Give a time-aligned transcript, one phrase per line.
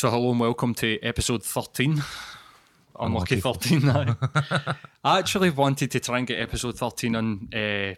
[0.00, 2.02] So, hello and welcome to episode 13.
[3.00, 3.86] Unlucky 13.
[3.90, 4.14] aye.
[5.04, 7.96] I actually wanted to try and get episode 13 on uh, at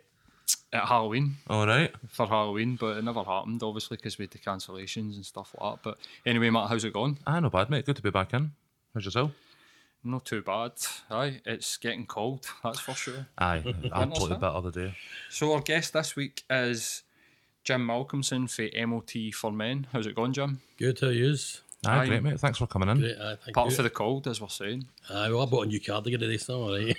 [0.72, 1.94] Halloween, All right.
[2.08, 5.75] for Halloween, but it never happened, obviously, because we had the cancellations and stuff like
[5.75, 5.83] that.
[5.85, 7.21] But anyway, Matt, how's it going?
[7.25, 7.87] Ah, no bad, mate.
[7.87, 8.51] Good to be back in.
[8.93, 9.30] How's yourself?
[10.03, 10.72] Not too bad.
[11.08, 13.29] Aye, it's getting cold, that's for sure.
[13.39, 13.62] Aye,
[13.94, 14.40] absolutely huh?
[14.40, 14.97] better the day.
[15.30, 17.05] So, our guest this week is
[17.62, 19.87] Jim Malcolmson for MOT for Men.
[19.93, 20.62] How's it going, Jim?
[20.77, 21.62] Good, how yous?
[21.85, 22.07] Aye, Aye.
[22.07, 22.39] great, mate.
[22.41, 22.99] Thanks for coming in.
[23.01, 23.77] Great, aye, thank Apart you.
[23.77, 24.87] for the cold, as we're saying.
[25.11, 26.97] Aye, well, I bought a new cardigan today, so alright.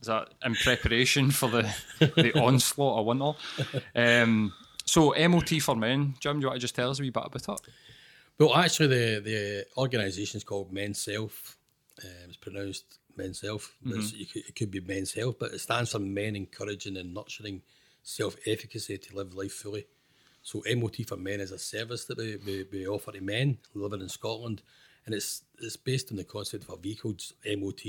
[0.00, 1.70] Is that in preparation for the
[2.16, 3.82] the onslaught of winter?
[3.94, 4.52] Um,
[4.86, 7.22] so MOT for men, Jim, do you want to just tell us a wee bit
[7.26, 7.60] about it?
[8.38, 11.58] well, actually, the the organisation is called Men's Self.
[12.02, 13.74] Um, it's pronounced Men's Self.
[13.82, 17.60] but it's- it could be Men's Health, but it stands for Men Encouraging and Nurturing
[18.02, 19.86] Self Efficacy to Live Life Fully.
[20.48, 24.00] So, MOT for Men is a service that we, we, we offer to men living
[24.00, 24.62] in Scotland,
[25.04, 27.82] and it's it's based on the concept of a vehicle's MOT.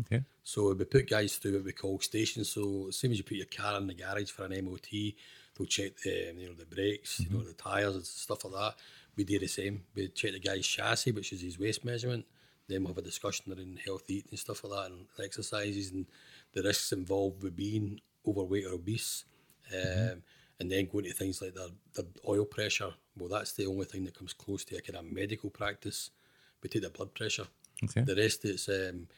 [0.00, 0.24] Okay.
[0.42, 2.50] So we put guys through what we call stations.
[2.50, 5.92] So same as you put your car in the garage for an MOT, they'll check
[6.02, 8.74] the you know the brakes, you know the tires and stuff like that.
[9.14, 9.84] We do the same.
[9.94, 12.24] We check the guy's chassis, which is his waist measurement.
[12.66, 16.06] Then we'll have a discussion around healthy eating and stuff like that, and exercises and
[16.54, 19.24] the risks involved with being overweight or obese.
[19.72, 20.22] Um,
[20.60, 22.92] and then going to things like the, the oil pressure.
[23.18, 26.10] Well, that's the only thing that comes close to a kind of medical practice.
[26.62, 27.46] We take the blood pressure.
[27.82, 28.02] Okay.
[28.02, 29.08] The rest is um,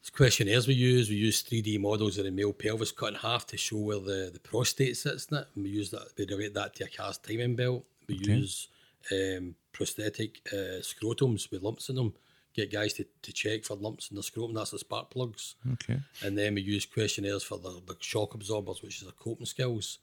[0.00, 1.08] it's questionnaires we use.
[1.08, 4.30] We use 3D models of the male pelvis cut in half to show where the,
[4.32, 5.48] the prostate sits in it.
[5.54, 7.84] And we use that, we relate that to a cast timing belt.
[8.08, 8.68] We use
[9.10, 12.14] um, prosthetic uh, scrotums with lumps in them.
[12.54, 14.54] Get guys to, to check for lumps in the scrotum.
[14.54, 15.54] That's the spark plugs.
[15.72, 15.98] Okay.
[16.22, 19.98] And then we use questionnaires for the, the shock absorbers, which is our coping skills.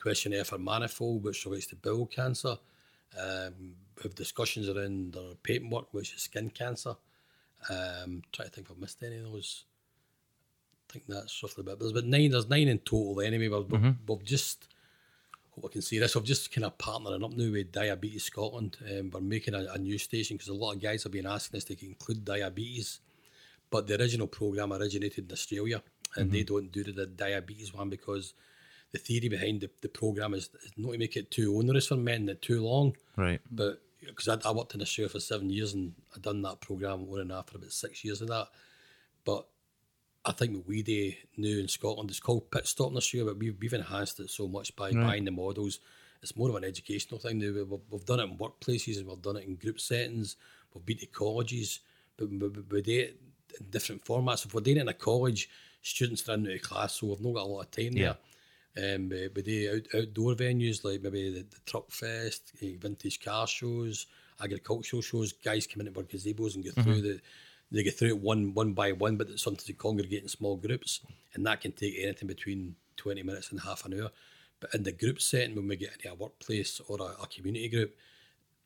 [0.00, 2.56] Questionnaire for manifold, which relates to bowel cancer.
[3.18, 6.94] Um, we have discussions around our paperwork, which is skin cancer.
[7.68, 9.64] Um, try to think if I've missed any of those.
[10.88, 11.78] I think that's roughly about.
[11.80, 12.30] There's about nine.
[12.30, 13.48] There's nine in total anyway.
[13.48, 14.68] We've, we've- we've just.
[15.54, 16.14] Hope I can see this.
[16.14, 18.76] We've just kind of partnering up now with Diabetes Scotland.
[18.88, 21.58] Um, we're making a, a new station because a lot of guys have been asking
[21.58, 23.00] us to include diabetes
[23.70, 25.82] but the original program originated in Australia,
[26.16, 28.32] and they don't do the diabetes one because
[28.92, 31.96] the theory behind the, the program is, is not to make it too onerous for
[31.96, 32.96] men, that too long.
[33.16, 33.40] Right.
[33.50, 37.06] But because I, I worked in Australia for seven years and I done that program
[37.10, 38.48] on and off for about six years of that,
[39.24, 39.46] but
[40.24, 43.38] I think what we do now in Scotland it's called pit stop in Australia, but
[43.38, 45.80] we've, we've enhanced it so much by buying the models.
[46.22, 47.52] It's more of an educational thing now.
[47.52, 50.36] We've, we've done it in workplaces and we've done it in group settings.
[50.74, 51.80] We've been to colleges,
[52.16, 53.20] but we, we, do it
[53.60, 54.44] in different formats.
[54.44, 55.48] If we're doing it in a college,
[55.82, 58.04] students are in out of class, so we've not got a lot of time Yeah.
[58.04, 58.16] there.
[58.78, 63.20] Um, we, we do out, outdoor venues like maybe the, the Truck Fest, eh, vintage
[63.24, 64.06] car shows,
[64.40, 65.32] agricultural shows.
[65.32, 67.20] Guys come in at our gazebos and go through the.
[67.70, 70.56] They go through it one one by one, but it's sometimes they congregate in small
[70.56, 71.00] groups,
[71.34, 74.10] and that can take anything between twenty minutes and half an hour.
[74.60, 77.68] But in the group setting, when we get into a workplace or a, a community
[77.68, 77.94] group,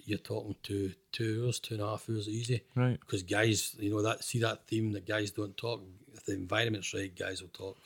[0.05, 2.63] you're talking to two hours, two and a half hours easy.
[2.75, 2.99] Right.
[3.01, 5.83] Because guys, you know that see that theme that guys don't talk.
[6.15, 7.79] If the environment's right, guys will talk.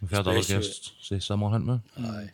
[0.00, 0.06] Yeah.
[0.08, 2.04] We've had other Especially- guests say similar, haven't we?
[2.04, 2.30] Aye,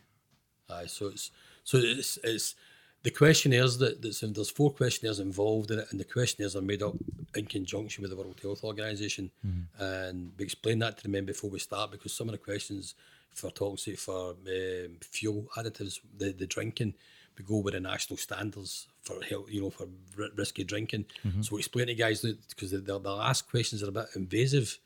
[0.70, 0.86] aye.
[0.86, 1.30] So it's
[1.64, 2.54] so it's it's
[3.02, 6.62] the questionnaires that that's in, there's four questionnaires involved in it, and the questionnaires are
[6.62, 6.94] made up
[7.34, 9.30] in conjunction with the World Health Organization,
[9.78, 12.94] and we explain that to the men before we start because some of the questions
[13.34, 16.94] for talking say for um, fuel additives, the the drinking.
[17.38, 21.04] We go with the national standards for health, you know, for ri- risky drinking.
[21.42, 23.92] So we explain to you guys that because they'll, they'll ask questions that are a
[23.92, 24.78] bit invasive,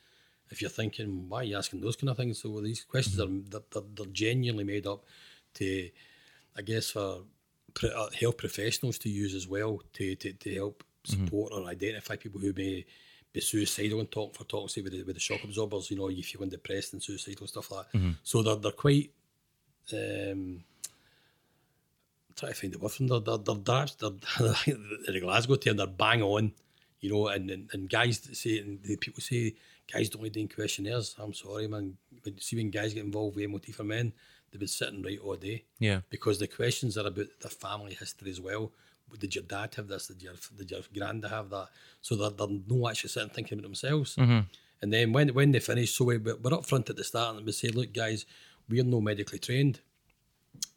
[0.51, 2.43] if you're thinking, why are you asking those kind of things?
[2.43, 5.05] So these questions are they're, they're, they're genuinely made up
[5.55, 5.91] to,
[6.57, 7.23] I guess, for
[7.83, 12.41] uh, health professionals to use as well to, to, to help support or identify people
[12.41, 12.85] who may
[13.33, 15.91] be suicidal and talk for talking say with the, with the shock absorbers.
[15.91, 17.99] You know, you feeling depressed and suicidal stuff like that.
[18.23, 19.13] So they're they're quite.
[19.93, 20.65] Um,
[22.37, 23.55] try to find the word from they're they're they're,
[23.99, 26.53] they're, they're in the Glasgow term they're bang on,
[27.01, 29.55] you know, and and, and guys say and the people say
[29.93, 31.15] guys don't like doing questionnaires.
[31.19, 31.97] I'm sorry, man.
[32.25, 34.13] But see when guys get involved with MOT for men,
[34.51, 36.01] they've been sitting right all day Yeah.
[36.11, 38.73] because the questions are about their family history as well.
[39.19, 40.07] Did your dad have this?
[40.07, 41.69] Did your did your granda have that?
[42.01, 44.17] So they're, they're no actually sitting thinking about themselves.
[44.17, 47.45] And then when when they finish, so we, we're up front at the start and
[47.45, 48.25] we say, look, guys,
[48.69, 49.81] we're no medically trained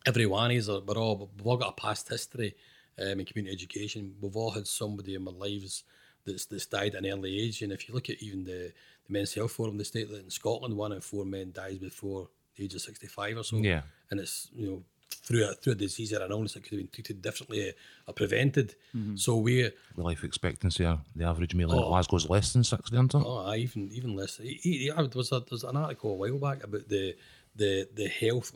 [0.05, 2.55] Everyone is, we're all, we've all got a past history
[2.99, 4.15] um, in community education.
[4.19, 5.83] We've all had somebody in our lives
[6.25, 7.61] that's that's died at an early age.
[7.61, 8.71] And if you look at even the,
[9.05, 12.29] the Men's Health Forum, they state that in Scotland, one in four men dies before
[12.55, 13.57] the age of 65 or so.
[13.57, 13.81] Yeah.
[14.11, 16.79] And it's, you know, through a, through a disease or an illness that could have
[16.79, 17.71] been treated differently uh,
[18.07, 18.75] or prevented.
[18.95, 19.15] Mm-hmm.
[19.15, 21.89] So we, uh, The life expectancy of the average male in Oh.
[21.89, 23.23] Glasgow is less than 60, isn't it?
[23.25, 24.37] oh, aye, even even less.
[24.37, 27.15] He, he, there was a, there was an article a while back about the
[27.55, 28.55] the the health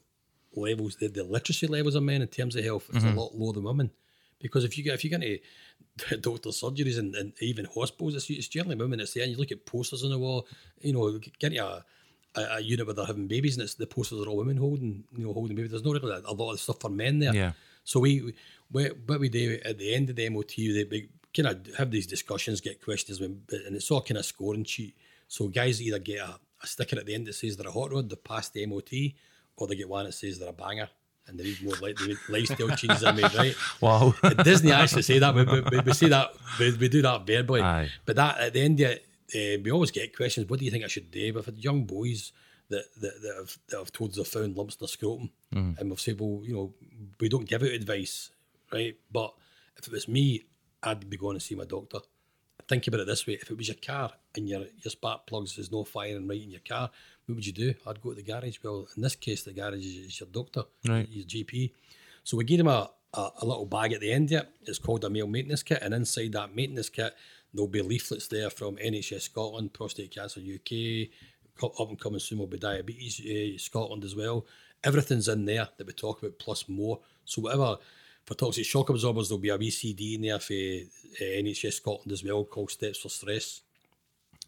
[0.56, 3.18] levels, the, the literacy levels of men in terms of health is a mm-hmm.
[3.18, 3.92] lot lower than women.
[4.40, 5.40] Because if you get if you get into
[6.22, 9.24] doctor surgeries and, and even hospitals, it's, it's generally women that's there.
[9.24, 10.48] And you look at posters on the wall,
[10.82, 11.84] you know, get a,
[12.36, 15.04] a, a unit where they're having babies, and it's the posters are all women holding,
[15.18, 15.72] you know, holding babies.
[15.72, 17.34] There's not really a, a lot of stuff for men there.
[17.34, 17.52] Yeah.
[17.84, 18.34] So we,
[18.72, 21.90] we what we do at the end of the MOT, they, we kind of have
[21.92, 24.96] these discussions, get questions, when- and it's all kind of scoring sheet.
[25.28, 27.92] So guys either get a, a sticker at the end that says they're a hot
[27.92, 28.92] rod, they passed the MOT,
[29.56, 30.90] or they get one that says they're a banger,
[31.28, 33.56] and they need more like need lifestyle changes are made right.
[33.82, 34.16] Wow.
[34.24, 35.36] It doesn't actually say that.
[35.36, 36.32] We, we, we say that.
[36.60, 37.62] We, we do that verbally.
[37.62, 37.90] Aye.
[38.06, 40.50] But that at the end of it, uh, we always get questions.
[40.50, 41.34] What do you think I should do?
[41.34, 42.32] We've had young boys
[42.70, 45.90] that that, that, have, that have told us they've found lumps in their scrotum, and
[45.90, 46.74] we've said, well, you know,
[47.20, 48.32] we don't give out advice,
[48.72, 48.96] right?
[49.12, 49.34] But
[49.78, 50.46] if it was me,
[50.84, 52.00] I'd be going to see my doctor.
[52.68, 55.58] Think about it this way: if it was your car and your your spark plugs
[55.58, 56.90] is no firing right in your car,
[57.26, 57.74] what would you do?
[57.86, 58.58] I'd go to the garage.
[58.64, 61.08] Well, in this case, the garage is, your doctor, Right.
[61.10, 61.72] your GP.
[62.24, 64.50] So we gave him a, a, a little bag at the end of it.
[64.64, 67.14] It's called a male maintenance kit, and inside that maintenance kit,
[67.54, 71.08] there'll be leaflets there from NHS Scotland, Prostate Cancer UK,
[71.64, 74.46] up and coming soon will be Diabetes uh, Scotland as well.
[74.84, 77.00] Everything's in there that we talk about, plus more.
[77.26, 77.78] So whatever
[78.28, 82.24] for toxic shock absorbers, there'll be a VCD in there for uh, NHS Scotland as
[82.24, 83.62] well, called Steps for Stress.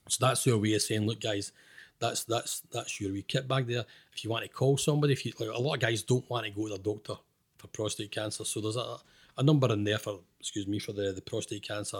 [0.09, 1.53] So that's your way of saying, look, guys,
[1.97, 3.85] that's that's that's your wee kit bag there.
[4.13, 6.45] If you want to call somebody, if you like, a lot of guys don't want
[6.45, 7.15] to go to their doctor
[7.57, 8.97] for prostate cancer, so there's a,
[9.37, 11.99] a number in there for excuse me for the the prostate cancer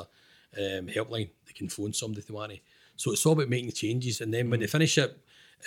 [0.57, 1.29] um, helpline.
[1.45, 2.59] They can phone somebody if they want to.
[2.97, 5.17] So it's all about making changes, and then when they finish it,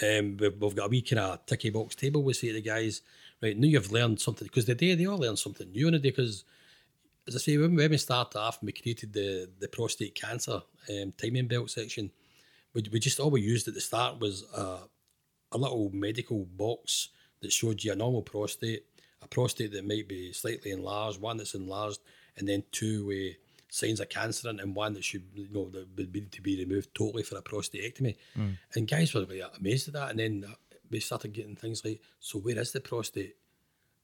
[0.03, 2.23] um, we've, we've got a wee kind of ticky box table.
[2.23, 3.03] We say to the guys,
[3.43, 5.99] right now you've learned something because the day they all learn something new in a
[5.99, 6.45] day because
[7.27, 10.61] as I say, when, when we started off and we created the, the prostate cancer
[10.91, 12.11] um, timing belt section,
[12.75, 14.79] we, we just all we used at the start was a,
[15.53, 17.11] a little medical box
[17.41, 18.85] that showed you a normal prostate,
[19.21, 22.01] a prostate that might be slightly enlarged, one that's enlarged,
[22.37, 23.35] and then two uh,
[23.69, 26.59] signs of cancer in, and one that should you know that would need to be
[26.59, 28.17] removed totally for a prostatectomy.
[28.75, 30.45] And guys were really amazed at that, and then
[30.93, 33.37] we started getting things like, so where is the prostate?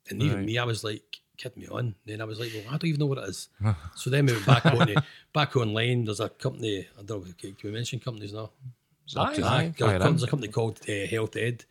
[0.09, 0.47] And even Right.
[0.47, 1.95] me, I was like, kid me on.
[2.07, 3.49] Then I was like, well, I don't even know what it is.
[3.95, 4.95] so then we went back on
[5.33, 6.05] back online.
[6.05, 8.51] There's a company, I don't know, can we mention companies now?
[9.09, 9.35] To Aye.
[9.37, 11.65] There's, a, there's a company called uh, Health Ed,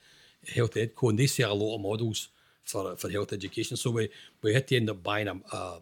[0.56, 2.30] Health Edco, and they sell a lot of models
[2.64, 3.78] for for health education.
[3.78, 4.10] So we
[4.42, 5.82] we had to end up buying a, a,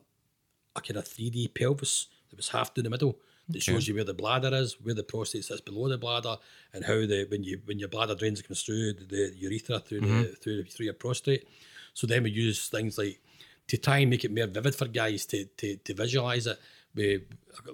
[0.75, 3.17] a kind of 3D pelvis that was half down the middle
[3.49, 6.35] that shows you where the bladder is, where the prostate sits below the bladder,
[6.73, 10.01] and how the when you when your bladder drains comes through the, the urethra through
[10.01, 10.33] the mm-hmm.
[10.41, 11.47] through through your prostate.
[11.93, 13.19] So then we use things like
[13.67, 16.59] to try and make it more vivid for guys to to, to visualize it.
[16.95, 17.21] We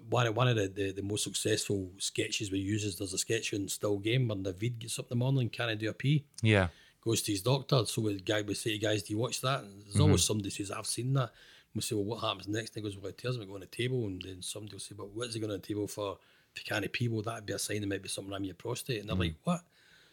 [0.10, 3.18] one of, one of the, the, the most successful sketches we use is there's a
[3.18, 5.94] sketch in Still Game when David gets up in the morning and can't do a
[5.94, 6.68] pee Yeah.
[7.04, 7.86] goes to his doctor.
[7.86, 9.64] So the guy would say to guys, Do you watch that?
[9.64, 10.02] And there's mm-hmm.
[10.02, 11.32] always somebody says, I've seen that.
[11.76, 12.76] We say, Well, what happens next?
[12.76, 14.06] And he goes, Well, it tells me to go on the table.
[14.06, 16.18] And then somebody will say, Well, what's he going on the table for?
[16.54, 18.48] If you can't pee, well, that'd be a sign there might be something wrong with
[18.48, 19.00] your prostate.
[19.00, 19.22] And they're hmm.
[19.22, 19.62] like, What?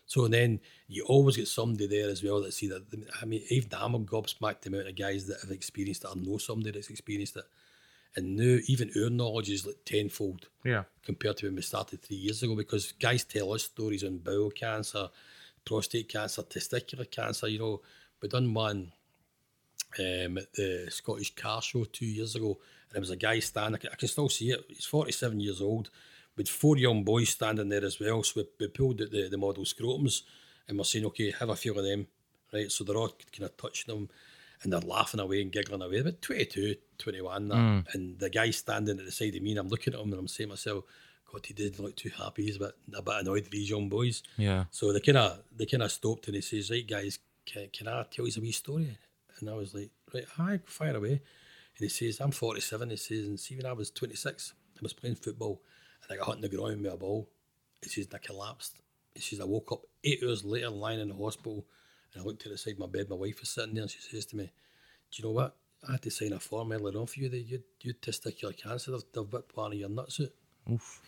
[0.06, 2.82] So then you always get somebody there as well that see that.
[3.20, 6.38] I mean, even I'm gobsmacked the amount of guys that have experienced it or know
[6.38, 7.44] somebody that's experienced it.
[8.16, 10.84] And now, even our knowledge is like tenfold Yeah.
[11.04, 14.50] compared to when we started three years ago because guys tell us stories on bowel
[14.50, 15.10] cancer,
[15.66, 17.46] prostate cancer, testicular cancer.
[17.46, 17.82] You know,
[18.22, 18.92] we done one
[19.98, 23.80] um, at the Scottish Car Show two years ago, and there was a guy standing.
[23.90, 24.64] I can, still see it.
[24.68, 25.90] He's forty-seven years old,
[26.36, 28.22] with four young boys standing there as well.
[28.22, 30.22] So we, we pulled out the, the model scrotums,
[30.68, 32.06] and we're saying, okay, have a feel of them,
[32.52, 32.70] right?
[32.70, 34.08] So they're all kind of touching them.
[34.60, 36.00] And they're laughing away and giggling away.
[36.00, 37.84] About 22, 21, that.
[37.94, 40.18] and the guy standing at the side of me, and I'm looking at him and
[40.18, 40.84] I'm saying to myself,
[41.32, 42.44] God, he didn't look too happy.
[42.44, 44.22] He's a bit, a bit annoyed with these young boys.
[44.36, 44.64] Yeah.
[44.70, 47.88] So they kind of they kind of stopped and he says, "Right, guys, can, can
[47.88, 48.96] I tell you a wee story?"
[49.40, 51.20] And I was like, "Right, hi, fire away." And
[51.78, 55.16] he says, "I'm 47." He says, "And see, when I was 26, I was playing
[55.16, 55.62] football
[56.02, 57.28] and I got hit in the groin with a ball."
[57.82, 58.78] He says, and "I collapsed."
[59.14, 61.66] He says, "I woke up eight hours later, lying in the hospital,
[62.12, 63.08] and I looked to the side of my bed.
[63.08, 64.50] My wife was sitting there, and she says to me,
[65.10, 65.56] "Do you know what?
[65.86, 68.92] I had to sign a form earlier on for you that you you testicular cancer.
[68.92, 70.32] They've, they've ripped one of your nuts out."
[70.72, 71.02] Oof.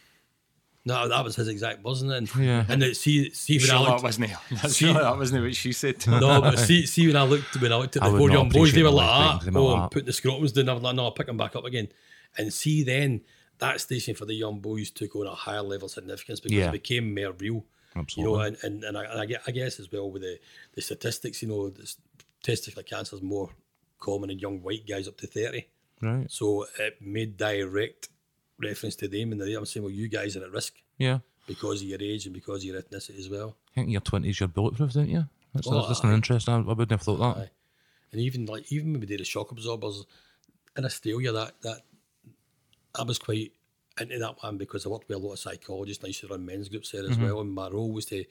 [0.84, 2.64] No, that was his exact words, and then Yeah.
[2.68, 4.36] and then see see when I Sure, looked, that wasn't it.
[4.50, 6.06] That's See- sure that wasn't what she said.
[6.06, 8.48] No, but see, see when I looked when I looked at the would four young
[8.48, 10.68] boys, they were like, life ah, being oh, like I'm putting the scrotums down.
[10.70, 11.88] I was like, no, I'll pick them back up again.
[12.38, 13.20] And see, then
[13.58, 16.68] that station for the young boys took on a higher level of significance because Yeah.
[16.68, 17.66] it became more real.
[17.94, 18.32] Absolutely.
[18.32, 20.38] You know, and, and, and, I, and I, gue- I guess as well with the,
[20.74, 21.96] the statistics, you know, this
[22.42, 23.50] testicular cancer is more
[23.98, 25.66] common in young white guys up to 30.
[26.00, 26.30] Right.
[26.30, 28.08] So it made direct
[28.62, 29.32] reference to them.
[29.32, 31.18] And the I'm saying, well, you guys are at risk Yeah.
[31.46, 33.56] because of your age and because of your ethnicity as well.
[33.76, 35.24] I think your twenties, you're bulletproof, don't you?
[35.54, 36.48] That's, Oh, that's, that's an interest.
[36.48, 37.42] I, I wouldn't have thought that.
[37.42, 37.50] Aye.
[38.12, 40.04] And even like even when we did the shock absorbers
[40.76, 41.80] in Australia, that that
[42.98, 43.52] I was quite
[44.00, 46.28] into that one because I worked with a lot of psychologists and I used to
[46.28, 47.24] run men's groups there as Mm-hmm.
[47.24, 47.40] well.
[47.40, 48.24] And my role was to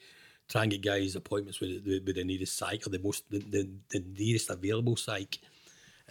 [0.48, 3.38] try and get guys appointments with the, with the nearest psych or the most the,
[3.38, 5.38] the, the nearest available psych.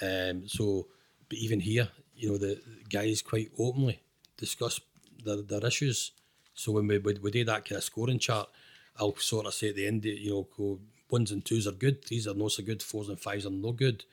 [0.02, 0.88] Um, so,
[1.28, 4.00] but even here, you know, the guys quite openly
[4.40, 4.80] discuss
[5.24, 6.12] their, their issues.
[6.54, 8.50] So when we, we we do that kind of scoring chart,
[8.98, 10.80] I'll sort of say at the end, you know, go
[11.10, 13.72] ones and twos are good, threes are not so good, fours and fives are no
[13.72, 14.04] good.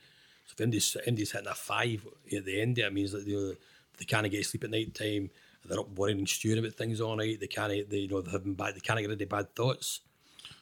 [0.45, 3.55] So if MD's hitting a five at the end, it means that you know,
[3.97, 5.29] they can't get sleep at night time.
[5.65, 7.41] They're up worrying and stewing about things all night.
[7.41, 8.75] They can't, they, you know, they're having bad.
[8.75, 9.99] They can't get rid of bad thoughts.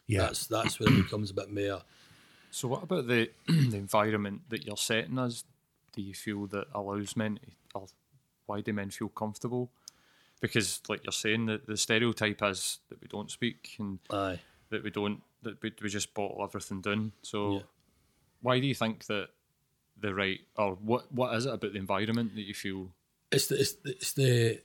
[0.08, 0.22] Yeah.
[0.22, 1.82] That's that's where it becomes a bit more.
[2.50, 5.44] So, what about the the environment that you're setting us?
[5.94, 7.40] Do you feel that allows men,
[7.74, 7.88] to,
[8.46, 9.72] why do men feel comfortable?
[10.42, 14.40] Because, like you're saying, the, the stereotype is that we don't speak and Aye.
[14.70, 17.14] that we don't, that we, we just bottle everything down.
[17.22, 17.60] So, Yeah.
[18.42, 19.30] why do you think that
[20.00, 22.92] the right, or what what is it about the environment that you feel?
[23.32, 24.62] it's the it's the, it's the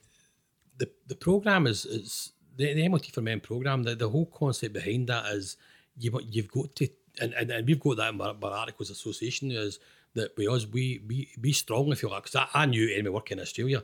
[0.79, 3.85] the the program is is the, the MOT for Men program.
[3.85, 5.57] The, the whole concept behind that is
[5.97, 6.89] you you've got to
[7.21, 9.79] and, and, and we've got that in our, Association is
[10.14, 12.25] that we us we be be strong if you like.
[12.25, 13.83] Because I, I knew anyway working in Australia,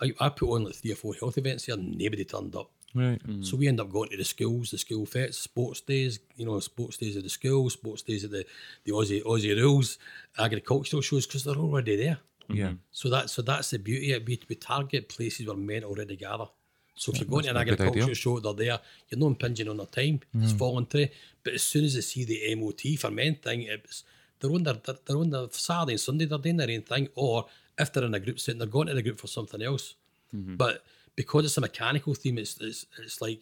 [0.00, 2.70] I, I put on like three or four health events here, and nobody turned up.
[2.94, 3.22] Right.
[3.26, 3.44] Mm.
[3.44, 6.58] So we end up going to the schools, the school fetes, sports days, you know,
[6.60, 8.46] sports days at the school, sports days at the,
[8.84, 9.98] the Aussie Aussie rules,
[10.38, 12.18] agricultural shows, because they're already there.
[12.48, 12.66] Yeah.
[12.66, 12.74] Mm-hmm.
[12.92, 14.12] So that so that's the beauty.
[14.12, 14.26] of it.
[14.26, 16.46] We, we target places where men already gather.
[16.94, 18.14] So if you're going to an that's a good agricultural idea.
[18.14, 18.80] show, they're there.
[19.10, 20.20] You're not impinging on their time.
[20.34, 20.56] It's mm.
[20.56, 21.12] voluntary.
[21.44, 24.04] But as soon as they see the MOT for men thing, it's
[24.40, 26.24] they're on their they're, they're on their Saturday and Sunday.
[26.24, 27.08] They're doing their own thing.
[27.14, 27.46] Or
[27.78, 29.94] if they're in a group setting, they're going to the group for something else.
[30.34, 30.56] Mm-hmm.
[30.56, 33.40] But because it's a mechanical theme, it's it's, it's like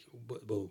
[0.49, 0.71] well,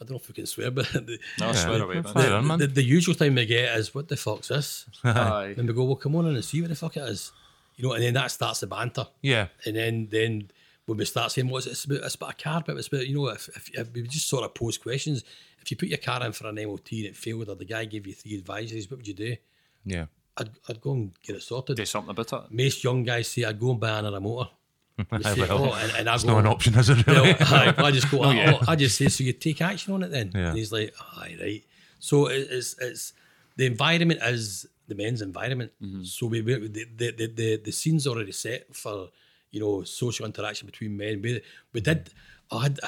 [0.00, 2.46] I don't know if we can swear, but the, No, I swear away, man.
[2.46, 2.58] Man.
[2.58, 4.86] the, the usual time we get is what the fuck's this?
[5.04, 5.54] Aye.
[5.56, 7.32] and we go, well, come on in and see what the fuck it is.
[7.76, 9.06] You know, and then that starts the banter.
[9.22, 9.48] Yeah.
[9.64, 10.50] And then then
[10.86, 11.70] when we start saying, what's it?
[11.70, 14.02] It's about, it's about a car, but it's about, you know, if, if, if we
[14.02, 15.22] just sort of pose questions,
[15.60, 17.84] if you put your car in for an MOT and it failed, or the guy
[17.84, 19.36] gave you three advisories, what would you do?
[19.84, 20.06] Yeah.
[20.36, 21.76] I'd, I'd go and get it sorted.
[21.76, 22.40] Do something about it.
[22.50, 24.50] Most young guys say, I'd go and buy another motor.
[25.10, 27.32] They say, well, oh, and, and I It's go, not an option, is it really?
[27.40, 28.30] well, aye, I just go.
[28.30, 28.58] yeah.
[28.60, 30.30] oh, I just say, so you take action on it then.
[30.34, 30.48] Yeah.
[30.48, 31.64] And he's like, aye, right.
[31.98, 33.12] So it- it's it's
[33.56, 35.72] the environment is the men's environment.
[36.04, 39.08] So we, we the, the, the the the scene's already set for
[39.50, 41.20] you know social interaction between men.
[41.22, 42.10] We we did.
[42.50, 42.78] I had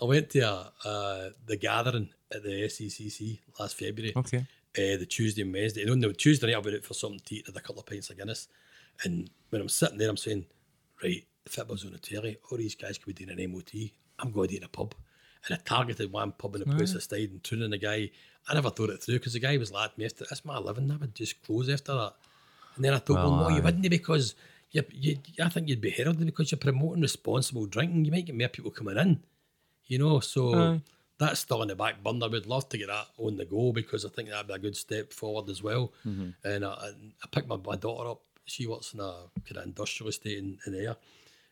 [0.00, 4.46] I went to a, uh, the gathering at the SECC last February okay.
[4.76, 5.82] Uh, the Tuesday and Wednesday.
[5.82, 7.80] And on the Tuesday night, I went out for something to eat with a couple
[7.80, 8.48] of pints of Guinness.
[9.04, 10.46] And when I'm sitting there, I'm saying,
[11.02, 11.24] right,
[11.68, 13.90] was on the telly, all these guys could be doing an MOT.
[14.18, 14.94] I'm going to eat in a pub.
[15.46, 18.10] And I targeted one pub in the place I stayed and tuning the guy.
[18.48, 20.90] I never thought it through because the guy was like, me, that's my living.
[20.90, 22.14] I would just close after that.
[22.76, 24.34] And then I thought, well, Well, no, you wouldn't because
[24.70, 28.04] you, you, I think you'd be heralded because you're promoting responsible drinking.
[28.04, 29.20] You might get more people coming in,
[29.86, 30.20] you know.
[30.20, 30.80] So Aye.
[31.22, 32.28] that's still in the back burner.
[32.28, 34.76] We'd love to get that on the go because I think that'd be a good
[34.76, 35.92] step forward as well.
[36.06, 36.30] Mm-hmm.
[36.44, 38.22] And I, I picked my, my daughter up.
[38.44, 39.14] She works in a
[39.46, 40.96] kind of industrial estate in, in there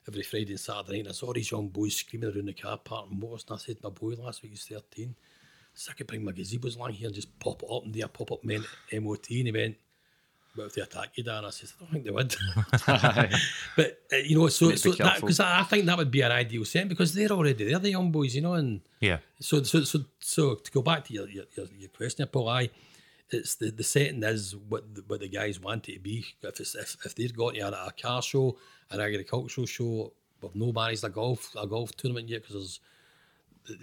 [0.09, 1.01] every Friday and Saturday night.
[1.01, 3.45] And I saw these young boys screaming around the car park and motors.
[3.49, 5.15] And I said, my boy last week, he's 13.
[5.75, 8.05] So I could bring my gazebos along here and just pop it up and do
[8.05, 9.31] a pop up MOT.
[9.31, 9.77] And he went,
[10.55, 11.45] What if they attack you, Dan?
[11.45, 12.35] I said, I don't think they would.
[13.77, 16.33] but, uh, you know, so, Need so that, because I, think that would be an
[16.33, 19.19] ideal setting because they're already there, the young boys, you know, and Yeah.
[19.39, 22.71] so, so, so, so to go back to your your, your, question, Paul, I,
[23.31, 26.25] it's the, the setting is what the, what the guys want it to be.
[26.43, 28.57] If it's if, if they've got you at a car show,
[28.91, 32.81] an agricultural show, we've no managed a golf a golf tournament yet because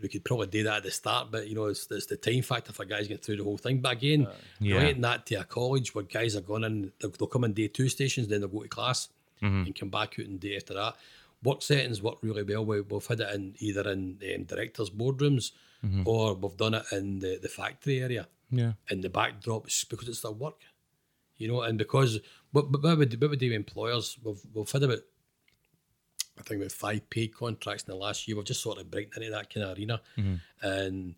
[0.02, 2.42] we could probably do that at the start, but you know it's, it's the time
[2.42, 3.80] factor for guys getting through the whole thing.
[3.80, 4.28] But again,
[4.60, 4.76] Yeah.
[4.78, 7.68] relating that to a college where guys are going in, they'll, they'll come in day
[7.68, 9.10] two stations, then they'll go to class
[9.42, 10.96] and come back out in day after that.
[11.44, 12.66] Work settings work really well.
[12.66, 15.52] We, we've had it in either in um, directors' boardrooms
[16.06, 18.74] or we've done it in the, the factory area Yeah.
[18.90, 20.62] and the backdrop is because it's their work,
[21.38, 22.20] you know, and because
[22.52, 24.18] what, what, what, would, what would do employers?
[24.24, 25.00] We've, we've had about,
[26.40, 28.36] I think, about five paid contracts in the last year.
[28.38, 30.02] We've just sort of breaking into that kind of arena,
[30.62, 31.16] and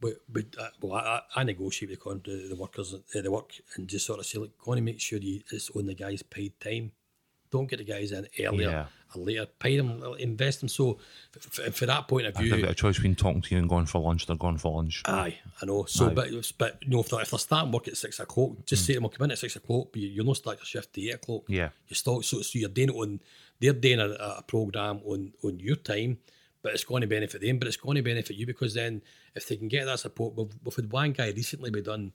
[0.00, 3.30] we, we, uh, well, I, I negotiate with the, con- the, the workers, uh, the
[3.30, 5.94] work, and just sort of say, like, go on make sure you, it's on the
[5.94, 6.92] guy's paid time.
[7.50, 8.86] Don't get the guys in earlier Yeah.
[9.14, 9.44] or later.
[9.58, 10.70] Pay them, invest them.
[10.70, 10.98] So,
[11.36, 13.58] f- f- for that point of view, they've got a choice between talking to you
[13.60, 15.02] and going for lunch, they're going for lunch.
[15.04, 15.84] Aye, I know.
[15.84, 16.14] So, Aye.
[16.14, 18.94] but but you know, if they're, if they're starting work at six o'clock, just say
[18.94, 20.96] to them, "I'll come in at six o'clock." But you, you'll not start your shift
[20.96, 21.42] at eight o'clock.
[21.46, 21.68] Yeah.
[21.88, 22.24] you start.
[22.24, 23.20] So, so you're doing it on.
[23.62, 26.18] They're doing a, a program on on your time,
[26.62, 27.58] but it's going to benefit them.
[27.58, 29.00] But it's going to benefit you because then
[29.34, 32.12] if they can get that support, we've, we've had one guy recently we done.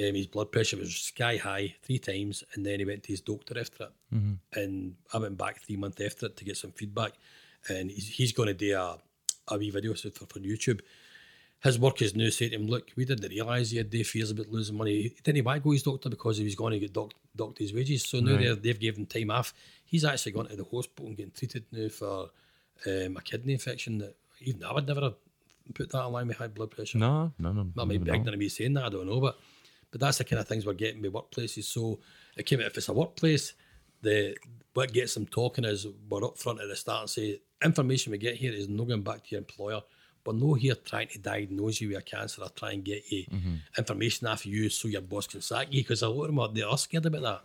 [0.00, 3.20] Um, his blood pressure was sky high three times, and then he went to his
[3.20, 3.92] doctor after it.
[4.52, 7.12] And I went back three months after it to get some feedback,
[7.68, 8.98] and he's, he's going to do a,
[9.48, 10.80] a wee video for, for YouTube
[11.60, 14.30] his work is now saying to him, look, we didn't realise he had day fears
[14.30, 15.02] about losing money.
[15.02, 17.14] He didn't want to go to his doctor because he was going to get doc-
[17.34, 18.04] docked his wages.
[18.04, 19.52] So now they're they've given time off.
[19.88, 22.30] He's actually gone to the hospital and getting treated now for
[22.86, 25.14] um, a kidney infection that even I would never have
[25.74, 26.98] put that along with high blood pressure.
[26.98, 27.66] No, no, no.
[27.74, 29.38] That might be ignorant of me saying that, I don't know, but
[29.90, 31.64] but that's the kind of things we're getting with workplaces.
[31.64, 32.00] So
[32.36, 33.54] it came out if it's a workplace,
[34.02, 34.36] the
[34.74, 38.18] what gets them talking is we're up front at the start and say information we
[38.18, 39.80] get here is not going back to your employer.
[40.26, 43.24] We're not here trying to diagnose you with a cancer or try and get you
[43.78, 46.48] information off you so your boss can sack you because a lot of them are,
[46.52, 47.44] they are scared about that.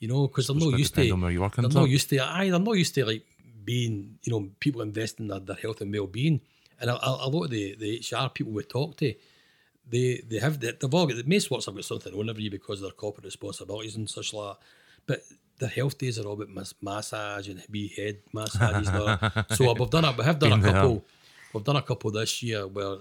[0.00, 2.50] You know, because they're not used to where you're working, they're not used to aye,
[2.50, 3.24] they're not used to like
[3.64, 6.40] being, you know, people investing in their, their health and well being.
[6.80, 9.14] And a, a, a lot of the, the HR people we talk to,
[9.88, 12.78] they they have they've all got the most works have got something on every because
[12.78, 14.56] of their corporate responsibilities and such like.
[15.06, 15.20] But
[15.58, 18.88] their health days are all about mas- massage and wee head massages.
[18.88, 20.72] so uh, we've done a, we have done Been a there.
[20.72, 21.04] couple.
[21.52, 22.96] We've done a couple this year where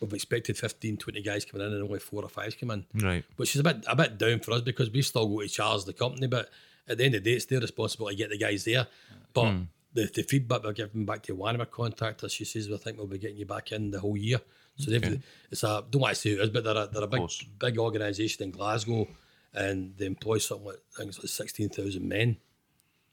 [0.00, 3.24] we've expected 15, 20 guys coming in and only four or five come in Right.
[3.36, 5.84] which is a bit a bit down for us because we've still go to charge
[5.84, 6.26] the company.
[6.26, 6.50] But
[6.88, 8.86] at the end of the day, it's their responsibility to get the guys there.
[9.32, 9.62] But hmm.
[9.92, 12.98] the, the feedback we're giving back to one of our contractors, she says, "We think
[12.98, 14.40] we'll be getting you back in the whole year."
[14.76, 17.04] So they've it's a don't want to say who it is, but they're a, they're
[17.04, 17.28] a big
[17.58, 19.06] big organisation in Glasgow,
[19.52, 22.38] and they employ something like I think it's like sixteen thousand men.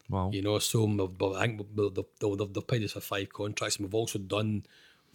[0.10, 0.32] Wow.
[0.32, 3.94] You know, so I think they've, they've, they've paid us for five contracts, and we've
[3.94, 4.66] also done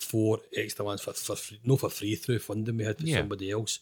[0.03, 3.19] four extra ones for, for free, no for free through funding we had for Yeah.
[3.19, 3.81] somebody else.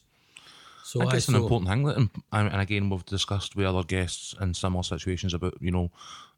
[0.83, 3.65] So I think it's an so- important thing that, and, and again, we've discussed with
[3.65, 5.91] other guests in similar situations about you know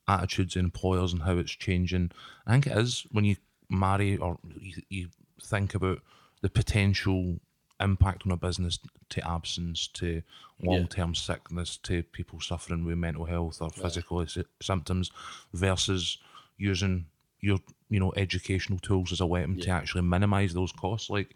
[0.07, 2.11] attitudes in employers and how it's changing.
[2.45, 3.37] I think it is when you
[3.69, 5.07] marry or you, you
[5.41, 5.99] think about
[6.41, 7.39] the potential
[7.79, 8.79] impact on a business
[9.09, 10.21] to absence, to
[10.61, 15.09] long term sickness, to people suffering with mental health or physical sy- symptoms,
[15.53, 16.17] versus
[16.57, 17.05] using
[17.43, 21.09] your you know educational tools as a weapon to actually minimise those costs.
[21.09, 21.35] Like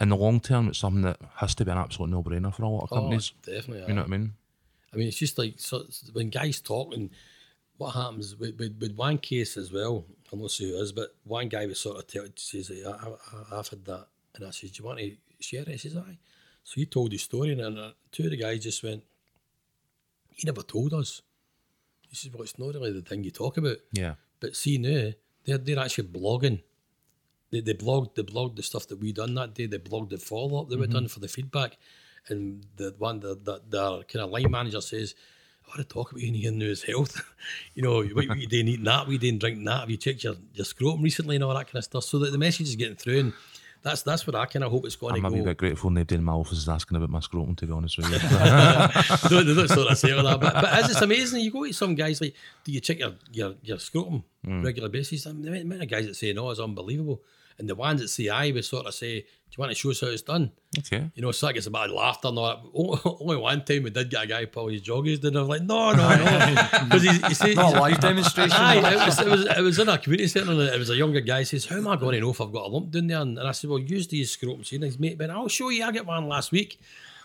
[0.00, 2.64] in the long term, it's something that has to be an absolute no brainer for
[2.64, 3.32] a lot of companies.
[3.48, 3.88] Oh, definitely.
[3.88, 4.34] you know what I mean?
[4.92, 7.10] I mean, it's just like so when guys talk and
[7.76, 10.04] what happens with, with, with one case as well.
[10.32, 12.90] I'm not sure who it is, but one guy was sort of tell, says, I,
[12.90, 14.06] I, I've had that.
[14.34, 15.68] And I says, Do you want to share it?
[15.68, 16.18] He says, Aye.
[16.62, 19.02] So he told his story, and then, uh, two of the guys just went,
[20.30, 21.22] He never told us.
[22.08, 23.78] He says, Well, it's not really the thing you talk about.
[23.92, 24.14] Yeah.
[24.40, 25.12] But see now,
[25.44, 26.62] they're, they're actually blogging.
[27.50, 29.66] They, they blogged they blogged the stuff that we done that day.
[29.66, 31.06] They blogged the follow up that we done mm-hmm.
[31.06, 31.76] for the feedback.
[32.28, 35.14] And the one that the, the kind of line manager says,
[35.64, 37.22] I want to talk about you in here now is health.
[37.74, 40.24] you know, what, what you doing eating that, we didn't drink that, have you checked
[40.24, 42.04] your, your scrotum recently and all that kind of stuff.
[42.04, 43.32] So that the message is getting through and
[43.84, 45.26] that's that's what I kind of hope it's going to go.
[45.26, 47.72] I'm a bit grateful nobody in my office is asking about my scrotum, to be
[47.72, 48.18] honest with you.
[49.28, 50.40] don't, don't sort of say all that.
[50.40, 53.12] But, but as it's amazing, you go to some guys like, do you check your
[53.30, 54.64] your, your scrotum hmm.
[54.64, 55.26] regular basis?
[55.26, 57.20] I mean, the amount of guys that say no is unbelievable.
[57.58, 59.90] And the ones that say aye, we sort of say, do you want to show
[59.90, 60.50] us how it's done?
[60.78, 61.10] okay.
[61.14, 62.58] You know, so that gets a bit laughter and all that.
[62.74, 65.48] Only, only one time we did get a guy pull his joggies, and I was
[65.48, 66.68] like, no, no, no.
[66.84, 68.52] Because he, he said, Not a live demonstration.
[68.52, 70.96] Aye, it was, it was it was in a community centre and it was a
[70.96, 73.06] younger guy says, How am I going to know if I've got a lump down
[73.06, 73.20] there?
[73.20, 74.80] And, and I said, Well, use these scrotum seed.
[74.80, 76.80] And his mate went, I'll show you, I got one last week.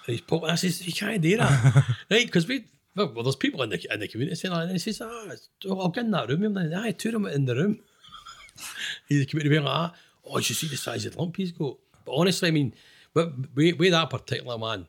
[0.05, 1.75] And he's poking, I says, You can't do that.
[2.11, 2.65] right, because we
[2.95, 5.31] well, well, there's people in the in the community centre and he says, Ah,
[5.67, 6.43] oh, I'll get in that room.
[6.43, 7.79] I'm like, Aye, two of them in the room.
[9.07, 9.93] he's the community being like, ah,
[10.25, 11.77] Oh, you see the size of the lump he's got.
[12.05, 12.73] But honestly, I mean,
[13.13, 14.87] with, with that particular man,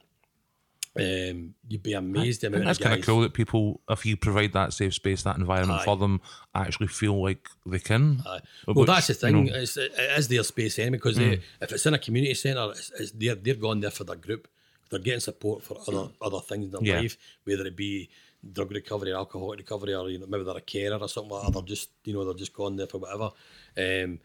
[0.97, 4.17] um, you'd be amazed the I amount that's kind of cool that people, if you
[4.17, 5.85] provide that safe space, that environment Aye.
[5.85, 6.21] for them,
[6.55, 8.23] actually feel like they can.
[8.27, 8.41] Aye.
[8.67, 9.45] Well, which, that's the you thing.
[9.47, 12.71] know, it's, it is their space anyway because they, if it's in a community centre,
[12.73, 14.49] it's, it's they're they're going there for their group.
[14.91, 17.01] They're getting support for other other things in their Yeah.
[17.03, 18.11] life, whether it be
[18.53, 21.53] drug recovery, alcohol recovery, or you know maybe they're a carer or something like that.
[21.53, 23.31] They're just you know they're just going there for whatever.
[23.79, 24.19] Um,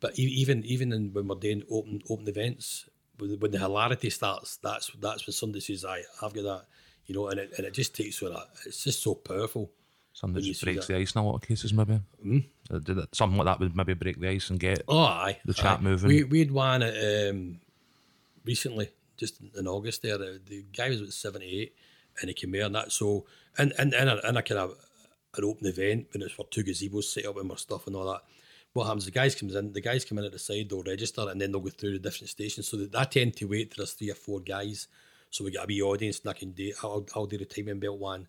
[0.00, 4.56] but even even in, when we're doing open open events, when, when the hilarity starts,
[4.56, 6.64] that's that's when somebody says, "I I've got that,"
[7.06, 9.70] you know, and it and it just takes so that it's just so powerful.
[10.12, 12.00] something when that you just breaks the ice in a lot of cases, maybe.
[12.24, 12.44] Mm.
[12.84, 14.82] Did it, something like that would maybe break the ice and get.
[14.86, 15.38] Oh, aye.
[15.44, 15.82] The chat aye.
[15.82, 16.08] moving.
[16.08, 17.60] We, we had one um,
[18.44, 20.18] recently, just in August there.
[20.18, 21.74] The, the guy was about 78
[22.20, 22.92] and he came here and that.
[22.92, 23.26] So,
[23.58, 24.76] and, and, and, a, and a kind of
[25.36, 28.06] an open event when it's for two gazebos set up and we're stuff and all
[28.12, 28.22] that.
[28.72, 29.04] What happens?
[29.04, 29.72] The guys comes in.
[29.72, 30.68] The guys come in at the side.
[30.70, 32.68] They'll register and then they'll go through the different stations.
[32.68, 34.86] So that I tend to wait till there's three or four guys.
[35.30, 36.72] So we get a wee audience and I can do.
[36.82, 38.28] I'll, I'll do the timing belt one,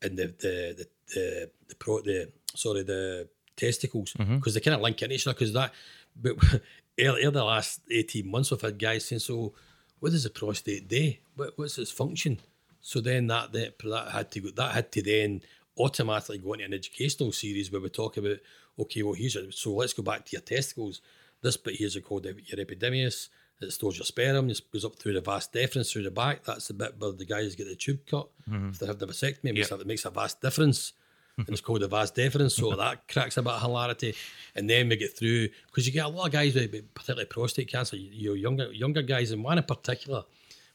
[0.00, 4.36] and the the the the, the pro the sorry the testicles mm-hmm.
[4.36, 5.72] because they kind of link in each other because that.
[6.20, 6.36] But
[7.00, 9.54] earlier the last eighteen months we've had guys saying so.
[10.00, 11.12] What does the prostate do?
[11.36, 12.40] What, what's its function?
[12.80, 14.50] So then that, that that had to go.
[14.50, 15.42] That had to then
[15.78, 18.38] automatically go into an educational series where we talk about
[18.78, 21.00] okay, well here's your, so let's go back to your testicles.
[21.42, 23.28] This bit here's called your epididymis.
[23.60, 24.50] It stores your sperm.
[24.50, 26.44] It goes up through the vas deferens through the back.
[26.44, 28.28] That's the bit where the guys get the tube cut.
[28.50, 28.70] Mm-hmm.
[28.70, 29.76] If they have the vasectomy, it makes, Yeah.
[29.76, 30.92] a, it makes a vast difference.
[31.38, 32.52] and it's called the vas deferens.
[32.52, 34.14] So that cracks a bit of hilarity.
[34.56, 37.68] And then we get through because you get a lot of guys with particularly prostate
[37.70, 37.96] cancer.
[37.96, 40.24] You, know, younger younger guys, and one in particular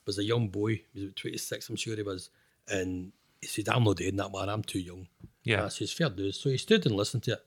[0.06, 0.82] was a young boy.
[0.94, 2.30] He was about 26, I'm sure he was.
[2.70, 4.50] And he said, I'm not doing that, man.
[4.50, 5.08] I'm too young.
[5.44, 5.66] Yeah.
[5.66, 6.40] I says, fair dues.
[6.40, 7.46] So he stood and listened to it.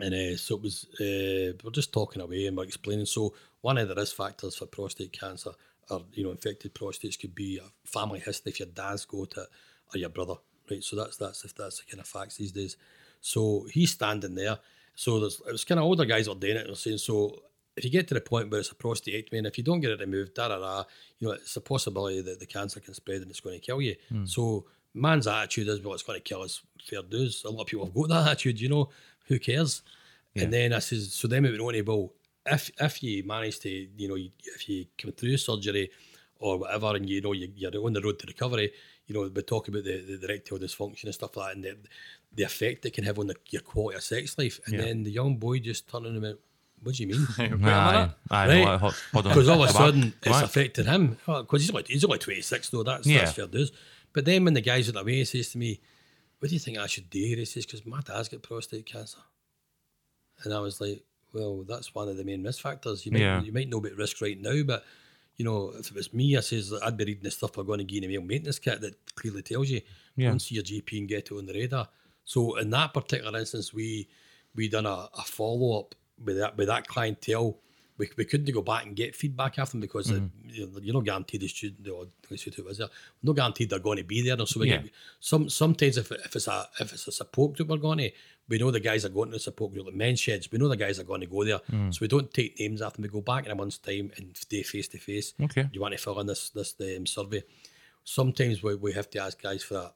[0.00, 3.06] And uh, so it was, uh, we're just talking away and we're explaining.
[3.06, 5.52] So one of the risk factors for prostate cancer
[5.88, 9.48] or, you know, infected prostates could be a family history if your dad's got it
[9.94, 10.34] or your brother,
[10.70, 10.82] right?
[10.82, 12.76] So that's, that's, if that's the kind of facts these days.
[13.20, 14.58] So he's standing there.
[14.96, 17.42] So there's, it was kind of older guys are doing it and they're saying, so
[17.76, 19.90] if you get to the point where it's a prostatectomy and if you don't get
[19.90, 20.84] it removed, da da da,
[21.18, 23.80] you know, it's a possibility that the cancer can spread and it's going to kill
[23.80, 23.96] you.
[24.26, 26.62] So man's attitude is, well, it's going to kill us.
[26.84, 27.42] Fair dues.
[27.44, 28.90] A lot of people have got that attitude, you know,
[29.24, 29.82] who cares?
[30.36, 32.12] And then I says, so then we went on to, well,
[32.44, 35.90] if, if you manage to, you know, if you come through surgery
[36.40, 38.72] or whatever and you know you, you're on the road to recovery,
[39.06, 41.64] you know, we talk about the, the, the erectile dysfunction and stuff like that and
[41.64, 41.76] the,
[42.34, 44.58] the effect it can have on the, your quality of sex life.
[44.66, 46.38] And then the young boy just turned him and went,
[46.82, 47.26] what do you mean?
[47.38, 48.10] Wait a Aye, minute.
[48.30, 48.64] Right.
[48.64, 49.30] well, hold, hold on.
[49.32, 50.44] Because all of a sudden Come it's back.
[50.44, 51.16] affected him.
[51.28, 52.82] Oh, because he's only he's only twenty six though.
[52.82, 53.20] That's Yeah.
[53.20, 53.70] that's fair dues.
[54.12, 55.80] But then when the guy's at the way, he says to me,
[56.44, 59.16] "What do you think I should do?" He says, "Because my dad's got prostate cancer."
[60.42, 61.02] And I was like,
[61.32, 63.06] "Well, that's one of the main risk factors.
[63.06, 63.42] You might Yeah.
[63.42, 64.84] you might know about risk right now, but."
[65.36, 67.80] You know, if it was me, I says I'd be reading the stuff we're going
[67.80, 69.80] to give in a male maintenance kit that clearly tells you
[70.14, 70.36] Yeah.
[70.36, 71.88] see your GP and get it on the radar.
[72.24, 74.06] So in that particular instance, we
[74.54, 77.58] we done a, a follow up with that with that clientele.
[77.96, 80.94] We, we couldn't go back and get feedback after them because uh, you know, you're
[80.94, 81.84] not guaranteed the student
[82.28, 82.88] the student who was there.
[83.22, 84.34] We're not guaranteed they're going to be there.
[84.36, 84.78] And so we Yeah.
[84.82, 88.10] get, some sometimes if, if it's a if it's a support group we're going to,
[88.48, 89.86] we know the guys are going to the support group.
[89.86, 91.60] Like men's sheds, we know the guys are going to go there.
[91.92, 93.04] So we don't take names after them.
[93.04, 95.34] We go back in a month's time and stay face to face.
[95.40, 95.68] Okay.
[95.72, 97.44] You want to fill in this this um, survey?
[98.02, 99.92] Sometimes we, we have to ask guys for a,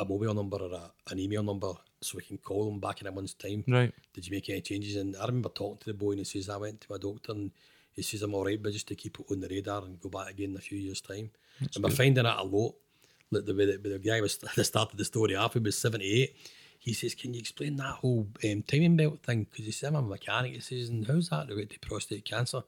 [0.00, 3.06] a mobile number or a, an email number so we can call them back in
[3.06, 3.64] a month's time.
[3.66, 3.92] Right.
[4.14, 4.96] Did you make any changes?
[4.96, 7.32] And I remember talking to the boy and he says, I went to my doctor
[7.32, 7.50] and
[7.92, 10.08] he says, I'm all right, but just to keep it on the radar and go
[10.10, 11.30] back again in a few years' time.
[11.74, 12.74] and we're finding that a lot.
[13.30, 16.36] Like the way the, the guy was that started the story off, he was 78.
[16.78, 19.46] He says, Can you explain that whole um, timing belt thing?
[19.50, 20.52] Because he said, I'm a mechanic.
[20.52, 22.62] He says, And how's that related to prostate cancer?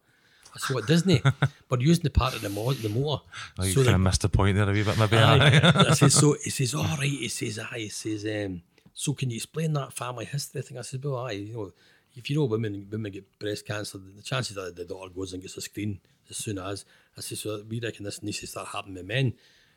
[0.54, 1.22] I said, What, Disney?
[1.68, 3.22] but using the part of the, mo- the motor.
[3.58, 5.16] Oh, you so kind that- of missed the point there a wee bit, maybe.
[5.18, 5.60] Aye.
[5.62, 7.02] I says, so he says, all right.
[7.02, 7.78] He says, aye.
[7.80, 8.62] He says, um,
[9.02, 10.76] so can you explain that family history thing?
[10.76, 11.30] I said, well, aye.
[11.48, 11.72] You know,
[12.16, 15.40] if you know women women get breast cancer, the chances that the daughter goes and
[15.40, 16.84] gets a screen as soon as
[17.16, 19.34] I said, so we reckon this needs to start happening with men.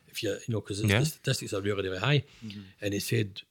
[0.08, 0.98] If you, you know, because Yeah.
[0.98, 2.24] the statistics are really, really high.
[2.44, 2.60] Mm-hmm.
[2.80, 3.42] And he said,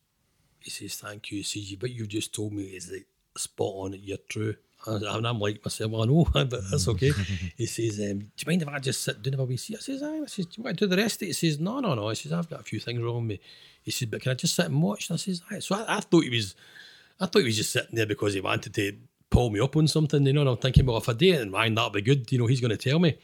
[0.59, 1.41] he says, thank you.
[1.41, 3.07] CG, but you've just told me is like
[3.37, 3.93] spot on.
[3.93, 4.55] You're true.
[4.85, 7.11] And and I'm like myself, well, I know, but that's okay.
[7.57, 9.75] he says, um, do you mind if I just sit down if we see?
[9.75, 10.21] I says, aye.
[10.23, 11.27] I says, do you want to do the rest of it?
[11.27, 12.09] He says, no, no, no.
[12.09, 13.39] He says, I've got a few things wrong with me.
[13.83, 15.09] He says, but can I just sit and watch?
[15.09, 15.59] And I says, aye.
[15.59, 16.55] So I, I thought he was,
[17.19, 18.97] I thought he was just sitting there because he wanted to
[19.29, 20.41] pull me up on something, you know.
[20.41, 22.31] And I'm thinking, well, if I do it in mine, that'll be good.
[22.31, 23.17] You know, he's going to tell me.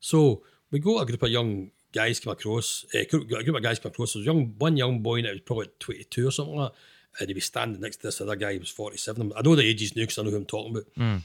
[0.00, 3.78] So we go, a group of young guys come across, uh, a group of guys
[3.78, 4.12] come across.
[4.14, 6.78] There was young, one young boy that was probably 22 or something like that.
[7.20, 9.32] And he was standing next to this other guy who was 47.
[9.36, 10.84] I know the ages now because I know who I'm talking about.
[10.96, 11.16] Hmm.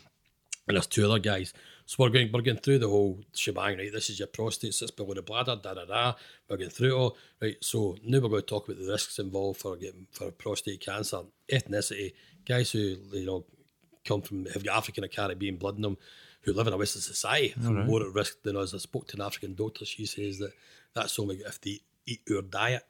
[0.67, 1.52] And there's two other guys.
[1.88, 3.91] So we're going, we're going through the whole shebang, right?
[3.91, 6.13] This is your prostate, sits below the bladder, da da da.
[6.47, 7.56] We're going through it all, right?
[7.62, 11.21] So now we're going to talk about the risks involved for getting for prostate cancer,
[11.52, 12.13] ethnicity,
[12.45, 13.45] guys who you know
[14.06, 15.97] come from have got African or Caribbean blood in them,
[16.41, 18.73] who live in a Western society, are more at risk than us.
[18.73, 19.86] I spoke to an African doctor.
[19.86, 20.54] She says that
[20.93, 22.84] that's only if they eat our diet.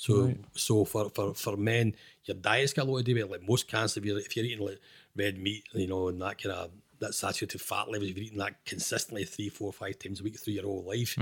[0.00, 3.30] So, so for, for, for men, your diet's got a lot to do with it.
[3.30, 4.80] Like most cancer, if you're, if you're eating like
[5.14, 8.38] red meat, you know, and that kind of that saturated fat levels, if you're eating
[8.38, 11.18] that consistently three, four, five times a week through your whole life,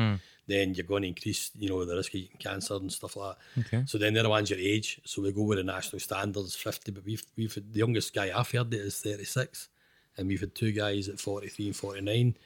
[0.46, 3.36] then you're going to increase, you know, the risk of getting cancer and stuff like
[3.56, 3.66] that.
[3.66, 3.82] Okay.
[3.84, 5.00] So then the other one's your age.
[5.04, 8.30] So we go with the national standards, 50, but we've, we've had, the youngest guy
[8.32, 9.70] I've heard it is 36,
[10.16, 12.36] and we've had two guys at 43 and 49.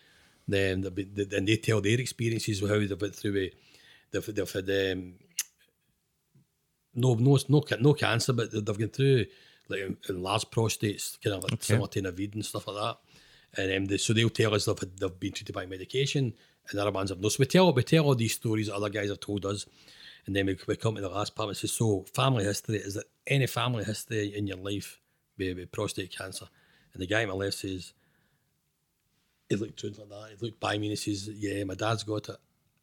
[0.49, 3.55] Then then they tell their experiences of how they've been through it.
[4.11, 5.15] They've, they've had um,
[6.95, 9.27] no, no, no, no cancer, but they've gone through
[9.69, 12.99] like enlarged prostates, kind of like similar to Navid and stuff like that.
[13.61, 16.35] And um, they, so they'll tell us they've, they've been treated by medication,
[16.71, 17.29] and other ones have no.
[17.29, 19.67] So we tell we tell all these stories that other guys have told us,
[20.27, 22.95] and then we, we come to the last part and say, so family history is
[22.95, 25.01] there any family history in your life
[25.39, 26.47] with, with prostate cancer?
[26.93, 27.93] And the guy on my left says,
[29.49, 30.31] he looked like that.
[30.31, 32.37] He looked by me and he says, Yeah, my dad's got it.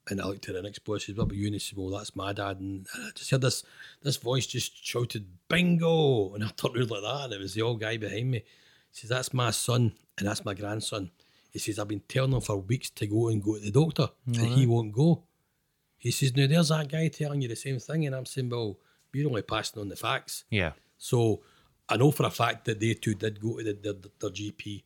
[0.07, 1.45] And I looked at the next boy, I says, What about you?
[1.45, 2.59] And he said, Well, that's my dad.
[2.59, 3.63] And I just heard this
[4.01, 6.33] this voice just shouted, Bingo!
[6.33, 8.39] And I turned around like that, and it was the old guy behind me.
[8.39, 8.43] He
[8.91, 11.11] says, That's my son and that's my grandson.
[11.51, 14.09] He says, I've been telling him for weeks to go and go to the doctor,
[14.25, 15.23] and he won't go.
[15.97, 18.05] He says, Now there's that guy telling you the same thing.
[18.05, 18.77] And I'm saying, Well,
[19.13, 20.45] we're only passing on the facts.
[20.49, 20.73] Yeah.
[20.97, 21.41] So
[21.87, 24.83] I know for a fact that they two did go to the, their, their GP.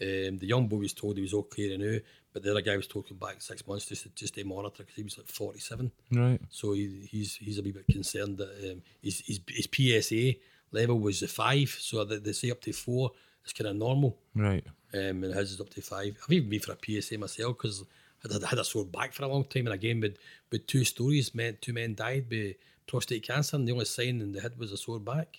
[0.00, 1.98] Um, the young boy was told he was okay to know,
[2.34, 4.96] but the other guy was talking back six months just to, just to monitor because
[4.96, 5.90] he was like 47.
[6.12, 6.40] Right.
[6.50, 10.38] So he, he's he's a wee bit concerned that um, his, his his PSA
[10.72, 13.12] level was a five, so they, they say up to four
[13.46, 14.66] is kind of normal, Right.
[14.92, 16.18] um, and his is up to five.
[16.22, 17.84] I've even been for a PSA myself because
[18.28, 20.16] I had, a sore back for a long time, and again with
[20.50, 24.32] with two stories, men two men died with prostate cancer, and the only sign in
[24.32, 25.38] the head was a sore back.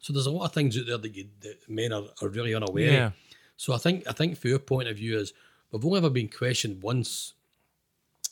[0.00, 2.54] So there's a lot of things out there that, you, that men are, are really
[2.54, 2.92] unaware.
[2.92, 3.06] Yeah.
[3.06, 3.12] of.
[3.56, 5.32] So I think I think for your point of view is
[5.72, 7.34] we've only ever been questioned once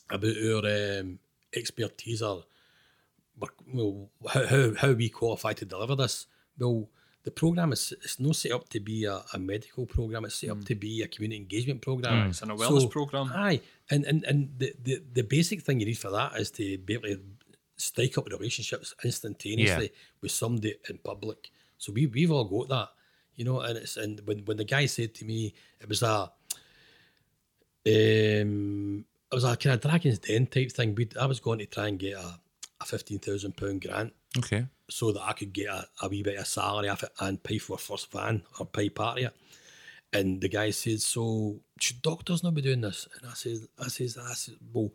[0.09, 1.19] about our um,
[1.55, 2.43] expertise or
[3.39, 6.25] we're- well, how, how, how we qualify to deliver this.
[6.57, 6.89] Well,
[7.23, 10.23] the program is it's not set up to be a, a medical program.
[10.25, 12.13] It's set up to be a community engagement program.
[12.29, 13.31] It's an awareness programme.
[13.35, 16.77] Aye, and and and the, the the basic thing you need for that is to
[16.77, 17.19] be able to
[17.75, 21.51] strike up relationships instantaneously with somebody in public.
[21.77, 22.89] So we we've all got that,
[23.35, 23.59] you know.
[23.59, 26.31] And it's and when when the guy said to me, it was a
[27.87, 30.95] um, it was a kind of Dragon's Den type thing.
[30.95, 32.39] We I was going to try and get a,
[32.81, 34.65] a fifteen thousand pound grant Okay.
[34.89, 37.57] so that I could get a, a wee bit of salary off it and pay
[37.57, 39.35] for a first van or pay part of it.
[40.13, 43.87] And the guy said, "So should doctors not be doing this?" And I said, "I
[43.89, 44.91] says, I said, well,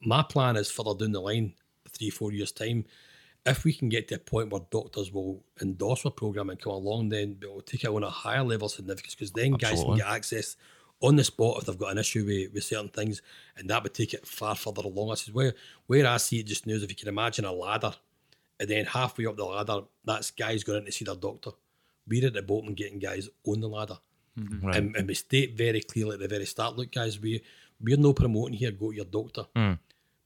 [0.00, 1.54] my plan is further down the line,
[1.90, 2.84] three four years time,
[3.44, 6.72] if we can get to a point where doctors will endorse our program and come
[6.72, 9.96] along, then we'll take it on a higher level of significance because then guys can
[9.96, 10.56] get access."
[11.02, 13.20] On the spot, if they've got an issue with, with certain things,
[13.56, 15.10] and that would take it far further along.
[15.10, 15.54] I says, where
[15.86, 17.94] where I see it just now is if you can imagine a ladder
[18.58, 21.50] and then halfway up the ladder, that's guys going in to see their doctor.
[22.08, 23.98] We're at the bottom getting guys on the ladder.
[24.38, 24.66] Mm-hmm.
[24.66, 24.76] Right.
[24.76, 27.42] And, and we state very clearly at the very start, look, guys, we,
[27.80, 29.46] we're no promoting here, go to your doctor.
[29.54, 29.78] Mm.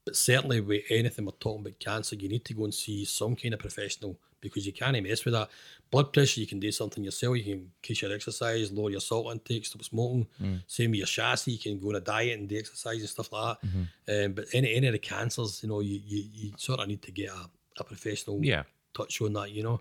[0.05, 3.37] But certainly with anything we're talking about cancer, you need to go and see some
[3.37, 5.49] kind of professional because you can't mess with that.
[5.91, 7.37] Blood pressure, you can do something yourself.
[7.37, 10.27] You can increase your exercise, lower your salt intake, stop smoking.
[10.69, 13.33] Same with your chassis, you can go on a diet and do exercise and stuff
[13.33, 13.59] like
[14.07, 14.25] that.
[14.27, 17.03] Um, but any, any of the cancers, you know, you, you, you sort of need
[17.03, 17.51] to get a,
[17.81, 18.63] a professional Yeah.
[18.95, 19.81] touch on that, you know.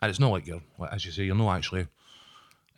[0.00, 1.88] And it's not like you're, like, as you say, you're not actually,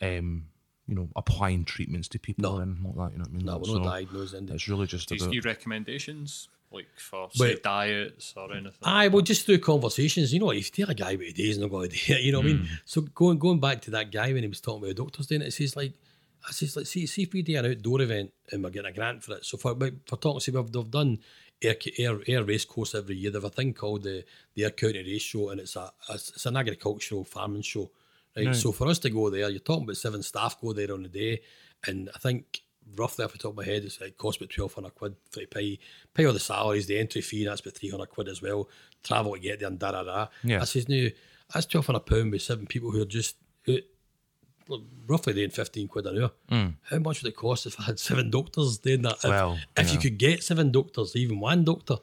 [0.01, 0.47] um,
[0.89, 2.57] you know, applying treatments to people No.
[2.59, 3.13] or anything like that.
[3.13, 3.47] You know what I mean?
[3.47, 4.49] No, we're So not diagnosing.
[4.49, 5.45] It's really just Do you about.
[5.45, 7.63] recommendations, like for say Wait.
[7.63, 8.73] diets or anything?
[8.83, 11.47] Aye, well, just through conversations, you know, if you tell a guy what he does,
[11.47, 12.59] he's not going to do it, you know what I mean?
[12.59, 12.69] Mm.
[12.85, 15.43] So going going back to that guy when he was talking about the doctors doing
[15.43, 15.93] it, it says like,
[16.47, 18.95] I says like, see, see if we do an outdoor event and we're getting a
[18.95, 19.45] grant for it.
[19.45, 21.19] So for for talking, see, we've they've done
[21.63, 23.31] Ayr, Ayr Ayr race course every year.
[23.31, 26.57] They've a thing called the the Ayr County Race Show, and it's a it's an
[26.57, 27.91] agricultural farming show.
[28.37, 28.57] Right?
[28.57, 31.09] So for us to go there, you're talking about seven staff go there on the
[31.09, 31.43] day,
[31.87, 32.63] and I think
[32.97, 35.47] roughly off the top of my head, it's like cost about twelve hundred quid to
[35.47, 35.79] pay
[36.15, 38.69] pay all the salaries, the entry fee, that's about three hundred quid as well.
[39.03, 40.27] Travel to get there and da da da.
[40.45, 40.61] Yeah.
[40.61, 40.87] I says
[41.53, 43.79] that's twelve hundred pound with seven people who are just who,
[45.07, 46.31] roughly doing fifteen quid an hour.
[46.49, 46.69] Hmm.
[46.83, 49.17] How much would it cost if I had seven doctors doing that?
[49.17, 51.97] If, Well, if you could get seven doctors, even one doctor.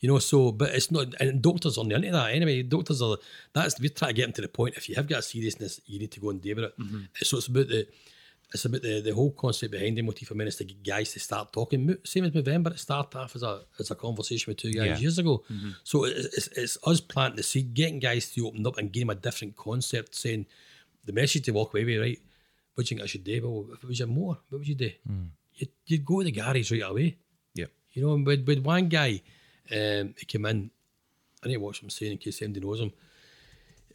[0.00, 2.62] You know, so but it's not and doctors are into that anyway.
[2.62, 3.18] Doctors are
[3.52, 4.76] that's we try to get them to the point.
[4.76, 6.78] If you have got a seriousness, you need to go and deal with it.
[6.80, 7.00] Mm-hmm.
[7.16, 7.86] So it's about the
[8.52, 11.12] it's about the, the whole concept behind er the motif men is to get guys
[11.12, 11.96] to start talking.
[12.04, 14.98] Same as Movember, it started off as a as a conversation with two guys Yeah.
[14.98, 15.44] years ago.
[15.84, 19.02] So it's, it's, it's us planting the seed, getting guys to open up and give
[19.02, 20.46] them a different concept, saying
[21.04, 22.18] the message to walk away with, right?
[22.74, 23.40] What do you think I should do?
[23.42, 24.90] Well, if it was your more, what would you do?
[25.08, 25.28] Mm.
[25.54, 27.16] You'd, you'd go to the garage right away.
[27.54, 27.66] Yeah.
[27.92, 29.22] You know, and with, with one guy,
[29.72, 30.70] um, he came in,
[31.42, 32.92] I need to watch him saying in case anybody knows him.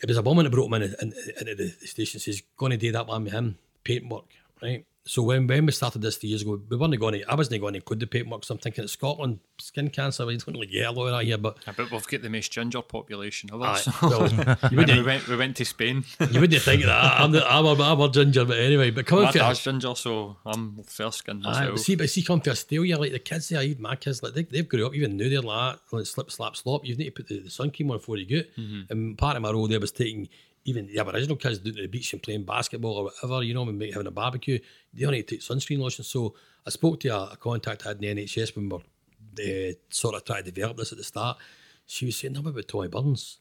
[0.02, 2.72] It was a woman that brought him in, in, into the, the station, says, going
[2.72, 4.26] to do that one with him, paintwork,
[4.62, 4.86] right?
[5.08, 7.62] so when, when we started this three years ago, we weren't going to, I wasn't
[7.62, 8.44] going to include the paperwork.
[8.44, 11.26] So I'm thinking it's Scotland, skin cancer, we don't really get a lot of that
[11.26, 11.38] here.
[11.38, 14.02] But Yeah, but we've got the most ginger population of aye, us.
[14.02, 14.28] well,
[14.72, 16.04] you, we went we went to Spain.
[16.32, 17.22] you wouldn't think that.
[17.22, 18.89] I'm, the, I'm, a, I'm a ginger, but anyway.
[18.89, 21.72] But coming My for dad's ginger, so I'm fair skinned Aye, myself.
[21.72, 24.34] but see, but see, come to Australia, like the kids there, even my kids, like
[24.34, 26.84] they, they've grown up, even now they're like, slip, slap, slop.
[26.84, 28.48] You need to put the, the sun cream on before you go.
[28.60, 28.82] Mm-hmm.
[28.89, 30.30] And part of my role there was taking
[30.65, 33.65] even the Aboriginal kids down to the beach and playing basketball or whatever, you know,
[33.65, 34.60] having a barbecue.
[34.93, 36.04] They only take sunscreen lotion.
[36.04, 39.69] So I spoke to a, a contact I had in the NHS when we were
[39.69, 41.38] uh, sort of trying to develop this at the start.
[41.86, 43.38] She was saying, no, about Tommy Burns.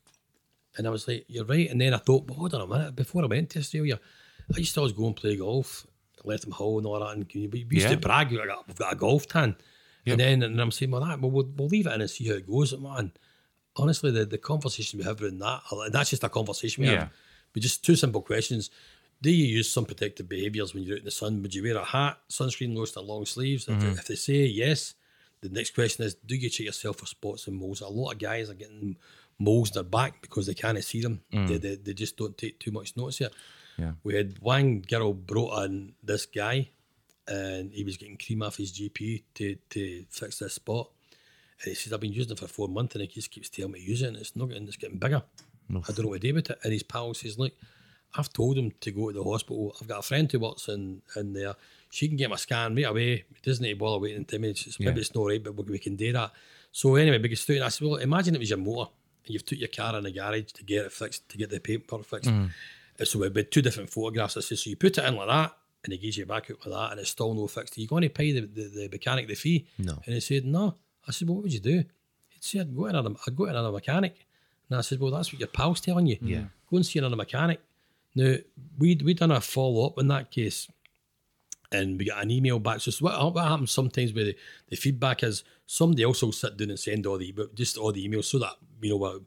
[0.76, 1.70] And I was like, you're right.
[1.70, 2.96] And then I thought, well, hold on a minute.
[2.96, 3.98] Before I went to Australia,
[4.54, 5.86] I used to always go and play golf,
[6.24, 7.16] Latham Hall and all that.
[7.16, 7.90] And we used Yeah.
[7.90, 9.56] to brag, "We've got- we've got a golf tan.
[10.06, 12.28] And then and I'm saying, well, that, well, we'll, we'll leave it in and see
[12.28, 12.76] how it goes.
[12.78, 13.12] Man,
[13.76, 17.00] honestly, the, the conversation we have around that, and that's just a conversation we Yeah.
[17.00, 17.10] have.
[17.52, 18.70] But just two simple questions.
[19.22, 21.40] Do you use some protective behaviours when you're out in the sun?
[21.42, 23.68] Would you wear a hat, sunscreen lotion, and long sleeves?
[23.68, 23.92] If, mm-hmm.
[23.92, 24.94] if they say yes,
[25.40, 27.80] the next question is, do you check yourself for spots and moles?
[27.80, 28.96] A lot of guys are getting
[29.38, 31.20] moles in their back because they can't see them.
[31.32, 31.48] Mm.
[31.48, 33.32] They, they, they just don't take too much notice yet.
[33.76, 33.92] Yeah.
[34.02, 36.70] We had one girl brought in this guy
[37.26, 40.90] and he was getting cream off his GP to, to fix this spot.
[41.64, 43.72] And he says, I've been using it for four months and he just keeps telling
[43.72, 45.22] me to use it and it's not getting, it's getting bigger.
[45.70, 46.58] I don't know what to do with it.
[46.62, 47.52] And his pal says, Look,
[48.16, 49.74] I've told him to go to the hospital.
[49.80, 51.54] I've got a friend who works in, in there.
[51.90, 53.12] She can get my scan right away.
[53.14, 54.66] It doesn't need to bother waiting 10 minutes.
[54.66, 55.00] It's, Maybe Yeah.
[55.00, 56.32] it's not right, but we, can do that.
[56.70, 57.38] So anyway, we get.
[57.62, 58.90] I said, Well, imagine it was your motor
[59.24, 61.60] and you've took your car in the garage to get it fixed, to get the
[61.60, 62.30] paperwork fixed.
[62.30, 62.50] Mm.
[62.98, 64.36] And So we had two different photographs.
[64.36, 66.58] I said, So you put it in like that and he gives you back out
[66.66, 67.78] like that and it's still no fixed.
[67.78, 69.66] Are you going to pay the, the, the mechanic the fee?
[69.78, 69.94] No.
[70.04, 70.74] And he said, No.
[71.06, 71.84] I said, well, What would you do?
[72.28, 74.26] He said, I'd go to another, I'd go to another mechanic.
[74.68, 76.18] And I said, Well, that's what your pal's telling you.
[76.20, 76.44] Yeah.
[76.70, 77.60] Go and see another mechanic.
[78.14, 78.36] Now,
[78.78, 80.68] we'd, we'd done a follow up in that case
[81.74, 82.80] and we got an email back.
[82.80, 84.36] So what, what happens sometimes with the,
[84.68, 88.06] the feedback is somebody else will sit down and send all the just all the
[88.06, 89.22] emails so that you know what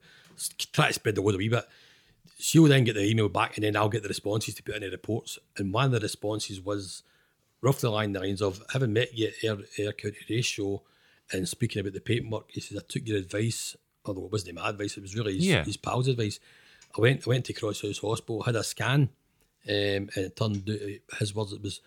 [0.71, 1.65] try to spread the word a wee bit.
[2.39, 4.81] She'll then get the email back and then I'll get the responses to put in
[4.81, 5.39] the reports.
[5.57, 7.03] And one of the responses was
[7.61, 10.83] roughly along the lines of having met you at Ayr, Ayr County Show
[11.31, 14.69] and speaking about the paperwork, he says, I took your advice, although it wasn't my
[14.69, 15.63] advice, it was really his, Yeah.
[15.63, 16.39] his pal's advice.
[16.97, 19.09] I went I went to Crosshouse Hospital, had a scan, um,
[19.67, 21.81] and it turned out, his words, it was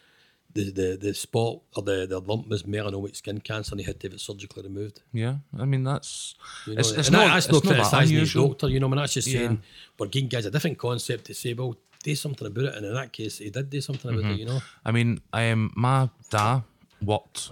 [0.53, 4.01] the, the, the spot or the, the lump was melanomic skin cancer and he had
[4.01, 5.01] to have it surgically removed.
[5.13, 6.35] Yeah, I mean that's
[6.67, 8.97] You know, it's, it's not that's it's not criticising his doctor, you know, I mean,
[8.99, 9.39] that's just Yeah.
[9.39, 9.63] saying
[9.99, 12.75] we're giving guys a different concept to say, well, do something about it.
[12.75, 14.61] And in that case, he did do something about it, you know.
[14.85, 16.63] I mean, um, my dad
[17.01, 17.51] worked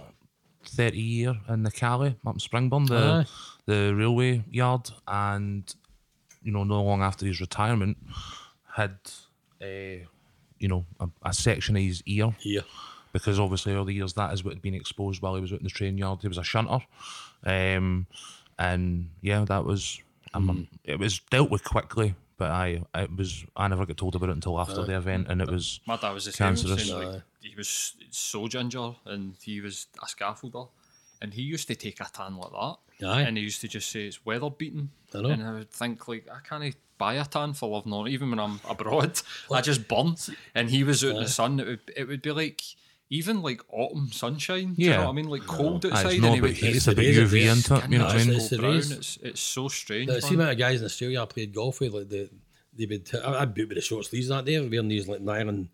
[0.69, 3.25] thirty year in the Caley up in Springburn, the Aye.
[3.65, 5.73] the railway yard, and
[6.43, 7.97] you know, not long after his retirement,
[8.73, 8.97] had
[9.61, 10.05] a
[10.59, 12.63] you know a, a section of his ear Here.
[13.13, 15.59] because obviously all the years that is what had been exposed while he was out
[15.59, 16.19] in the train yard.
[16.21, 16.79] He was a shunter,
[17.45, 18.07] um,
[18.57, 19.99] and yeah, that was
[20.33, 22.15] um, it was dealt with quickly.
[22.37, 25.41] But I, it was I never got told about it until after the event, and
[25.41, 26.51] it was My dad was the same.
[26.51, 26.87] was Cancerous.
[26.87, 30.69] saying, like, he was so ginger and he was a scaffolder.
[31.21, 33.05] And he used to take a tan like that.
[33.05, 33.21] Aye.
[33.21, 34.91] And he used to just say it's weather beaten.
[35.13, 35.29] I know.
[35.29, 38.39] And I would think, like, I can't buy a tan for love nor even when
[38.39, 39.21] I'm abroad.
[39.51, 40.15] I just burn.
[40.55, 41.59] And he was out in the sun.
[41.59, 42.61] It would, it would be like,
[43.09, 44.75] even like autumn sunshine.
[44.75, 44.97] Do you Yeah.
[44.97, 45.27] know what I mean?
[45.29, 46.11] Like cold Aye, outside.
[46.13, 47.91] it's not and he would heat, it's the about rays, UV into it.
[47.91, 48.33] You know what I mean?
[48.35, 48.75] it's brown.
[48.77, 50.07] It's, it's so strange.
[50.07, 50.35] The, see man.
[50.41, 52.29] amount of guys in Australia I played golf with, like the
[52.77, 55.69] they would I- I'd boot with the short sleeves that day, wearing these like nylon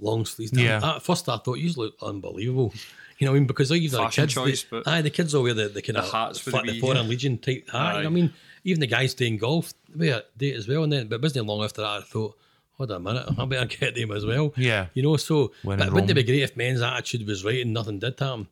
[0.00, 0.52] long sleeves.
[0.52, 0.96] Yeah.
[0.96, 2.72] At first I thought you look unbelievable.
[3.18, 3.46] You know what I mean?
[3.48, 5.82] Because like even the kids, choice, they, but- aye, the kids all wear the, the
[5.82, 7.96] kind The of hats with the the, wee- Foreign Legion type hat.
[7.96, 8.32] You know I mean?
[8.64, 10.84] Even the guys playing golf wear they as well.
[10.84, 12.36] And then, but it wasn't long after that I thought,
[12.76, 14.52] hold on a minute, I better get them as well.
[14.56, 14.86] Yeah.
[14.94, 17.98] You know, so but wouldn't it be great if men's attitude was right and nothing
[17.98, 18.48] did to them?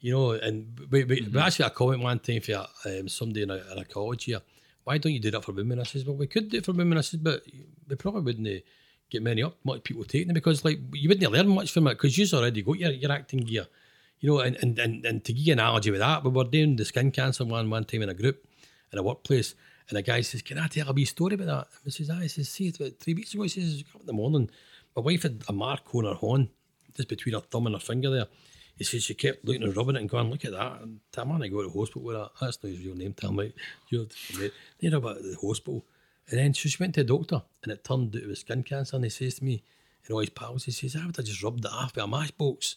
[0.00, 1.34] You know, and we, we, Mm-hmm.
[1.34, 4.24] we actually I a comment one time for um, somebody in a, in a college
[4.24, 4.40] here.
[4.84, 5.78] Why don't you do that for women?
[5.80, 6.96] I says, well, we could do it for women.
[6.98, 7.42] I says, but
[7.88, 8.60] we probably wouldn't uh,
[9.10, 11.94] get many up, much people taking it because like you wouldn't learn much from it
[11.94, 13.66] because you've already got your, your acting gear.
[14.20, 16.42] You know, and, and, and, and to give you an analogy with that, we were
[16.42, 18.44] doing the skin cancer one one time in a group
[18.92, 19.54] in a workplace,
[19.88, 21.66] and a guy says, Can I tell a wee story about that?
[21.82, 24.12] And I says, I says, see, about three weeks ago, he says, come in the
[24.12, 24.50] morning,
[24.96, 26.48] my wife had a mark on her horn,
[26.96, 28.26] just between her thumb and her finger there.
[28.76, 30.82] He says she kept looking and rubbing it and going, Look at that.
[30.82, 32.30] And Tam I go to the hospital with that.
[32.40, 33.52] That's not his real name, right?
[33.88, 34.06] You're
[34.78, 35.84] They know about the hospital.
[36.30, 38.62] And then so she went to the doctor, and it turned out it was skin
[38.62, 38.96] cancer.
[38.96, 39.62] And he says to me,
[40.04, 42.08] and all his pals, he says, I would have just rubbed it off with a
[42.08, 42.76] matchbox.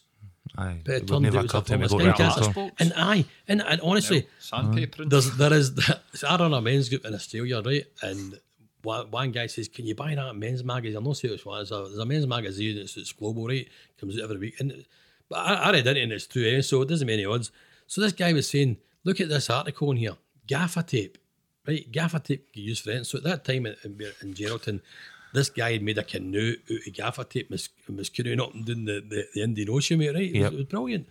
[0.56, 2.30] Aye, But it it turned out it was a occurred to me form of skin
[2.30, 2.70] cancer.
[2.78, 5.08] And aye, and, and honestly, Sandpapering.
[5.08, 5.72] there's there is
[6.14, 7.84] so I run a men's group in Australia, right?
[8.02, 8.38] And
[8.82, 11.58] one, one guy says, "Can you buy that men's magazine?" I'm not sure which one.
[11.58, 12.76] There's a, there's a men's magazine.
[12.78, 13.68] It's, it's global, right?
[13.98, 14.56] Comes out every week.
[14.60, 14.84] And
[15.28, 16.60] but I, I read it and it's true, eh?
[16.60, 17.50] so it doesn't make any odds.
[17.86, 20.16] So this guy was saying, "Look at this article in here.
[20.46, 21.16] Gaffer tape,
[21.66, 21.90] right?
[21.90, 24.80] Gaffer tape you use for it." So at that time in, in, in Geraldton,
[25.32, 28.40] this guy had made a canoe out of gaffer tape and was, and was canoeing
[28.40, 30.22] up and down the, the, the Indian Ocean, mate, right?
[30.30, 30.50] It, Yep.
[30.50, 31.08] was, it was brilliant.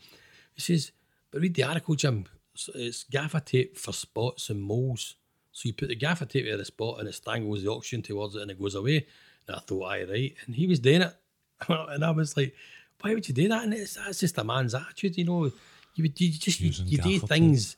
[0.56, 0.92] He says,
[1.32, 2.26] but read the article, Jim.
[2.54, 5.16] So It's gaffer tape for spots and moles.
[5.54, 8.36] So you put the gaffer tape at the spot and it strangles the oxygen towards
[8.36, 9.08] it and it goes away.
[9.48, 10.36] And I thought, aye, right.
[10.46, 11.14] And he was doing it.
[11.68, 12.54] and I was like,
[13.02, 13.64] why would you do that?
[13.64, 15.52] And it's, that's just a man's attitude, you know.
[15.96, 17.76] You would you just you, Using you do things,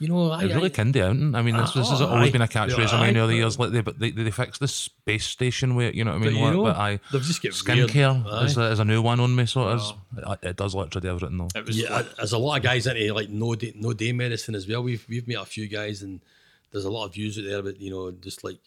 [0.00, 0.30] you know.
[0.32, 1.08] I, It really I, can do, it.
[1.10, 2.32] I mean, this, ah, this has oh, always aye.
[2.32, 3.20] been a catchphrase Yeah, of mine aye.
[3.20, 3.58] over the years.
[3.58, 6.32] Like they, but they, they fixed the space station where you know what I But
[6.32, 6.38] mean.
[6.38, 9.02] you like, know, but I they've just got weird- skincare is a, is a new
[9.02, 9.46] one on me.
[9.46, 9.92] So it is.
[10.16, 11.48] It, it does literally do everything though.
[11.54, 13.92] It was yeah, like- there's a lot of guys into eh, like no day, no
[13.92, 14.82] day medicine as well.
[14.82, 16.20] We've we've met a few guys and
[16.72, 18.58] there's a lot of views out there about you know just like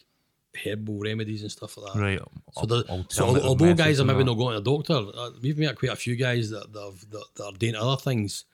[0.63, 1.99] herbal remedies and stuff like that.
[1.99, 2.19] Right.
[2.51, 5.75] So, the, so although guys are maybe not going to the doctor, uh, we've met
[5.79, 8.45] quite a few guys that that, have, that, that are doing other things,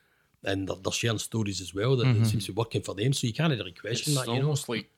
[0.44, 2.20] and they're, they're sharing stories as well that, Mm-hmm.
[2.20, 3.14] that seems to be working for them.
[3.14, 4.46] So you can't really question it's that, you know.
[4.46, 4.90] almost like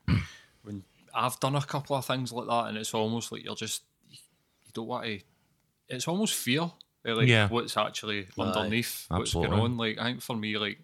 [0.62, 0.84] when
[1.14, 4.70] I've done a couple of things like that, and it's almost like you're just you
[4.72, 5.20] don't want to.
[5.88, 6.70] It's almost fear,
[7.04, 7.48] eh, like Yeah.
[7.48, 9.76] what's actually underneath what's going on.
[9.76, 10.78] Like I think for me, like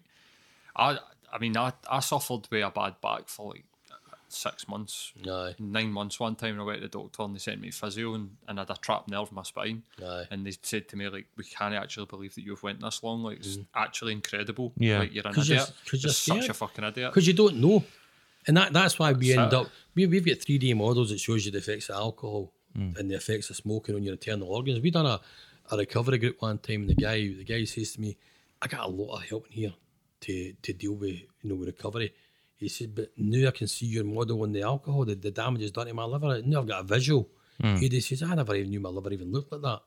[0.75, 0.99] I,
[1.31, 3.65] I mean, I, I suffered with a bad back for like
[4.31, 6.19] six months, Aye, nine months.
[6.19, 8.61] One time I went to the doctor and they sent me physio and, and I
[8.61, 9.83] had a trapped nerve in my spine.
[10.03, 10.25] aye.
[10.31, 13.23] And they said to me like, "We can't actually believe that you've went this long.
[13.23, 13.65] Like it's mm.
[13.75, 14.73] actually incredible.
[14.77, 14.99] Yeah.
[14.99, 15.61] like you're an 'Cause you're-
[15.91, 17.11] you're You're such a fucking idiot.
[17.11, 17.83] Because you don't know.
[18.47, 19.55] And that, that's why we That's end it.
[19.55, 22.97] up, we, we've got 3D models that shows you the effects of alcohol mm.
[22.97, 24.79] and the effects of smoking on your internal organs.
[24.79, 25.19] We done a,
[25.71, 28.17] a recovery group one time and the guy the guy says to me,
[28.61, 29.73] I got a lot of help in here
[30.21, 31.09] to, to deal with,
[31.41, 32.13] you know, with recovery.
[32.59, 35.61] He said, but now I can see your model on the alcohol, the, the damage
[35.61, 36.41] is done to my liver.
[36.45, 37.29] Now I've got a visual.
[37.61, 37.75] Hmm.
[37.77, 39.81] He says, I never even knew my liver even looked like that.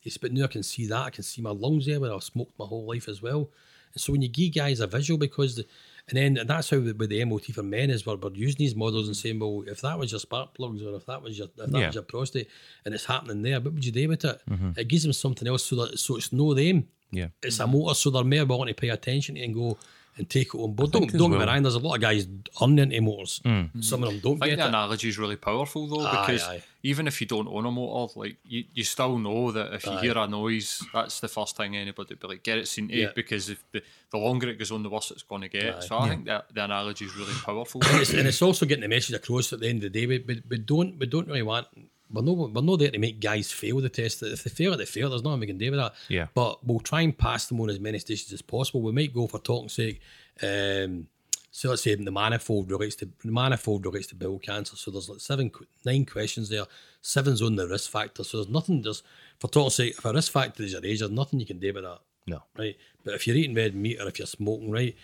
[0.00, 1.06] He said, but now I can see that.
[1.06, 3.48] I can see my lungs there where I've smoked my whole life as well.
[3.94, 5.66] And so when you give guys a visual, because, the,
[6.08, 8.58] and then and that's how with with the MOT for men is we're, we're using
[8.58, 11.38] these models and saying, well, if that was your spark plugs or if that was
[11.38, 11.86] your if that Yeah.
[11.86, 12.48] was your prostate
[12.84, 14.40] and it's happening there, what would you do with it?
[14.50, 14.70] Mm-hmm.
[14.76, 16.88] It gives them something else so that so it's no them.
[17.10, 17.28] Yeah.
[17.42, 19.78] It's a motor, so they're more willing to pay attention to it and go
[20.18, 20.90] and take it on board.
[20.92, 21.48] Don't, don't get me Mm.
[21.48, 23.40] wrong, there's a lot of guys uninto motors.
[23.80, 24.68] Some of them don't I think get the it.
[24.68, 26.62] analogy is really powerful though, Aye, because aye.
[26.82, 29.92] even if you don't own a motor, like you, you still know that if you
[29.92, 30.00] Aye.
[30.02, 32.94] hear a noise, that's the first thing anybody would be like, get it seen to,
[32.94, 33.08] Yeah.
[33.14, 35.76] because if the, the longer it goes on, the worse it's going to get.
[35.76, 35.80] Aye.
[35.80, 37.80] So I think that the analogy is really powerful.
[37.84, 40.06] and, it's, and it's also getting the message across at the end of the day.
[40.06, 41.68] We, we, we don't we don't really want
[42.12, 44.22] we're no we're not there to make guys fail the test.
[44.22, 45.10] If they fail, they fail.
[45.10, 45.94] There's nothing we can do with that.
[46.08, 46.26] Yeah.
[46.34, 48.82] But we'll try and pass them on as many stations as possible.
[48.82, 50.00] We might go for talking's sake.
[50.42, 51.06] Um,
[51.54, 54.74] so let's say the manifold relates to the manifold relates to bowel cancer.
[54.76, 55.50] So there's like seven,
[55.84, 56.64] nine questions there.
[57.02, 58.24] Seven's on the risk factor.
[58.24, 58.80] So there's nothing.
[58.82, 59.02] There's
[59.38, 61.72] for talking's sake, if a risk factor is your age, there's nothing you can do
[61.74, 62.42] with that No.
[62.56, 62.76] right?
[63.04, 64.94] But if you're eating red meat or if you're smoking, right?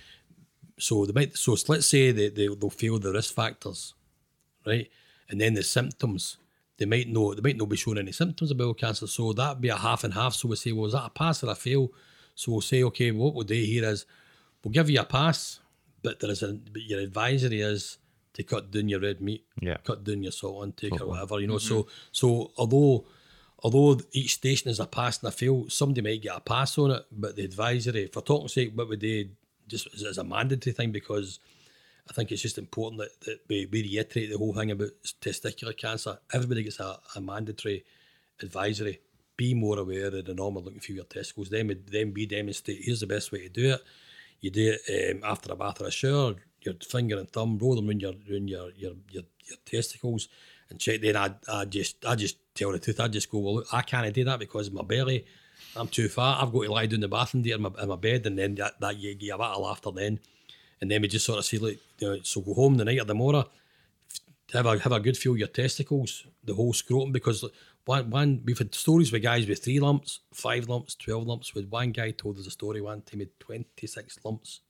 [0.79, 1.37] So they might.
[1.37, 3.95] So let's say they, they they'll fail the risk factors,
[4.65, 4.89] right?
[5.29, 6.39] And then the symptoms,
[6.79, 9.07] they might know they might not be showing any symptoms of bowel cancer.
[9.07, 10.35] So that'd be a half and half.
[10.35, 11.93] So we say, well, is that a pass or a fail?
[12.35, 14.07] So we'll say, okay, what we'll do here is
[14.63, 15.61] we'll give you a pass,
[16.03, 17.99] but there is a but your advisory is
[18.35, 19.79] to cut down your red meat, Yeah.
[19.79, 21.59] cut down your salt intake or whatever, you know.
[21.59, 21.91] So mm-hmm.
[22.13, 23.07] so although
[23.65, 26.93] although each station is a pass and a fail, somebody might get a pass on
[26.93, 29.31] it, but the advisory, for talking sake, what would they
[29.67, 31.41] just as, as a mandatory thing because
[32.09, 34.91] I think it's just important that, that we, we reiterate the whole thing about
[35.21, 36.19] testicular cancer.
[36.33, 37.85] Everybody gets a, a mandatory
[38.43, 39.01] advisory.
[39.37, 41.51] Be more aware of the normal looking through your testicles.
[41.51, 43.83] Then, then we demonstrate here's the best way to do it.
[44.41, 46.35] You do it um, after a bath or a shower.
[46.63, 50.29] Your finger and thumb roll them around your around your, your, your, your testicles
[50.71, 51.01] and check.
[51.01, 53.01] Then I, I just I just tell the truth.
[53.01, 53.55] I just go well.
[53.57, 55.25] Look, I can't do that because my belly.
[55.77, 56.39] I'm too fat.
[56.41, 58.39] I've got to lie down in the bathroom there in my, in my bed, and
[58.39, 60.21] then that, that you get a bit of laughter then,
[60.81, 63.01] and then we just sort of say like, you know, so go home the night
[63.01, 63.45] of the morning,
[64.53, 67.45] have a have a good feel of your testicles, the whole scrotum, because
[67.85, 71.55] one one we've had stories with guys with three lumps, five lumps, twelve lumps.
[71.55, 74.61] With one guy told us a story one time he had twenty six lumps.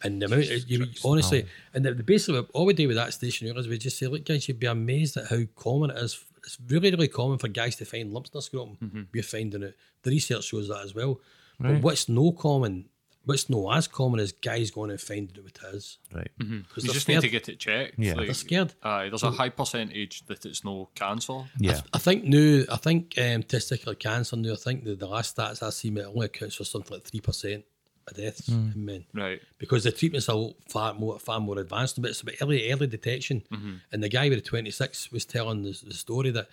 [0.00, 1.44] And the amount, you, honestly,
[1.74, 4.24] and the, the basically all we do with that station is we just say, look,
[4.24, 6.24] guys, you'd be amazed at how common it is.
[6.44, 8.78] It's really, really common for guys to find lumps in their scrotum.
[8.80, 9.02] Mm-hmm.
[9.12, 9.76] We're finding it.
[10.02, 11.20] The research shows that as well.
[11.58, 12.84] But what's no common,
[13.24, 15.98] what's no as common as guys going and finding it with his.
[16.14, 16.30] Right.
[16.40, 16.58] Mm-hmm.
[16.60, 17.22] Because You they're just scared.
[17.22, 17.98] need to get it checked.
[17.98, 18.14] Yeah.
[18.14, 18.74] like, They're scared.
[18.82, 21.40] Aye, there's a high percentage that it's no cancer.
[21.58, 21.80] Yeah.
[21.92, 25.62] I think now, I think um, testicular cancer now, I think the, the last stats
[25.62, 27.62] I see, it only accounts for something like 3%
[28.06, 28.74] of deaths mm.
[28.74, 29.40] in men Right.
[29.58, 32.00] because the treatments are far more far more advanced.
[32.00, 33.42] But it's about early early detection.
[33.52, 33.74] Mm-hmm.
[33.92, 36.48] And the guy with the twenty six was telling the, the story that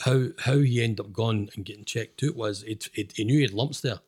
[0.00, 3.42] how how he ended up going and getting checked out was it he knew he
[3.42, 3.98] had lumps there,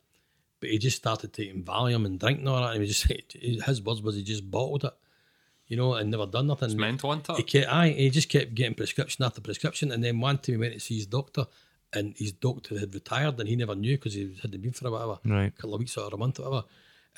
[0.59, 2.73] but he just started taking Valium and drinking all that.
[2.73, 3.07] And he just
[3.65, 4.93] his words was he just bottled it,
[5.67, 6.67] you know, and never done nothing.
[6.67, 10.19] It's mental, isn't He kept, aye, he just kept getting prescription after prescription, and then
[10.19, 11.45] one time he went to see his doctor,
[11.93, 14.91] and his doctor had retired, and he never knew because he hadn't been for a
[14.91, 15.55] whatever, Right.
[15.55, 16.67] couple of weeks or a month or whatever.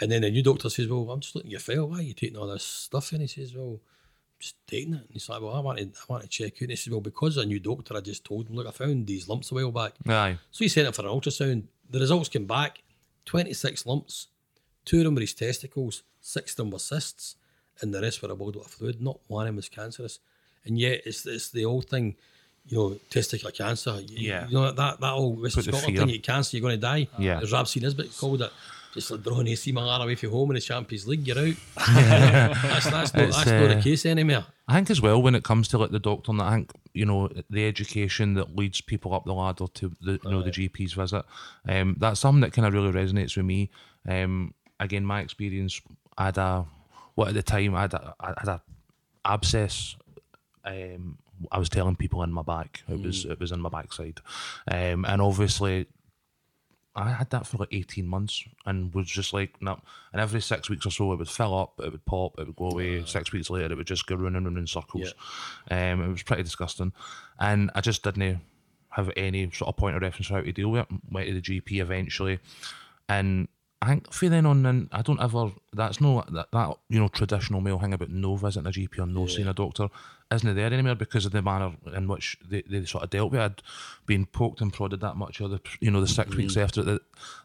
[0.02, 1.90] And then the new doctor says, "Well, I'm just looking at your file.
[1.90, 4.98] Why are you taking all this stuff?" And he says, "Well, I'm just taking it."
[5.02, 7.02] And he's like, "Well, I wanted, I want to check out." And he says, "Well,
[7.02, 9.72] because a new doctor, I just told him, look, I found these lumps a while
[9.72, 10.38] back." Aye.
[10.52, 11.64] So he sent it for an ultrasound.
[11.90, 12.82] The results came back
[13.26, 14.28] 26 lumps.
[14.86, 17.36] Two of them were his testicles, six of them were cysts,
[17.82, 19.02] and the rest were a buildup of fluid.
[19.02, 20.20] Not one of them was cancerous.
[20.66, 22.16] And yet, it's, it's the old thing,
[22.68, 24.00] you know, testicular cancer.
[24.02, 24.48] You, Yeah.
[24.48, 26.82] You know, that, that old West Put Scotland thing, you get cancer, you're going to
[26.82, 27.08] die.
[27.18, 27.40] Yeah.
[27.40, 27.80] As Rab C.
[27.80, 28.52] Nisbet called it.
[28.94, 31.54] Just like drawing AC Milan away from home in the Champions League, you're out.
[31.76, 34.46] that's that's, not, that's not the uh, case anymore.
[34.68, 37.06] I think as well when it comes to like the doctor and I think you
[37.06, 40.94] know the education that leads people up the ladder to the you know the GP's
[40.94, 41.24] visit.
[41.68, 43.70] Um, that's something that kind of really resonates with me.
[44.08, 45.82] Um, again, my experience,
[46.18, 46.66] I had a
[47.16, 48.62] what at the time I had a, I had a
[49.26, 49.96] abscess.
[50.66, 51.20] Um,
[51.52, 52.82] I was telling people in my back.
[52.88, 54.20] It was it was in my backside,
[54.70, 55.88] um, and obviously
[57.00, 59.80] I had that for like 18 months and was just like, no.
[60.12, 62.56] And every six weeks or so, it would fill up, it would pop, it would
[62.56, 63.04] go away.
[63.06, 65.14] Six weeks later, it would just go round and round in circles.
[65.72, 66.92] Um, it was pretty disgusting.
[67.40, 68.42] And I just didn't
[68.90, 70.88] have any sort of point of reference for how to deal with it.
[71.12, 72.40] Went to the GP eventually.
[73.08, 73.48] And
[73.82, 77.08] I think for then on, then I don't ever, that's no, that, that you know,
[77.08, 79.88] traditional male thing about no visiting a GP or no seeing a doctor
[80.32, 83.40] isn't there anymore because of the manner in which they, they sort of dealt with
[83.40, 83.44] it.
[83.44, 83.62] I'd
[84.06, 86.62] been poked and prodded that much, or the, you know, the 6 weeks mm.
[86.62, 87.00] after the,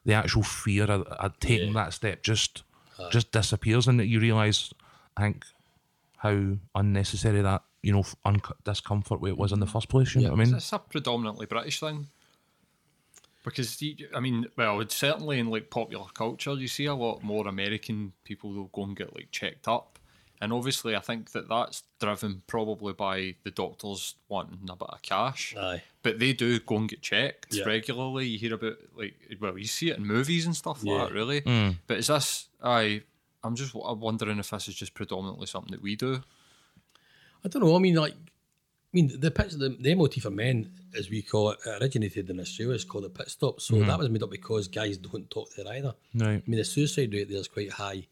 [0.05, 2.65] the actual fear I'd, I'd taken that step just,
[3.11, 3.87] just disappears.
[3.87, 4.75] And that you realise,
[5.17, 5.45] I think,
[6.17, 9.73] how unnecessary that, you know, un- discomfort it was in the mm.
[9.73, 10.15] first place.
[10.15, 10.55] You know what I mean?
[10.55, 12.09] It's a predominantly British thing.
[13.45, 13.81] Because
[14.15, 18.13] I mean, well, it's certainly in like popular culture, you see a lot more American
[18.25, 19.99] people will go and get like checked up,
[20.41, 25.03] and obviously, I think that that's driven probably by the doctors wanting a bit of
[25.03, 25.55] cash.
[25.59, 25.83] Aye.
[26.03, 27.65] But they do go and get checked Yeah.
[27.65, 28.27] regularly.
[28.27, 31.05] You hear about like, well, you see it in movies and stuff like Yeah.
[31.05, 31.41] that, really.
[31.41, 31.71] Hmm.
[31.87, 32.49] But is this?
[32.63, 33.03] I,
[33.43, 36.23] I'm just I'm wondering if this is just predominantly something that we do.
[37.45, 37.77] I don't know.
[37.77, 38.17] I mean, like, I
[38.95, 42.75] mean, the pit, the, the MOT for men, as we call it, originated in Australia.
[42.75, 43.61] It's called a pit stop.
[43.61, 45.95] So that was made up because guys don't talk there either.
[46.15, 46.43] Right.
[46.47, 48.07] I mean, the suicide rate there is quite high.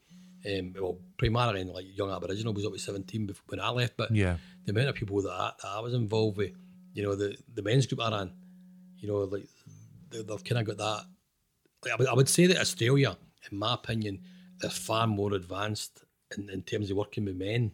[0.45, 3.97] Um, well, primarily in like young Aboriginal was up to 17 before, when I left,
[3.97, 4.39] but Yeah.
[4.65, 6.51] the amount of people that I, that I was involved with,
[6.95, 8.33] you know, the, the men's group I ran,
[8.99, 9.47] you know, like
[10.11, 11.05] they, they've kind of got that.
[11.85, 13.17] Like, I, would, I would say that Australia,
[13.51, 14.21] in my opinion,
[14.63, 16.03] is far more advanced
[16.37, 17.71] in, in terms of working with men.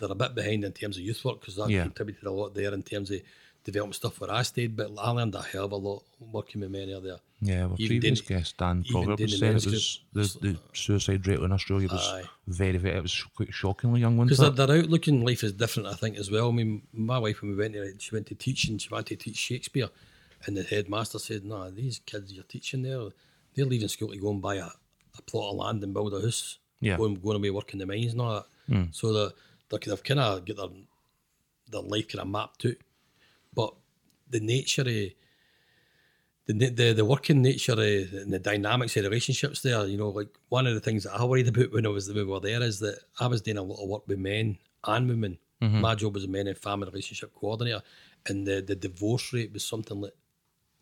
[0.00, 1.82] They're a bit behind in terms of youth work because that Yeah.
[1.84, 3.20] contributed a lot there in terms of
[3.64, 4.74] development stuff where I stayed.
[4.74, 7.18] But I learned a hell of a lot working with many out there.
[7.42, 10.48] Yeah, well, Even previous guest Dan even Proverb doing was the saying it was the,
[10.52, 12.24] the suicide rate in Australia was Aye.
[12.46, 15.88] very, very, it was quite shockingly young, Because their, their outlook in life is different,
[15.88, 16.48] I think, as well.
[16.48, 19.06] I mean, my wife, when we went there, she went to teach and she wanted
[19.08, 19.88] to teach Shakespeare.
[20.46, 23.08] And the headmaster said, No, these kids you're teaching there,
[23.54, 24.66] they're leaving school to go and buy a,
[25.18, 26.96] a plot of land and build a house, Yeah.
[26.96, 28.46] going, going away working the mines and all that.
[28.74, 28.84] Hmm.
[28.92, 29.32] So
[29.70, 30.68] they're, they're, they've kind of got their,
[31.70, 32.74] their life kind of mapped out.
[33.54, 33.74] But
[34.28, 34.86] the nature of
[36.58, 40.66] the, the the working nature and the dynamics of relationships there, you know, like one
[40.66, 42.80] of the things that I worried about when I was when we were there is
[42.80, 45.38] that I was doing a lot of work with men and women.
[45.62, 45.80] Mm-hmm.
[45.80, 47.82] My job was a men and family relationship coordinator,
[48.26, 50.14] and the, the divorce rate was something like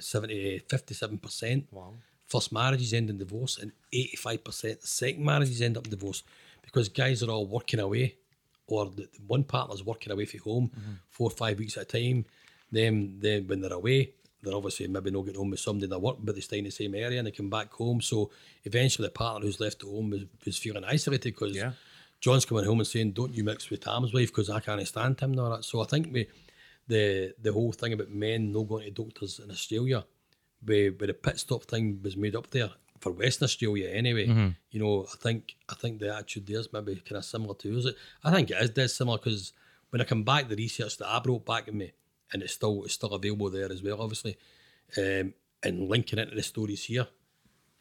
[0.00, 1.64] 70, 57%.
[1.72, 1.94] Wow.
[2.26, 6.22] First marriages end in divorce, and 85% second marriages end up in divorce
[6.62, 8.16] because guys are all working away,
[8.68, 10.92] or the, one partner's working away from home mm-hmm.
[11.10, 12.24] four or five weeks at a time.
[12.70, 14.12] Then, then when they're away,
[14.42, 16.70] they're obviously maybe not getting home with somebody they work, but they stay in the
[16.70, 18.00] same area and they come back home.
[18.00, 18.30] So
[18.64, 21.72] eventually, the partner who's left at home was feeling isolated because Yeah.
[22.20, 25.20] John's coming home and saying, "Don't you mix with Tam's wife because I can't stand
[25.20, 25.64] him." And that.
[25.64, 26.26] So I think we,
[26.86, 30.04] the the whole thing about men not going to doctors in Australia,
[30.64, 32.70] where, where the pit stop thing was made up there
[33.00, 34.26] for Western Australia anyway.
[34.70, 37.78] You know, I think I think the attitude there is maybe kind of similar to
[37.78, 37.86] us.
[38.24, 39.52] I think it is dead similar because
[39.90, 41.92] when I come back, the research that I brought back in me,
[42.32, 44.36] and it's still it's still available there as well, obviously,
[44.96, 47.06] um, and linking into the stories here,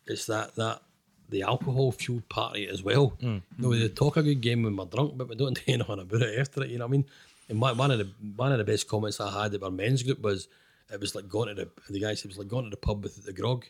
[0.06, 0.82] it's that that
[1.30, 3.18] the alcohol fueled party as well.
[3.20, 6.00] You know, we talk a good game when we're drunk, but we don't do anything
[6.00, 6.70] about it after it.
[6.70, 7.06] You know what I mean?
[7.50, 10.04] And one one of the one of the best comments I had at our men's
[10.04, 10.48] group was
[10.92, 12.78] it was like going to the the guy said it was like going to the
[12.78, 13.66] pub with the grog.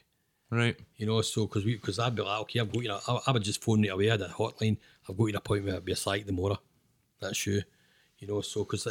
[0.49, 0.77] Right.
[0.95, 2.87] You know, so because we because I'd be like, okay, I've got you.
[2.89, 4.07] know, I, I would just phone right away.
[4.07, 4.77] I had a hotline.
[5.09, 6.57] I've got you an appointment at Bearside tomorrow.
[7.19, 7.61] That's you.
[8.19, 8.87] You know, so because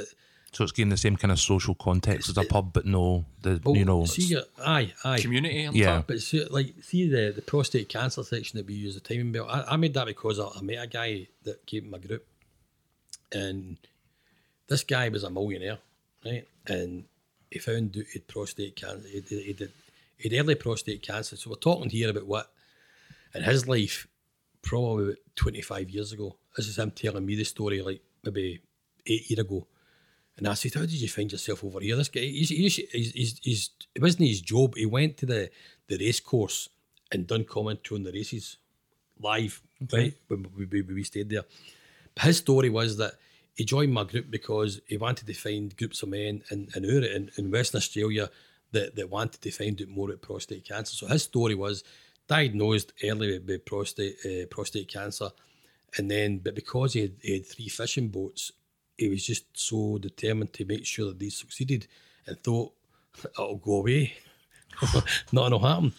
[0.52, 3.60] So it's getting the same kind of social context as a pub, but no, the
[3.64, 5.18] well, you know, see, it's- aye, aye.
[5.18, 5.62] Community.
[5.64, 5.96] and Yeah.
[5.96, 6.06] that.
[6.06, 9.48] But see, like, see the, the prostate cancer section that we use the timing belt.
[9.50, 12.24] I, I made that because I, I met a guy that came in my group,
[13.32, 13.76] and
[14.68, 15.78] this guy was a millionaire,
[16.24, 16.46] right?
[16.66, 17.04] And
[17.50, 19.08] he found out he had prostate cancer.
[19.08, 19.72] He, did- he did
[20.16, 21.36] he had early prostate cancer.
[21.36, 22.50] So we're talking here about what
[23.34, 24.06] in his life,
[24.62, 26.36] probably about twenty five years ago.
[26.56, 28.60] This is him telling me the story, like maybe
[29.06, 29.66] eight years ago.
[30.36, 33.12] And I said, "How did you find yourself over here?" This guy, he's, he's, he's,
[33.12, 34.74] he's, he's it wasn't his job.
[34.76, 35.50] He went to the
[35.88, 36.68] the race course
[37.12, 38.58] and done commentary on the races
[39.20, 39.62] live,
[39.92, 40.14] right?
[40.28, 41.44] When we, we, we stayed there.
[42.14, 43.14] But his story was that
[43.54, 47.50] he joined my group because he wanted to find groups of men in in, in
[47.50, 48.30] Western Australia
[48.72, 50.94] that, that wanted to find out more about prostate cancer.
[50.94, 51.84] So his story was
[52.28, 55.30] diagnosed early with, prostate uh, prostate cancer,
[55.96, 58.52] and then but because he had, he had three fishing boats,
[58.98, 61.86] he was just so determined to make sure that these succeeded,
[62.26, 62.72] and thought
[63.24, 64.14] it'll go away,
[65.32, 65.92] nothing will happen.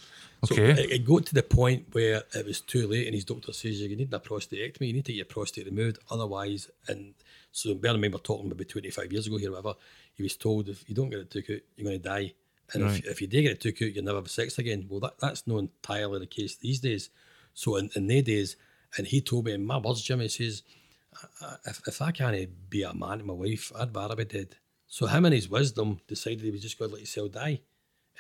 [0.44, 0.72] So Okay.
[0.84, 3.82] it, it got to the point where it was too late, and his doctor says
[3.82, 6.70] you need a prostatectomy, you need to get your prostate removed, otherwise.
[6.88, 7.16] And
[7.52, 9.74] so, bear in mind, we're talking maybe 25 years ago here, whatever.
[10.14, 12.34] He was told if you don't get it took out, you're going to die.
[12.74, 14.88] And if, if you do get it took out, you'll never have sex again.
[14.90, 17.10] Well, that, that's not entirely the case these days.
[17.54, 18.56] So, in, in their days,
[18.98, 20.64] and he told me, in my words, Jimmy, he says,
[21.42, 24.26] "I- I- if, if I can't be a man to my wife, I'd rather be
[24.26, 24.56] dead.
[24.88, 27.62] So, him and his wisdom decided he was just going to let himself die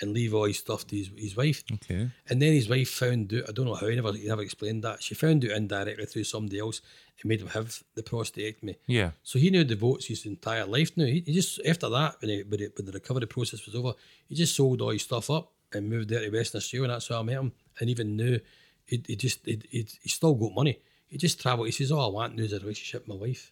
[0.01, 1.63] and leave all his stuff to his, his wife.
[1.73, 2.09] okay.
[2.29, 4.83] And then his wife found out, I don't know how, he never, he never explained
[4.83, 5.01] that.
[5.01, 6.81] She found out indirectly through somebody else
[7.21, 8.75] and made him have the prostatectomy.
[8.85, 9.11] Yeah.
[9.23, 11.05] So he now devotes his entire life now.
[11.05, 13.93] He, he just, after that, when, he, when, it, when the recovery process was over,
[14.27, 16.85] he just sold all his stuff up and moved there to Western Australia.
[16.85, 17.51] And that's how I met him.
[17.79, 18.37] And even now,
[18.85, 20.79] he, he just, he, he, he still got money.
[21.07, 21.67] He just travelled.
[21.67, 23.51] He says, All I want now is a relationship with my wife.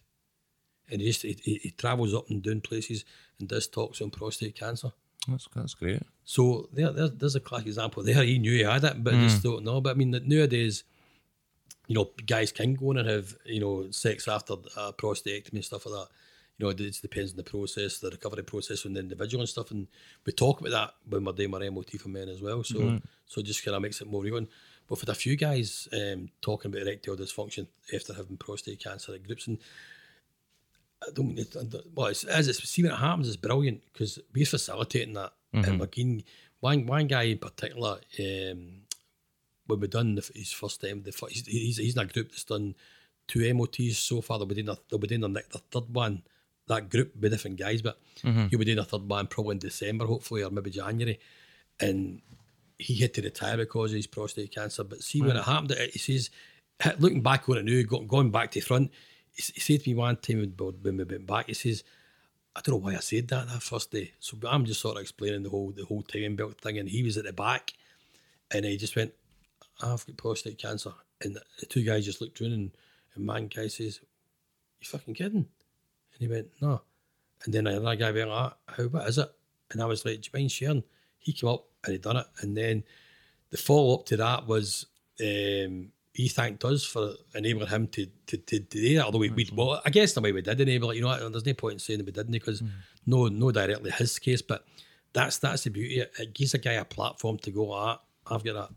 [0.90, 3.04] And he just, he, he, he travels up and down places
[3.38, 4.92] and does talks on prostate cancer.
[5.28, 6.02] That's that's great.
[6.24, 8.22] So there, there, there's a classic example there.
[8.22, 9.80] He knew he had it, but just don't know.
[9.80, 10.84] But I mean, nowadays,
[11.86, 15.64] you know, guys can go on and have you know sex after a prostatectomy and
[15.64, 16.08] stuff like that.
[16.58, 19.48] You know, it just depends on the process, the recovery process on the individual and
[19.48, 19.70] stuff.
[19.70, 19.88] And
[20.24, 22.64] we talk about that when we're doing our MOT for men as well.
[22.64, 24.46] So, so it just kind of makes it more real.
[24.88, 29.26] But for a few guys um, talking about erectile dysfunction after having prostate cancer at
[29.26, 29.58] groups, and
[31.02, 33.82] I don't mean it, I well, it's, as it's see when it happens, it's brilliant
[33.92, 35.32] because we're facilitating that.
[35.52, 35.78] And mm-hmm.
[35.78, 36.24] we're getting
[36.60, 38.00] one one guy in particular.
[38.18, 38.82] Um,
[39.66, 42.30] when we done the, his first time, the fir- he's, he's he's in a group
[42.30, 42.74] that's done
[43.26, 44.38] two MOTs so far.
[44.38, 46.22] They'll be doing a, they'll be doing their, their third one.
[46.68, 48.48] That group be different guys, but mm-hmm.
[48.48, 51.20] he'll be doing a third one probably in December, hopefully, or maybe January.
[51.78, 52.22] And
[52.78, 54.84] he had to retire because of his prostate cancer.
[54.84, 55.40] But see, when mm.
[55.40, 56.30] it happened, it- he says,
[56.98, 58.90] looking back on it now, going back to front,
[59.36, 61.84] he, said to me one time when when we went back, he says,
[62.56, 64.12] I don't know why I said that that first day.
[64.18, 67.02] So I'm just sort of explaining the whole the whole timing belt thing, and he
[67.02, 67.74] was at the back,
[68.50, 69.12] and he just went,
[69.82, 72.70] "I've got prostate cancer," and the two guys just looked around, and,
[73.14, 74.00] and one guy says,
[74.80, 75.46] "You fucking kidding?"
[76.12, 76.80] And he went, "No,"
[77.44, 79.30] and then another guy went, ah, "How what is it?"
[79.70, 80.84] And I was like, "Do you mind sharing?"
[81.18, 82.84] He came up and he done it, and then
[83.50, 84.86] the follow up to that was
[85.20, 89.04] um, he thanked us for enabling him to to, to, do that.
[89.04, 90.96] Although we, we well, I guess a way we did enable it.
[90.96, 92.62] You know, what, there's no point in saying that we didn't because
[93.04, 94.64] no no directly his case, but
[95.12, 96.00] that's that's the beauty.
[96.00, 97.70] It gives a guy a platform to go.
[97.70, 98.70] Ah, I've got that.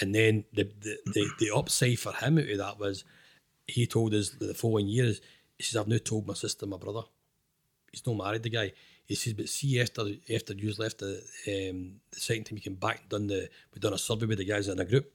[0.00, 3.04] And then the the, the the upside for him out of that was
[3.68, 5.20] he told us the following years
[5.56, 7.02] he says I've now told my sister, my brother.
[7.92, 8.72] He's not married the guy.
[9.06, 10.04] He says, but see after
[10.34, 13.78] after you left the um, the second time you came back and done the we
[13.78, 15.12] done a survey with the guys in a group.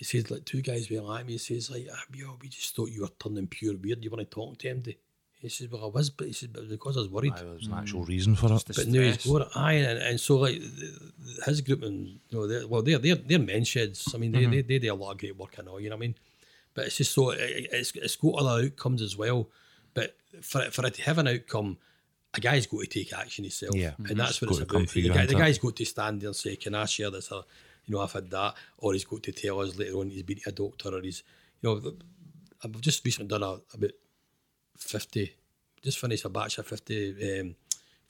[0.00, 1.32] He says like two guys were like me.
[1.32, 4.02] He says like ah, yo, we just thought you were turning pure weird.
[4.02, 4.80] You want to talk to him?
[4.80, 4.94] Do?
[5.42, 7.34] He says well I was, but he says but because I was worried.
[7.34, 8.64] Aye, there's an actual reason for it.
[8.74, 9.30] But now he's stress.
[9.30, 9.48] got it.
[9.54, 12.96] Aye, and, and so like th- th- his group and you know, they're, well, they're
[12.96, 14.10] they're they're men sheds.
[14.14, 15.56] I mean, they, they they do a lot of great work.
[15.58, 16.14] I know, you know what I mean.
[16.72, 19.50] But it's just so it, it's it's got other outcomes as well.
[19.92, 21.76] But for it, for it to have an outcome,
[22.32, 23.76] a guy's got to take action himself.
[23.76, 23.92] Yeah.
[23.98, 24.88] and that's what got it's about.
[24.88, 26.86] through The, you, guy, hasn't the guy's got to stand there and say, "Can I
[26.86, 27.44] share this?" Or
[27.90, 30.38] you know, I've had that, or he's got to tell us later on he's been
[30.38, 31.22] to a doctor, or he's
[31.60, 31.92] you know.
[32.62, 33.92] I've just recently done a, about
[34.78, 35.34] 50,
[35.82, 37.54] just finished a batch of 50 um,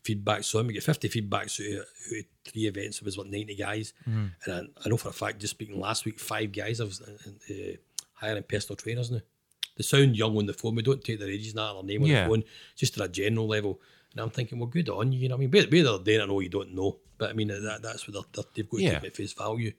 [0.03, 0.43] feedback.
[0.45, 2.99] So we get 50 feedbacks out of, out of three events.
[2.99, 3.93] It was like 90 guys.
[4.07, 7.53] And I, I know for a fact, just speaking last week, five guys have uh,
[8.14, 9.20] hiring personal trainers now.
[9.76, 10.74] They sound young on the phone.
[10.74, 12.24] We don't take their ages, not their name on Yeah.
[12.24, 12.45] the phone,
[12.76, 13.81] just at a general level.
[14.12, 15.20] And I'm thinking, well, good on you.
[15.20, 15.50] You know I mean?
[15.50, 16.98] Whether whether they're doing it or you don't know.
[17.18, 18.94] But I mean, that, that's what they're, they're, they've got to Yeah.
[18.94, 19.72] take it at face value.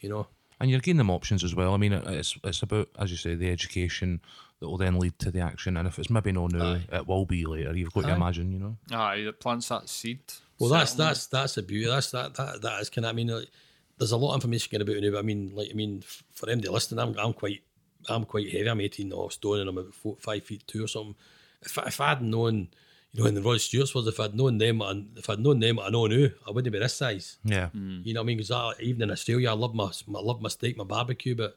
[0.00, 0.26] You know,
[0.60, 1.72] And you're giving them options as well.
[1.72, 4.20] I mean, it's it's about, as you say, the education
[4.60, 5.76] that will then lead to the action.
[5.76, 7.76] And if it's maybe no now, it will be later.
[7.76, 8.76] You've got to imagine, you know.
[8.90, 10.20] Aye, it plants that seed.
[10.58, 11.08] Well, that's certainly.
[11.10, 11.86] that's that's the beauty.
[11.88, 13.04] That's that that that is Can.
[13.04, 13.48] I mean, like,
[13.98, 15.10] there's a lot of information going about it now.
[15.12, 17.62] But I mean, like I mean, for them to listen, I'm I'm quite
[18.08, 18.68] I'm quite heavy.
[18.68, 21.14] I'm 18 off stone and I'm about four, five feet two or something.
[21.62, 22.68] If I, if I'd known,
[23.16, 25.58] you know, when the Rod Stewart's was, if I'd known them, and if I'd known
[25.58, 27.38] them, I know now, I wouldn't be this size.
[27.44, 27.68] Yeah.
[27.68, 28.00] Hmm.
[28.04, 28.36] You know what I mean?
[28.36, 31.56] Because even in Australia, I love my I love my steak, my barbecue, but.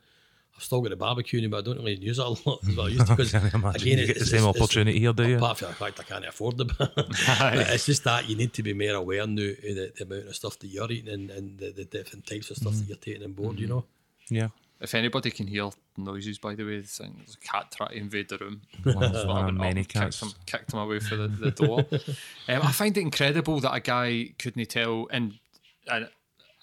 [0.57, 2.76] I've still got the barbecue, now, but I don't really use it a lot as
[2.76, 3.16] well I used to.
[3.16, 3.53] Because again,
[3.97, 5.38] you get the it's- same it's- it's- opportunity here, do you?
[5.38, 6.70] Apart from the fact I can't afford them.
[6.78, 10.28] but it's just that you need to be more aware now of the, the amount
[10.28, 12.89] of stuff that you're eating and, and the, the different types of stuff that mm.
[12.89, 13.76] you're taking on board, you mm-hmm.
[13.76, 13.86] know?
[14.30, 14.47] Yeah.
[14.82, 18.38] If anybody can hear noises, by the way, there's a cat trying to invade the
[18.38, 18.61] room.
[18.84, 20.19] One of- So one I of went up many cats.
[20.21, 21.80] Kicked him, kicked him away for the, the door.
[22.47, 25.38] um, I find it incredible that a guy couldn't tell, and,
[25.91, 26.07] and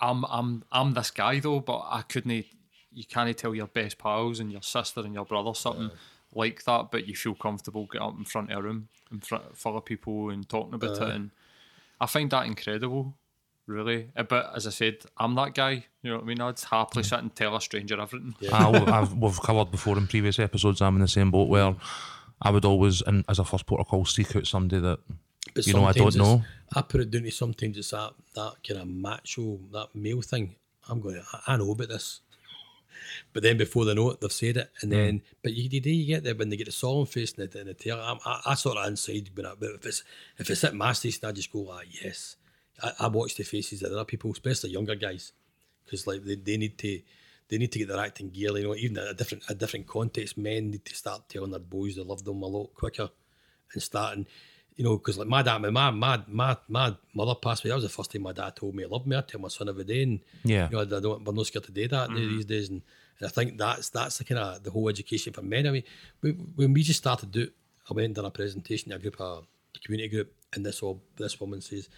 [0.00, 2.46] I'm I'm I'm this guy though, but I couldn't.
[2.92, 5.90] You can't tell your best pals and your sister and your brother something
[6.34, 9.54] like that, but you feel comfortable getting up in front of a room in front
[9.56, 11.30] full of people and talking about it, and
[12.00, 13.14] I find that incredible.
[13.66, 15.86] Really, but as I said, I'm that guy.
[16.02, 16.40] You know what I mean?
[16.40, 18.36] I'd happily sit and tell a stranger everything.
[18.52, 20.80] I, have we've covered before in previous episodes.
[20.80, 21.74] I'm in the same boat where
[22.40, 25.00] I would always, and as a first protocol, seek out somebody that
[25.52, 26.44] But You know, I don't know.
[26.74, 30.54] I put it down to sometimes it's that, that kind of macho, that male thing.
[30.88, 32.20] I'm going, I, I know about this.
[33.32, 34.70] But then before they know it, they've said it.
[34.80, 37.32] And then, but you, you, do- you get there when they get the solemn face
[37.34, 38.00] and the, and the tail.
[38.00, 40.02] I'm, I, I sort of inside, but, I, but if it's
[40.38, 42.36] if it's at my station, I just go, ah, yes.
[42.82, 45.32] I, I watch the faces of other people, especially younger guys,
[45.84, 47.00] because like they, they need to
[47.48, 48.56] they need to get their acting gear.
[48.56, 51.60] You know, even at a different a different context, men need to start telling their
[51.60, 53.10] boys they love them a lot quicker
[53.72, 54.26] and starting.
[54.76, 57.70] You know, because like my dad, my my my my, mother passed away.
[57.70, 59.16] That was the first time my dad told me he loved me.
[59.16, 60.68] I tell my son every day, and Yeah.
[60.68, 62.36] you know, I don't, we're not scared to do that now mm-hmm.
[62.36, 62.68] these days.
[62.68, 62.82] And,
[63.18, 65.66] and I think that's that's the kind of the whole education for men.
[65.66, 65.84] I mean,
[66.20, 67.48] we, when we just started do,
[67.90, 70.82] I went and done a presentation to a group, of, a community group, and this
[70.82, 71.88] all this woman says,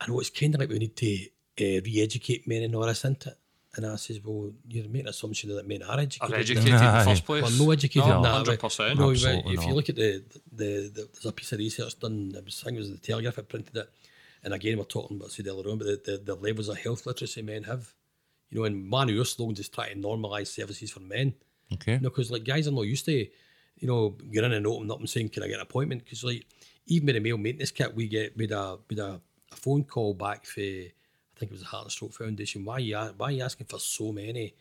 [0.00, 1.26] I know it's kind of like we need to
[1.60, 3.38] uh, re-educate men and all this, isn't it?
[3.76, 6.22] And I says, well, you're making an assumption that men are educated.
[6.22, 7.42] Are now." educated in the first place?
[7.42, 8.32] Well, no educated no, in that.
[8.32, 8.56] hundred way.
[8.56, 8.98] percent.
[8.98, 12.32] No, Absolutely if you look at the, the, the, there's a piece of research done.
[12.36, 13.90] I was- think it was the Telegraph that printed it,
[14.42, 16.78] and again we're talking about I said earlier on, but the, the, the levels of
[16.78, 17.92] health literacy men have.
[18.48, 21.34] You know, and one of your slogans is trying to normalise services for men.
[21.74, 21.94] okay.
[21.94, 24.90] You know, because like guys are not used to, you know, get in and open
[24.90, 26.46] up and saying, "Can I get an appointment?" Because like
[26.86, 29.20] even with the male maintenance kit, we get with a with a,
[29.52, 32.64] a phone call back for I think it was the Heart and Stroke Foundation.
[32.64, 34.54] Why you why are you asking for so many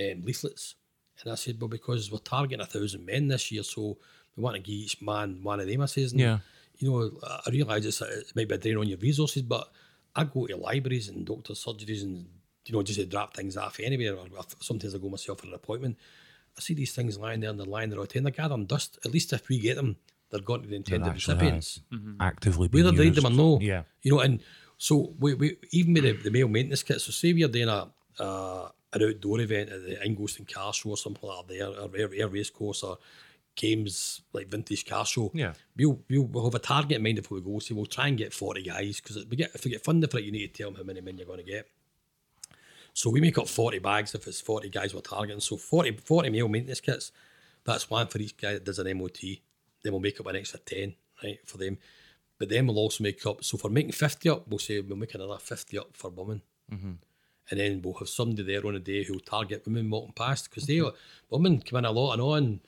[0.00, 0.74] um, leaflets?
[1.22, 3.96] And I said, well, because we're targeting a thousand men this year, so
[4.36, 5.80] we want to give each man one of them.
[5.80, 6.40] I says, Yeah.
[6.76, 9.70] you know, I realise it's, it might be a drain on your resources, but
[10.14, 12.26] I go to libraries and doctors' surgeries and
[12.66, 14.14] you know just to drop things off anywhere.
[14.16, 14.26] Or
[14.60, 15.96] sometimes I go myself for an appointment.
[16.58, 18.98] I see these things lying there and they're lying there out there they're gathering dust.
[19.04, 19.96] At least if we get them,
[20.30, 21.80] they're going to the intended actually recipients.
[22.20, 23.38] Actively being Whether they need them or used.
[23.38, 23.60] no.
[23.60, 23.82] Yeah.
[24.02, 24.40] You know, and
[24.78, 27.88] so we, we even with the, the male maintenance kit, so say we're doing a
[28.18, 31.90] uh, an outdoor event at the Ingliston Car Show or something like that, there, or
[31.96, 32.98] Ayr, Ayr race course or
[33.56, 35.30] games like vintage car show.
[35.34, 35.54] Yeah.
[35.76, 37.58] We'll, we'll, we'll have a target in mind if we go.
[37.58, 40.24] So we'll try and get 40 guys because we if we get funded for it,
[40.24, 41.66] you need to tell them how many men you're going to get.
[42.92, 45.40] So we make up 40 bags if it's 40 guys we're targeting.
[45.40, 47.12] So 40, 40 male maintenance kits,
[47.64, 49.18] that's one for each guy that does an MOT.
[49.86, 51.78] Then we'll make up an extra 10, right, for them.
[52.38, 55.14] But then we'll also make up, so for making 50 up, we'll say we'll make
[55.14, 56.42] another 50 up for women.
[56.72, 56.92] Mm-hmm.
[57.50, 60.66] And then we'll have somebody there on a day who'll target women walking past because
[60.66, 60.88] they mm-hmm.
[60.88, 60.92] are
[61.30, 62.60] women come in a lot and on.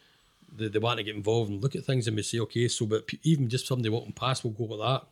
[0.56, 2.86] They, they want to get involved and look at things and we say, okay, so
[2.86, 5.02] but even just somebody walking past, we'll go with that.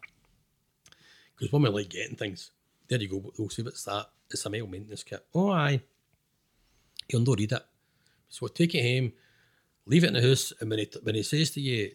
[1.36, 2.52] Because women like getting things.
[2.86, 3.32] There you go.
[3.36, 4.07] We'll say, what's that?
[4.30, 5.26] It's a male maintenance kit.
[5.34, 5.82] Oh, aye.
[7.09, 7.66] He'll not read it.
[8.28, 9.12] So we'll take it home,
[9.87, 11.93] leave it in the house, and when he, when he says to you,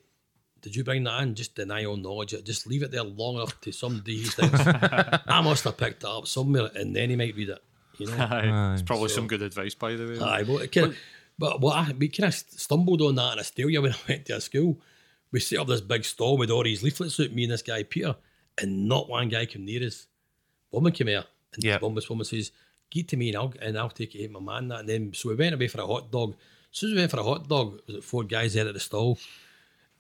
[0.61, 1.35] did you bring that in?
[1.35, 2.35] Just deny all knowledge.
[2.43, 6.09] Just leave it there long enough to somebody he thinks, I must have picked it
[6.09, 7.63] up somewhere, and then he might read it.
[7.97, 8.13] You know?
[8.31, 8.73] Aye.
[8.73, 10.19] It's probably some good advice, by the way.
[10.19, 10.95] Aye, well, it can,
[11.37, 14.35] but what I, we kind of stumbled on that in Australia when I went to
[14.35, 14.79] a school.
[15.31, 17.83] We set up this big stall with all these leaflets out, me and this guy
[17.83, 18.15] Peter,
[18.59, 20.07] and not one guy came near us.
[20.71, 21.23] Woman came here,
[21.53, 22.51] and woman, this woman says,
[22.89, 25.29] "Get to me, and I'll and I'll take it my man." That and then so
[25.29, 26.35] we went away for a hot dog.
[26.71, 28.73] As soon as we went for a hot dog, was it four guys there at
[28.73, 29.17] the stall?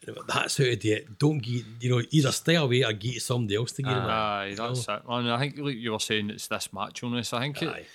[0.07, 1.19] And That's how to do it.
[1.19, 4.03] Don't get you know either stay away or get somebody else to get him.
[4.03, 5.01] Aye, that's it.
[5.07, 7.33] And I think, like you were saying, it's this macho-ness.
[7.33, 7.85] I think it,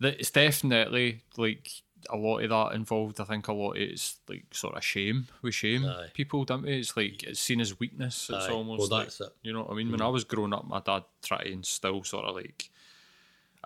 [0.00, 1.68] that it's definitely like
[2.10, 3.20] a lot of that involved.
[3.20, 5.26] I think a lot of it's like sort of shame.
[5.42, 6.08] We shame Aye.
[6.14, 6.78] people, don't we?
[6.78, 8.30] It's like it's seen as weakness.
[8.32, 9.14] It's Aye, almost well, like, it.
[9.14, 9.30] Mm.
[9.42, 9.90] you know what I mean.
[9.90, 12.70] When I was growing up, my dad tried to instill sort of like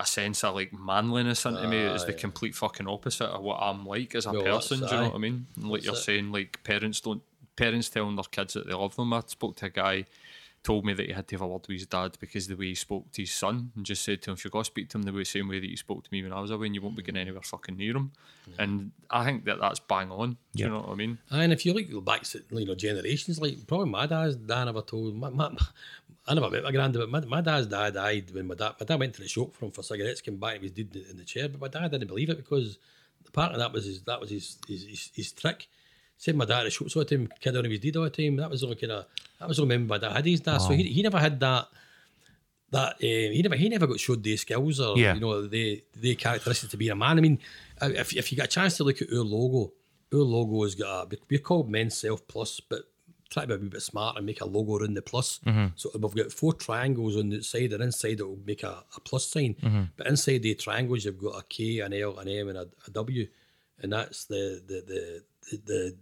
[0.03, 2.19] a sense of like manliness into me is the Aye.
[2.19, 4.81] complete fucking opposite of what I'm like as a Well, person.
[4.81, 5.47] Do you know what I mean?
[5.57, 5.99] And like you're it.
[5.99, 7.23] saying, like parents don't
[7.57, 9.13] parents telling their kids that they love them.
[9.13, 10.05] I spoke to a guy
[10.65, 12.67] told me that he had to have a word with his dad because the way
[12.67, 14.89] he spoke to his son and just said to him, if you're going to speak
[14.89, 16.67] to him the way, same way that you spoke to me when I was away,
[16.67, 18.13] and you won't be getting anywhere fucking near him.
[18.61, 20.31] And I think that that's bang on.
[20.31, 20.67] Do Yeah.
[20.67, 21.19] you know what I mean?
[21.31, 24.83] And if you look back, to, you know, generations, like probably my dad's dad never
[24.83, 25.17] told.
[25.17, 25.51] My, my,
[26.27, 28.75] I never met my granddad, but my, my dad's dad died when my dad.
[28.79, 30.73] My dad went to the shop for him for cigarettes, came back, and he was
[30.73, 31.49] dead in the chair.
[31.49, 32.79] But my dad didn't believe it because
[33.25, 35.67] the part of that was his that was his his, his, his trick.
[36.17, 38.11] Said my dad at the shop all the time, kid on his deed all the
[38.11, 38.37] time.
[38.37, 39.07] That was the only kind of
[39.41, 40.59] that was the only memory my dad had his dad.
[40.59, 41.67] So he, he never had that.
[42.71, 45.15] That um, he never he never got showed their skills or Yeah.
[45.15, 47.19] you know the the characteristics to be a man.
[47.19, 47.39] I mean,
[47.83, 49.73] if if you get a chance to look at our logo,
[50.13, 52.85] our logo has got a we're called Men's Self Plus, but
[53.33, 55.41] try to be a wee bit smart and make a logo around the plus.
[55.47, 55.69] Mm-hmm.
[55.77, 59.01] So we've got four triangles on the side and inside it will make a, a
[59.01, 59.55] plus sign.
[59.55, 59.83] Mm-hmm.
[59.97, 62.91] But inside the triangles, you've got a K, an L, an M, and a, a
[62.91, 63.27] W,
[63.81, 65.97] and that's the the the the the,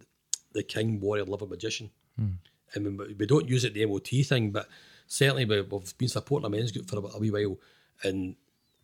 [0.53, 1.91] the king, warrior, lover, magician.
[2.20, 2.35] Mm.
[2.74, 4.68] I mean, we- don't use it the MOT thing, but
[5.07, 7.59] certainly we, we've been supporting a men's group for a, a wee while,
[8.03, 8.37] and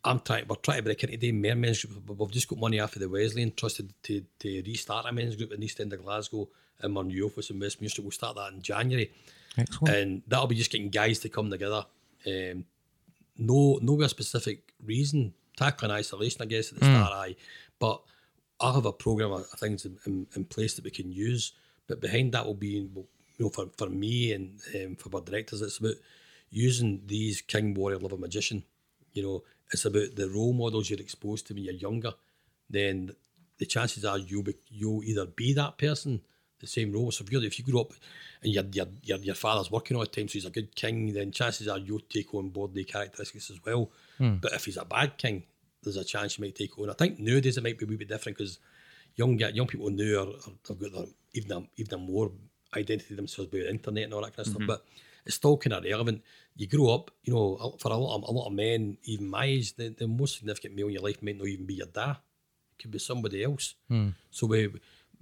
[0.07, 0.47] I'm trying.
[0.49, 2.03] We're trying to break into the more men's group.
[2.07, 5.53] but We've just got money after the Wesleyan trusted to, to restart a men's group
[5.53, 6.49] in East End of Glasgow
[6.81, 8.03] and our new office in Westminster.
[8.03, 9.11] We'll start that in January,
[9.59, 9.95] Excellent.
[9.97, 11.85] and that'll be just getting guys to come together.
[12.27, 12.65] Um,
[13.39, 15.35] no, no real specific reason.
[15.57, 17.37] Tackling isolation, I guess, at the start, aye.
[17.79, 18.03] But
[18.61, 21.53] I'll have a program of things in, in, in place that we can use.
[21.87, 23.07] But behind that will be, you
[23.39, 25.95] know, for, for me and um, for our directors, it's about
[26.51, 28.65] using these king, warrior, lover, magician.
[29.15, 29.43] You know,
[29.73, 32.13] it's about the role models you're exposed to when you're younger.
[32.69, 33.13] Then
[33.59, 36.21] the chances are you'll be, you'll either be that person,
[36.61, 37.11] the same role.
[37.11, 37.93] So if you if you grew up
[38.43, 41.13] and your your your, your father's working all the time, so he's a good king,
[41.13, 43.91] then chances are you'll take on board the characteristics as well.
[44.19, 44.37] Hmm.
[44.37, 45.45] But if he's a bad king,
[45.83, 46.91] there's a chance you might take on.
[46.91, 48.59] I think nowadays it might be a wee bit different because
[49.15, 52.31] young young people now are, are have got their, even a, even a more
[52.77, 54.59] identity themselves by the internet and all that kind of stuff.
[54.59, 54.67] Mm-hmm.
[54.67, 54.85] But
[55.27, 56.23] it's still kind of relevant.
[56.55, 59.45] You grow up, you know, for a lot of, a lot of men, even my
[59.45, 62.17] age, the, the most significant male in your life might not even be your dad.
[62.73, 63.75] It could be somebody else.
[63.89, 64.11] Hmm.
[64.31, 64.73] So we,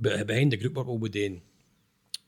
[0.00, 1.42] behind the group work we'll be doing,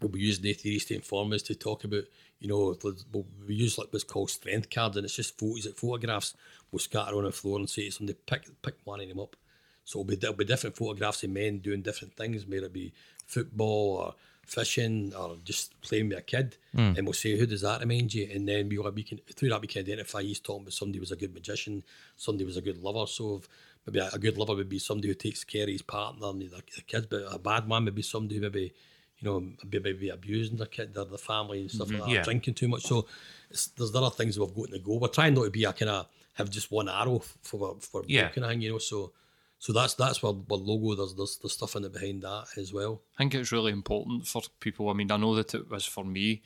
[0.01, 2.05] we'll be using the theories to inform us to talk about,
[2.39, 2.77] you know,
[3.13, 6.35] we'll, we use like what's called strength cards, and it's just photos, like photographs.
[6.71, 9.37] We'll scatter on the floor and say somebody, pick pick one of them up.
[9.85, 12.93] So it'll be, it'll be different photographs of men doing different things, whether it be
[13.25, 14.15] football or
[14.47, 16.57] fishing or just playing with a kid.
[16.73, 16.95] Hmm.
[16.97, 18.29] And we'll say, who does that remind you?
[18.33, 21.13] And then we, we can, through that, we can identify he's talking about somebody was
[21.13, 21.83] a good magician,
[22.17, 23.07] somebody was a good lover.
[23.07, 23.49] So if,
[23.87, 26.41] maybe a, a good lover would be somebody who takes care of his partner and
[26.41, 28.73] the, the kids, but a bad one would be somebody who maybe,
[29.19, 32.01] you know, maybe, maybe abusing their kid, their, their family and stuff mm-hmm.
[32.01, 32.23] like that, Yeah.
[32.23, 32.83] drinking too much.
[32.85, 33.07] So
[33.51, 34.99] it's, there's other things we've got to go.
[34.99, 38.29] We're trying not to be a kind of have just one arrow for for Yeah.
[38.29, 38.79] kind of thing, you know.
[38.79, 39.13] So
[39.59, 40.95] so that's that's where our logo.
[40.95, 43.03] There's there's the stuff in it behind that as well.
[43.17, 44.89] I think it's really important for people.
[44.91, 46.43] I mean, I know that it was for me,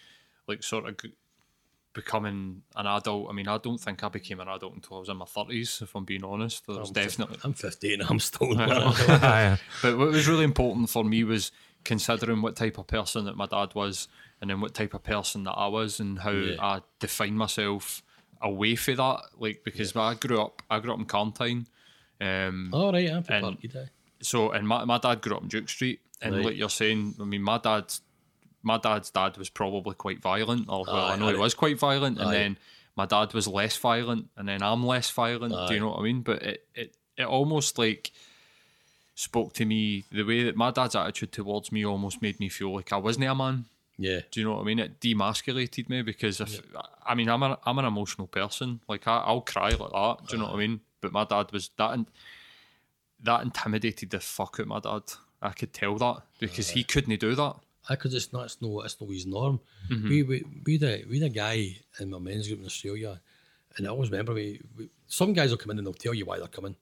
[0.46, 1.12] like sort of g-
[1.92, 3.28] becoming an adult.
[3.28, 5.80] I mean, I don't think I became an adult until I was in my thirties.
[5.82, 7.38] If I'm being honest, there was definitely.
[7.42, 8.58] I'm 15 and I'm still.
[8.58, 9.58] Aye.
[9.82, 11.50] But what was really important for me was
[11.84, 14.06] considering what type of person that my dad was,
[14.40, 16.56] and then what type of person that I was, and how Yeah.
[16.60, 18.02] I define myself
[18.40, 19.20] away for that.
[19.38, 21.66] Like because when I grew up, I grew up in Carntyne.
[22.20, 23.86] Um, All right, I'm And- Parky Day.
[24.20, 26.44] so and my, my dad grew up in Duke Street and Right.
[26.44, 28.02] like you're saying I mean my dad's
[28.62, 31.78] my dad's dad was probably quite violent or well Aye, I know he was quite
[31.78, 32.58] violent and then
[32.96, 36.02] my dad was less violent and then I'm less violent do you know what I
[36.02, 38.10] mean but it, it it almost like
[39.14, 42.74] spoke to me the way that my dad's attitude towards me almost made me feel
[42.74, 43.64] like I wasn't a man
[43.98, 44.20] Yeah.
[44.30, 44.78] do you know what I mean?
[44.78, 46.60] It demasculated me because if
[47.06, 48.80] I mean I'm an I'm an emotional person.
[48.88, 50.16] Like I, I'll cry like that.
[50.28, 50.80] Do you know what I mean?
[51.00, 52.06] But my dad was that and
[53.22, 55.02] that intimidated the fuck out of my dad.
[55.42, 57.56] I could tell that because he couldn't do that.
[57.88, 59.60] I because it's not, it's no, it's no his norm.
[59.90, 60.08] Mm-hmm.
[60.08, 63.20] We, we, we, had a, we had a guy in my men's group in Australia,
[63.76, 66.26] and I always remember we, we, some guys will come in and they'll tell you
[66.26, 66.76] why they're coming,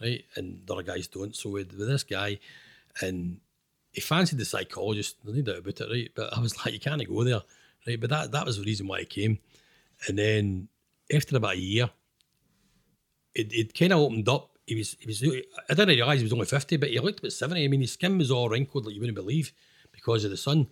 [0.00, 0.24] right?
[0.36, 1.34] And the other guys don't.
[1.34, 2.38] So with, with this guy,
[3.00, 3.38] and
[3.92, 6.10] he fancied the psychologist, no doubt about it, right?
[6.14, 7.42] But I was like, you can't go there,
[7.86, 8.00] right?
[8.00, 9.38] But that, that was the reason why he came.
[10.06, 10.68] And then
[11.12, 11.90] after about a year,
[13.36, 14.50] it, it kind of opened up.
[14.66, 17.32] He was, he was, I didn't realise he was only 50, but he looked about
[17.32, 17.64] 70.
[17.64, 19.52] I mean, his skin was all wrinkled like you wouldn't believe
[19.92, 20.58] because of the sun.
[20.58, 20.68] And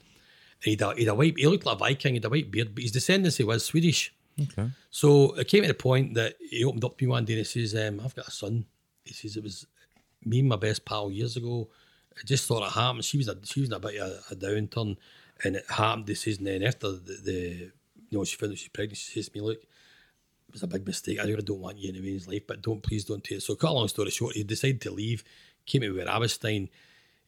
[0.62, 2.82] he'd a, he'd a white, he looked like a Viking, he'd a white beard, but
[2.82, 4.12] his descendancy was Swedish.
[4.40, 4.68] Okay.
[4.90, 7.46] So it came to the point that he opened up to me one day and
[7.46, 8.64] he says, um, I've got a son.
[9.04, 9.66] He says, it was
[10.24, 11.68] me and my best pal years ago.
[12.16, 13.04] I just thought of happened.
[13.04, 14.96] She was a, she was in a bit of a, a downturn
[15.44, 16.08] and it happened.
[16.08, 17.70] He says, and then after the, the,
[18.10, 19.58] you know, she found out she's pregnant, she says to me, look,
[20.54, 21.20] was a big mistake.
[21.20, 23.42] I don't want you in anyone's life, but don't please don't take it.
[23.42, 25.22] So cut a long story short, he decided to leave,
[25.66, 26.70] came to where I was staying.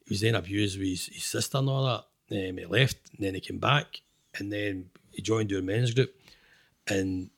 [0.05, 2.05] He was then abused with his, his sister and all that.
[2.49, 4.01] Um, he left, and then he came back,
[4.35, 6.13] and then he joined our men's group,
[6.87, 7.29] and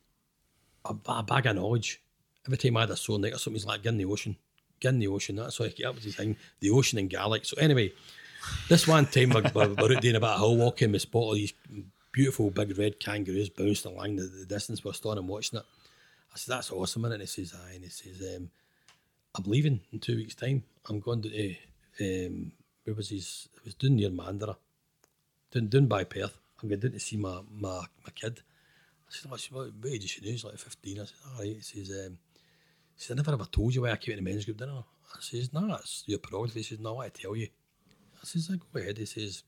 [0.85, 2.01] a, a bag of knowledge.
[2.45, 4.37] Every time I had a sore neck or something, he's like, get in the ocean.
[4.79, 5.35] Get in the ocean.
[5.35, 6.37] That's why that was his thing.
[6.61, 7.45] The ocean and Gaelic.
[7.45, 7.91] So anyway,
[8.69, 11.21] this one time we're, we're, we're out doing a bit of hill walking, we spot
[11.21, 11.53] all these
[12.11, 14.83] beautiful big red kangaroos bouncing along the, the distance.
[14.83, 15.65] We're standing watching it.
[16.39, 18.49] I said, that's awesome, and he says, aye, and he says, um,
[19.35, 20.63] I'm leaving in two weeks' time.
[20.87, 21.55] I'm going to,
[21.99, 22.53] um,
[22.85, 24.55] where was his, it was down near Mandurah,
[25.51, 26.39] down, down by Perth.
[26.61, 28.39] I'm going down to see my, my, my kid.
[29.09, 30.31] I said, what, what age is she now?
[30.31, 30.99] He's like 15.
[30.99, 31.55] I said, all right.
[31.55, 32.17] He says, um,
[32.95, 34.83] he said, I never ever told you why I came in the men's group dinner.
[35.13, 36.55] I says, no, that's your prerogative.
[36.55, 37.49] He says, no, I tell you.
[38.21, 38.97] I says, go ahead.
[38.97, 39.43] He says,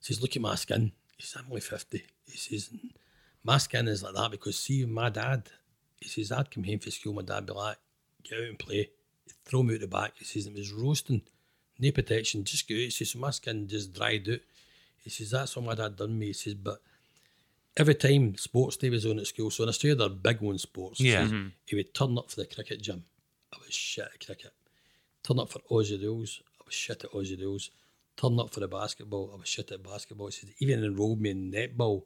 [0.00, 0.92] he says, look at my skin.
[1.16, 2.04] He says, I'm only 50.
[2.26, 2.70] He says,
[3.44, 5.48] my skin is like that because see, my dad,
[6.00, 7.76] he says, I'd come home from school, my dad be like,
[8.22, 8.90] get out and play.
[9.24, 10.12] He'd throw me out the back.
[10.16, 11.22] He says, it was roasting,
[11.78, 12.78] no protection, just go out.
[12.78, 14.40] He says, so my skin just dried out.
[15.02, 16.26] He says, that's what my dad done me.
[16.26, 16.82] He says, but
[17.76, 21.00] every time sports day was on at school, so in Australia they're big on sports.
[21.00, 21.22] Yeah.
[21.22, 21.48] Says, mm-hmm.
[21.64, 23.04] he would turn up for the cricket gym.
[23.52, 24.52] I was shit at cricket.
[25.22, 26.42] Turn up for Aussie rules.
[26.60, 27.70] I was shit at Aussie rules.
[28.16, 29.30] Turn up for the basketball.
[29.32, 30.26] I was shit at basketball.
[30.26, 32.04] He says, even enrolled me in netball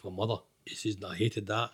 [0.00, 0.36] for mother.
[0.68, 1.70] He says, I hated that.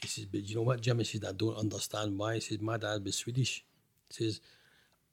[0.00, 0.98] He says, but you know what, Jim?
[0.98, 2.34] He says, I don't understand why.
[2.34, 3.64] He says, my dad was Swedish.
[4.08, 4.40] He says,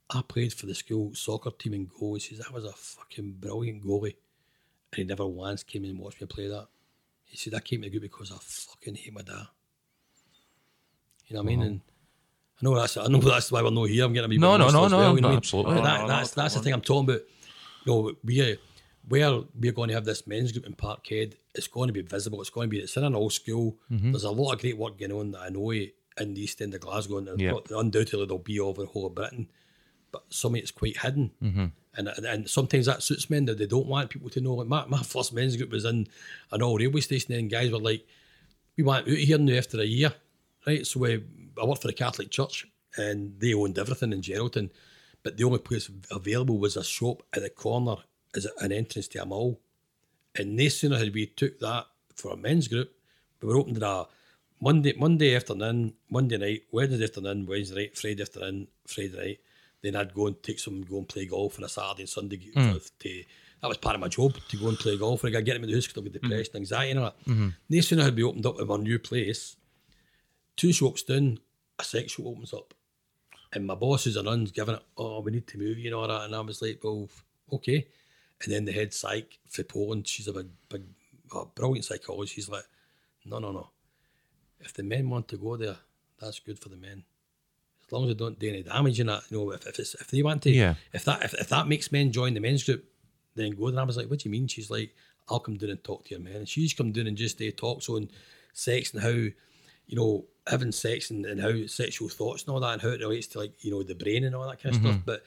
[0.10, 2.16] I played for the school soccer team in goal.
[2.16, 4.16] He says, I was a fucking brilliant goalie.
[4.92, 6.68] And he never once came and watched me play that.
[7.26, 9.48] He said, I came to the group because I fucking hate my dad.
[11.28, 11.60] You know what I mean?
[11.60, 11.68] Uh-huh.
[11.68, 11.82] And
[12.62, 14.04] I know that's I know that's why we're not here.
[14.04, 15.28] I'm getting a wee No, bit no, no, as no, you know no, what I
[15.30, 15.38] mean?
[15.38, 15.76] absolutely.
[15.76, 17.22] No, that, no, that's no, that's the thing I'm talking about.
[17.86, 18.58] You know, we
[19.08, 22.40] where we're going to have this men's group in Parkhead, it's going to be visible.
[22.42, 23.78] It's going to be it's in an old school.
[23.92, 24.12] Mm-hmm.
[24.12, 26.74] There's a lot of great work going on that I know in the East End
[26.74, 27.54] of Glasgow, and Yeah.
[27.72, 29.50] undoubtedly there'll be over the whole of Britain.
[30.12, 31.66] But some of it's quite hidden, Mm-hmm.
[31.96, 34.56] and, and and sometimes that suits men that they don't want people to know.
[34.56, 36.08] Like my, my first men's group was in
[36.52, 38.06] an old railway station, and guys were like,
[38.78, 40.14] "We want out here now after a year,
[40.68, 41.24] right?" So we,
[41.60, 44.70] I worked for the Catholic Church, and they owned everything in Geraldton,
[45.24, 47.96] but the only place available was a shop at the corner
[48.36, 49.60] as an entrance to a mall.
[50.36, 52.92] And no sooner had we took that for a men's group,
[53.42, 54.08] we were opened a
[54.62, 59.40] Monday Monday afternoon, Monday night, Wednesday afternoon, Wednesday night, Friday afternoon, Friday night.
[59.82, 62.38] Then I'd go and take some, go and play golf on a Saturday and Sunday.
[62.54, 62.74] Hmm.
[62.74, 63.24] for- To,
[63.62, 65.24] that was part of my job to go and play golf.
[65.24, 66.30] I got get him in the house because I've got hmm.
[66.30, 67.32] depression, anxiety, and all that.
[67.32, 67.50] Mm-hmm.
[67.70, 69.56] No sooner had we opened up in our new place,
[70.56, 71.40] two shops down,
[71.80, 72.74] a sex shop opens up.
[73.54, 76.08] And my bosses are uns giving it, oh, we need to move you and all
[76.08, 76.26] that.
[76.26, 77.10] And I was like, well,
[77.52, 77.88] okay.
[78.44, 80.84] And then the head psych for Poland, she's a big, big,
[81.56, 82.36] brilliant psychologist.
[82.36, 82.64] She's like,
[83.26, 83.70] no, no, no.
[84.60, 85.78] If the men want to go there,
[86.20, 87.04] that's good for the men.
[87.86, 89.96] As long as they don't do any damage in that, you know, if, if, it's,
[89.96, 90.76] if they want to, Yeah.
[90.94, 92.86] if that if, if that makes men join the men's group,
[93.36, 93.82] then go there.
[93.82, 94.48] I was like, what do you mean?
[94.48, 94.96] She's like,
[95.30, 96.36] I'll come down and talk to your men.
[96.38, 98.10] And she's come down and just uh, talks on
[98.54, 99.34] sex and how, you
[99.92, 103.28] know, having sex and, and how sexual thoughts and all that and how it relates
[103.28, 104.98] to like, you know, the brain and all that kind of stuff.
[105.06, 105.24] But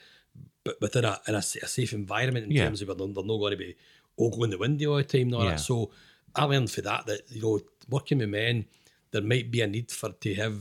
[0.65, 2.65] but within a, in a, a safe environment in Yeah.
[2.65, 3.75] terms of they're, they're not going to be
[4.19, 5.51] ogling the window all the time and all Yeah.
[5.51, 5.59] that.
[5.59, 5.91] So
[6.35, 7.59] I learned for that that, you know,
[7.89, 8.65] working with men,
[9.11, 10.55] there might be a need for to have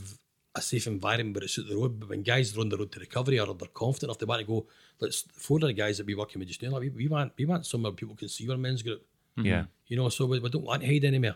[0.54, 1.98] a safe environment, but it's at the road.
[1.98, 4.40] But when guys are on the road to recovery or they're confident enough, they want
[4.42, 4.66] to go.
[5.00, 6.68] Let's four of the guys that we working with just now.
[6.70, 9.02] Like we, we want we want somewhere people can see our men's group.
[9.36, 9.64] Yeah.
[9.88, 11.34] You know, so we, we don't want to hide anymore.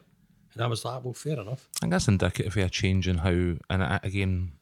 [0.55, 1.69] And I was like, well, fair enough.
[1.77, 4.53] I think that's indicative of a change in how, and uh, again,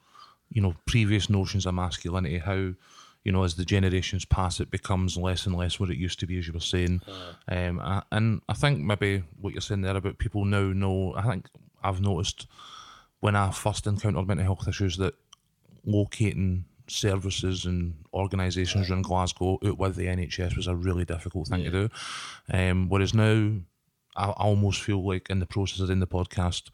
[0.51, 2.73] you know, previous notions of masculinity, how,
[3.27, 6.27] you know, as the generations pass, it becomes less and less what it used to
[6.29, 7.03] be, as you were saying.
[7.49, 11.23] Um, I- and I think maybe what you're saying there about people now know, I
[11.23, 11.49] think
[11.83, 12.47] I've noticed
[13.19, 15.15] when I first encountered mental health issues that
[15.85, 21.65] locating services and organisations in Glasgow out with the NHS was a really difficult thing
[21.65, 21.89] to do.
[22.53, 23.57] Um, whereas now,
[24.15, 26.71] I, I almost feel like in the process of doing the podcast,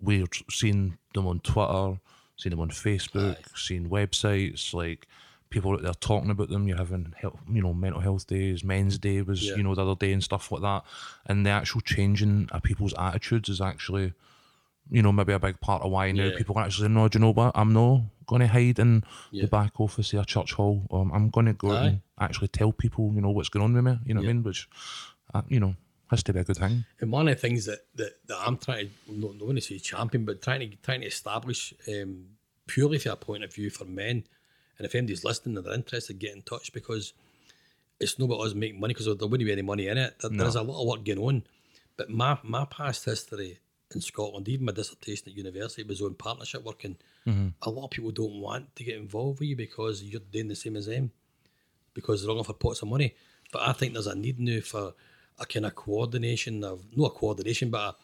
[0.00, 1.98] we're seeing them on Twitter,
[2.36, 5.08] seeing them on Facebook, seeing websites, like
[5.54, 6.66] people out there talking about them.
[6.68, 8.62] You're having, health, you know, mental health days.
[8.64, 9.56] Men's Day was, Yeah.
[9.56, 10.84] you know, the other day and stuff like that.
[11.26, 14.12] And the actual changing of people's attitudes is actually,
[14.90, 16.36] you know, maybe a big part of why now Yeah.
[16.36, 17.52] people are actually, no, do you know what?
[17.54, 19.42] I'm not going to hide in Yeah.
[19.42, 20.86] the back office of a church hall.
[20.90, 21.86] Um, I'm going to go out Aye.
[21.86, 23.98] and actually tell people, you know, what's going on with me.
[24.04, 24.42] You know what I mean?
[24.42, 24.68] Which,
[25.32, 25.76] uh, you know,
[26.10, 26.84] has to be a good thing.
[27.00, 29.62] And one of the things that, that, that I'm trying to, not, not want to
[29.62, 32.26] say champion, but trying to trying to establish um,
[32.66, 34.24] purely from a point of view for men.
[34.78, 37.12] And if anybody's listening and they're interested, get in touch because
[38.00, 40.16] it's not about us making money because there wouldn't be any money in it.
[40.20, 41.44] There, There's a lot of work going on.
[41.96, 43.58] But my, my past history
[43.94, 46.96] in Scotland, even my dissertation at university was on partnership working.
[47.26, 47.48] Mm-hmm.
[47.62, 50.56] A lot of people don't want to get involved with you because you're doing the
[50.56, 51.12] same as them
[51.94, 53.14] because they're looking for pots of money.
[53.52, 54.94] But I think there's a need now for
[55.38, 57.96] a kind of coordination of not a coordination, but a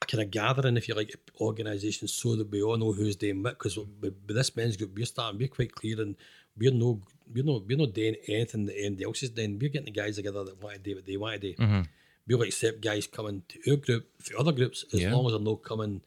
[0.00, 3.58] kind of gathering, if you like, organisations so that we all know who's doing what.
[3.58, 6.16] Because with, this men's group, we're starting, we're quite clear, and
[6.56, 9.58] we're no, we're no, we're not doing anything that anybody else is doing.
[9.58, 11.62] We're getting the guys together that want to do what they want to do.
[11.62, 11.80] Mm-hmm.
[12.28, 15.14] We'll accept guys coming to our group for other groups as Yeah.
[15.14, 16.02] long as they're not coming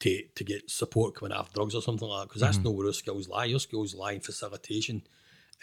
[0.00, 2.28] to to get support coming after drugs or something like that.
[2.28, 2.68] Because that's mm-hmm.
[2.68, 3.44] not where our skills lie.
[3.46, 5.02] Your skills lie in facilitation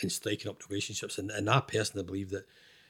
[0.01, 1.17] and striking up relationships.
[1.17, 2.45] And, and I personally believe that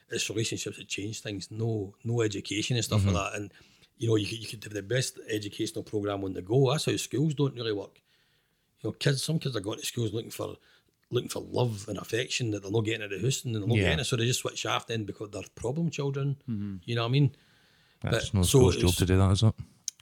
[0.09, 3.34] it's relationships that change things, no no education and stuff like mm-hmm.
[3.34, 3.36] that.
[3.36, 3.51] And
[3.97, 6.71] you know, you could, you could have the best educational program on the go.
[6.71, 8.01] That's how schools don't really work.
[8.81, 10.55] You know, kids, some kids are going to schools looking for
[11.11, 13.77] looking for love and affection that they're not getting at the house and they're not
[13.77, 13.83] Yeah.
[13.83, 16.35] getting it, so they just switch off then because they're problem children.
[16.49, 16.77] Mm-hmm.
[16.83, 17.35] You know what I mean?
[18.01, 19.53] That's But- no so job to do that, is it?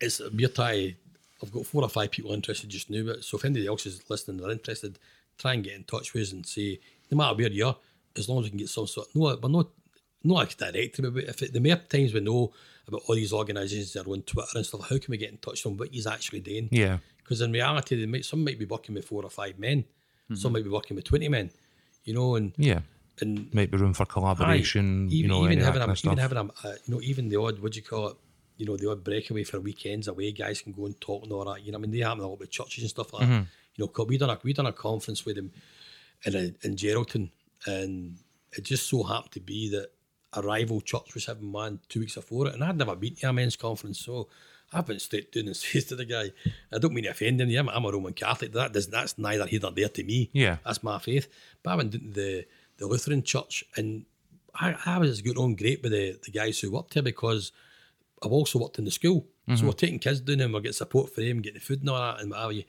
[0.01, 0.95] it's we're trying.
[1.43, 4.01] I've got four or five people interested just now, but so if anybody else is
[4.09, 4.97] listening, they're interested,
[5.37, 6.79] try and get in touch with us and say,
[7.11, 7.77] no matter where you are,
[8.15, 9.07] as long as we can get some sort.
[9.13, 9.67] No, we're not
[10.23, 12.51] not like directory, but if it, the more times we know
[12.87, 15.37] about all these organisations that are on Twitter and stuff, how can we get in
[15.37, 15.77] touch with them?
[15.77, 16.69] What he's actually doing?
[16.71, 16.99] Yeah.
[17.17, 19.85] Because in reality, they might, some might be working with four or five men,
[20.35, 21.51] some might be working with twenty men,
[22.05, 22.81] you know, and Yeah.
[23.21, 26.11] and Might be room for collaboration, Aye, you know, even having a, stuff.
[26.13, 28.17] even having a, uh, you know, even the odd, what do you call it?
[28.57, 31.45] You know, the odd breakaway for weekends away, guys can go and talk and all
[31.45, 31.63] that.
[31.63, 33.31] You know, I mean, they happen a lot with churches and stuff like Mm-hmm.
[33.31, 33.47] that.
[33.75, 35.51] You know, 'cause we done a we done a conference with them
[36.25, 37.29] in a, in Geraldton,
[37.65, 38.17] and
[38.57, 39.89] it just so happened to be that
[40.35, 43.29] a rival church was having one two weeks before it, and I'd never been to
[43.29, 44.27] a men's conference, so
[44.73, 46.31] I went straight down and says to the guy,
[46.71, 48.53] I don't mean to offend him, I'm, I'm a Roman Catholic.
[48.53, 50.29] That does that's neither here nor there to me.
[50.33, 50.57] Yeah.
[50.65, 51.27] That's my faith.
[51.61, 52.45] But I went down to the,
[52.77, 54.05] the Lutheran church and
[54.55, 57.51] I, I was getting on great with the, the guys who worked here because
[58.23, 59.25] I've also worked in the school.
[59.55, 61.89] So we're taking kids down and we're getting support for them, getting the food and
[61.89, 62.63] all that and what have you.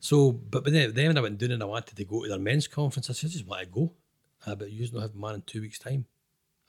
[0.00, 2.28] So, but, but then, then when I went down and I wanted to go to
[2.28, 3.92] their men's conference, I said, I just want to go.
[4.46, 6.04] Uh, but you don't have man in two weeks' time.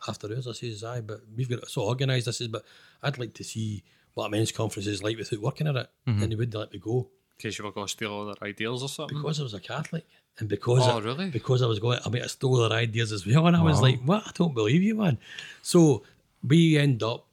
[0.07, 2.27] After ours, I says, aye, but we've got it so organised.
[2.27, 2.63] I says, but
[3.03, 3.83] I'd like to see
[4.13, 5.89] what a men's conference is like without working at it.
[6.05, 8.35] And they wouldn't let me go In case you were going to steal all their
[8.41, 9.17] ideals or something.
[9.17, 10.05] because I was a Catholic
[10.39, 11.29] and because Oh, I, really?
[11.29, 13.81] because I was going, I mean, I stole their ideas as well, and I was
[13.81, 14.23] like, "What?
[14.25, 15.17] I don't believe you, man."
[15.61, 16.03] So
[16.47, 17.25] we end up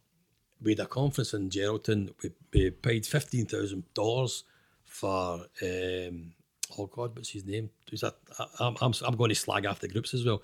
[0.61, 2.13] with a conference in Geraldton.
[2.23, 4.43] We, we paid fifteen thousand dollars
[4.85, 6.33] for um,
[6.79, 7.71] oh god, what's his name?
[7.89, 10.43] He's a, I, I'm, I'm I'm going to slag off the groups as well.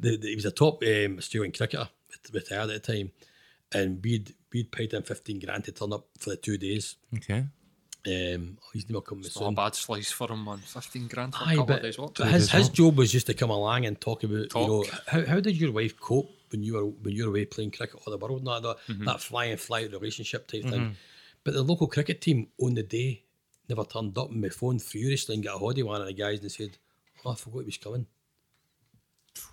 [0.00, 1.88] The, the, he was a top um, Australian cricketer,
[2.32, 3.10] retired at the time,
[3.72, 6.96] and we'd we'd paid him fifteen grand to turn up for the two days.
[7.16, 7.44] Okay.
[8.06, 10.58] Um, oh, his name will come Not a bad slice for him, man.
[10.58, 12.14] 15 grand for a couple but, of days work.
[12.16, 12.72] but his, his work.
[12.72, 15.02] job was just to come along and talk about you know Talk.
[15.08, 18.00] how, how did your wife cope when you were when you were away playing cricket
[18.06, 19.04] all the world and that that, Mm-hmm.
[19.04, 20.96] that fly and fly relationship type thing.
[21.44, 23.24] But the local cricket team on the day
[23.68, 26.14] never turned up and my phone furiously and got a hold of one of the
[26.14, 26.78] guys and said,
[27.24, 28.06] Oh, I forgot he was coming.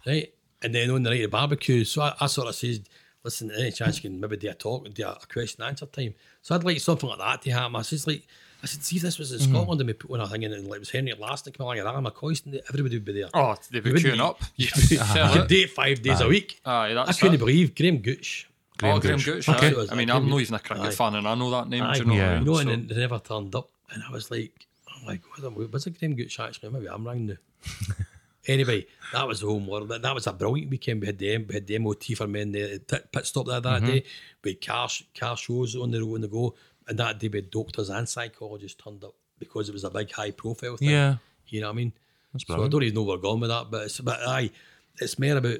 [0.05, 0.33] Right.
[0.61, 2.87] And then on the night of the barbecue, so I, I sort of said,
[3.23, 5.69] Listen, any chance you can maybe do a talk and do a, a question and
[5.71, 6.13] answer time.
[6.43, 7.75] So I'd like something like that to happen.
[7.75, 8.27] I said like
[8.61, 9.53] I said, see if this was in mm-hmm.
[9.53, 11.79] Scotland and we put one a thing in and like it was Henrik Larsson coming
[11.79, 13.29] along and Alan McCoy, and everybody would be there.
[13.33, 14.41] Oh, they be You wouldn't queuing up.
[14.55, 15.47] You You sell could it.
[15.47, 16.61] do it five days a week.
[16.65, 17.39] Aye, that's I that's couldn't it.
[17.39, 18.49] believe Graham Gooch.
[18.83, 19.25] Oh, Graham Gooch.
[19.25, 19.49] Gooch.
[19.49, 19.73] Okay.
[19.75, 19.85] aye.
[19.91, 20.91] I mean, I'm not even a cricket Aye.
[20.91, 21.83] fan, and I know that name.
[21.83, 22.13] Aye, do you know?
[22.13, 22.39] Yeah.
[22.39, 23.69] you know, So- and they never turned up.
[23.91, 26.69] And I was like, oh my God, was it Graham Gooch actually?
[26.69, 27.35] Maybe I'm wrong now.
[28.47, 29.89] anyway, that was the home world.
[29.89, 31.01] That, that was a brilliant weekend.
[31.01, 33.81] We had the, we had the MOT for men there, pit, pit stop there that
[33.81, 33.91] mm-hmm.
[33.91, 34.03] day.
[34.43, 36.55] We had car, car shows on the road on the go.
[36.87, 40.11] And that day we had doctors and psychologists turned up because it was a big
[40.11, 40.89] high profile thing.
[40.89, 41.15] Yeah.
[41.47, 41.93] You know what I mean?
[42.33, 44.51] That's So I don't even know where we're going with that, but it's but aye,
[44.99, 45.59] it's more about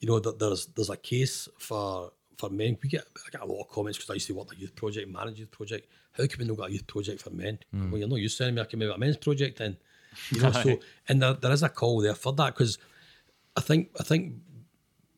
[0.00, 2.78] you know that there's there's a case for for men.
[2.82, 4.74] We get I get a lot of comments because I used to work a youth
[4.74, 5.88] project, manage youth project.
[6.12, 7.58] How can we not got a youth project for men?
[7.74, 7.90] Mm.
[7.90, 8.60] Well, you're not used to me.
[8.60, 9.76] I can make a men's project then.
[10.30, 12.78] You know, so and there, there is a call there for that because
[13.56, 14.34] I think I think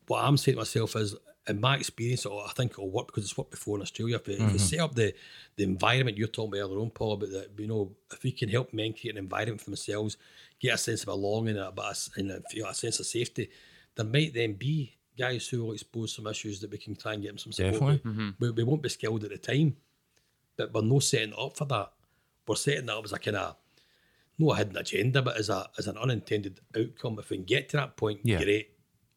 [0.07, 1.15] what I'm saying to myself is,
[1.47, 4.15] in my experience, or I think it'll work because it's worked before in Australia.
[4.15, 4.57] If we, if we mm-hmm.
[4.57, 5.13] set up the,
[5.55, 8.49] the environment you're talking about earlier on, Paul, about that, you know, if we can
[8.49, 10.17] help men create an environment for themselves,
[10.59, 13.49] get a sense of belonging and a, and a, feel a sense of safety,
[13.95, 17.21] there might then be guys who will expose some issues that we can try and
[17.21, 17.73] get them some support.
[17.73, 18.01] Definitely.
[18.03, 18.15] with.
[18.15, 18.29] Mm-hmm.
[18.39, 19.75] We, we won't be skilled at the time,
[20.55, 21.91] but we're not setting it up for that.
[22.47, 23.55] We're setting that up as a kind of
[24.39, 27.19] not a hidden agenda, but as a as an unintended outcome.
[27.19, 28.43] If we can get to that point, Yeah.
[28.43, 28.69] great.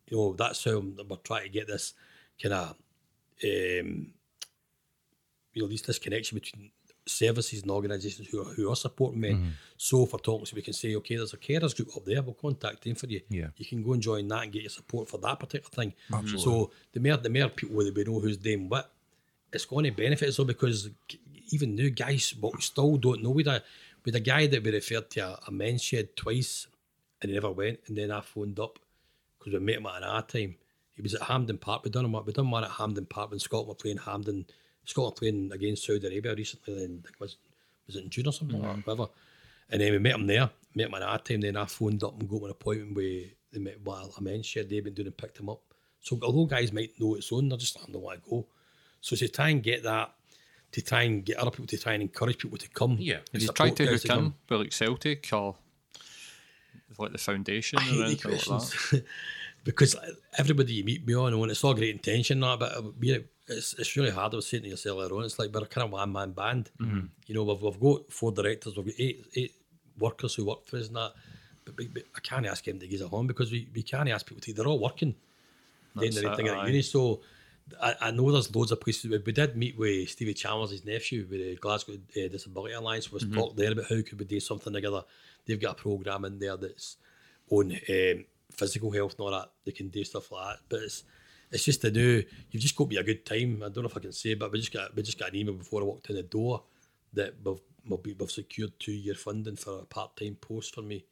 [0.09, 1.95] You know, that's how we're trying to get this
[2.41, 2.71] kind of,
[3.43, 4.13] um,
[5.53, 6.71] you know, this, this connection between
[7.07, 9.35] services and organisations who are, who are supporting men.
[9.37, 9.49] Mm-hmm.
[9.77, 12.23] So for talks, we can say, okay, there's a carers group up there.
[12.23, 13.21] We'll contact them for you.
[13.29, 13.49] Yeah.
[13.57, 15.95] You can go and join that and get your support for that particular thing.
[16.13, 16.43] Absolutely.
[16.43, 18.93] So the more the more people that we know who's doing what
[19.53, 20.91] it's going to benefit us though because
[21.53, 23.39] even new guys but we still don't know.
[23.39, 23.63] A
[24.07, 26.67] with a guy that we referred to a, a men's shed twice
[27.21, 28.79] and he never went, and then I phoned up
[29.39, 30.55] because we met him at an hour time.
[30.95, 31.85] He was at Hampden Park.
[31.85, 32.11] We done.
[32.25, 34.47] We done one at Hampden Park when Scotland were playing Hampden.
[34.85, 36.75] Scotland were playing against Saudi Arabia recently.
[36.75, 37.37] Then I think it was
[37.87, 38.87] was it in June or something or mm.
[38.87, 39.11] whatever.
[39.69, 40.49] And then we met him there.
[40.75, 41.41] Met him at an hour time.
[41.41, 44.71] Then I phoned up and got an appointment with they met well, a men's shed
[44.71, 45.61] they've been doing and picked him up.
[46.01, 48.47] So although guys might know it's on, they're just I don't want to go.
[49.01, 50.15] So to try and get that,
[50.77, 52.99] to try and get other people to try and encourage people to come.
[53.01, 53.21] Yeah.
[53.33, 55.57] Have you tried to hook in with like Celtic or
[56.99, 59.05] like the foundation I hate the like
[59.65, 59.97] because
[60.37, 62.77] everybody you meet me on, and it's all great intention, that, but
[63.49, 64.35] it's it's really hard.
[64.35, 66.33] I was saying to yourself earlier on, it's like we're a kind of one man
[66.33, 66.71] band.
[66.79, 67.07] Mm-hmm.
[67.27, 69.55] You know, we've, we've got four directors, we've got eight eight
[69.99, 71.13] workers who work for us and that.
[71.65, 74.11] But, but, but I can't ask them to give a home because we, we can't
[74.11, 74.53] ask people to.
[74.53, 75.15] They're all working.
[75.97, 76.83] Doing That's their it, thing at uni.
[76.83, 77.23] So
[77.83, 79.11] I, I know there's loads of places.
[79.11, 83.11] We, we did meet with Stevie Chalmers, his nephew, with the Glasgow uh, Disability Alliance.
[83.11, 83.35] We was Mm-hmm.
[83.35, 85.03] talked there about how could we do something together.
[85.47, 86.97] They've got a programme in there that's
[87.51, 89.51] on um, physical health and all that.
[89.65, 90.61] They can do stuff like that.
[90.69, 91.05] But it's
[91.51, 92.23] it's just to do.
[92.51, 93.63] You've just got to be a good time.
[93.65, 95.37] I don't know if I can say, but we just got we just got an
[95.37, 96.65] email before I walked in the door
[97.13, 100.83] that we've we'll be, we've secured two year funding for a part time post for
[100.83, 101.05] me.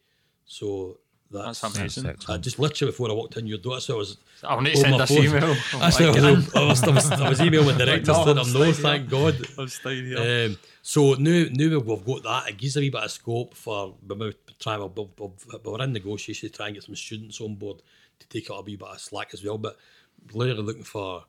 [0.45, 0.99] So
[1.31, 2.03] that's, That's amazing.
[2.03, 2.29] That's.
[2.29, 4.17] I just literally before I walked in your door, so I was.
[4.43, 5.25] I'll need to send my this phone.
[5.25, 5.55] email.
[5.79, 8.27] That's what I was, I was, I was, I was emailing the directors, No, I'm
[8.27, 8.71] them know.
[8.71, 9.35] staying Thank God.
[9.57, 10.45] I'm staying here.
[10.49, 12.49] Um, so now, now we've got that.
[12.49, 14.77] It gives a wee bit of scope for we might try.
[14.77, 15.29] We're, we're,
[15.63, 17.81] we're in negotiations to try and get some students on board
[18.19, 19.57] to take out a wee bit of slack as well.
[19.57, 19.77] But
[20.31, 21.25] literally looking for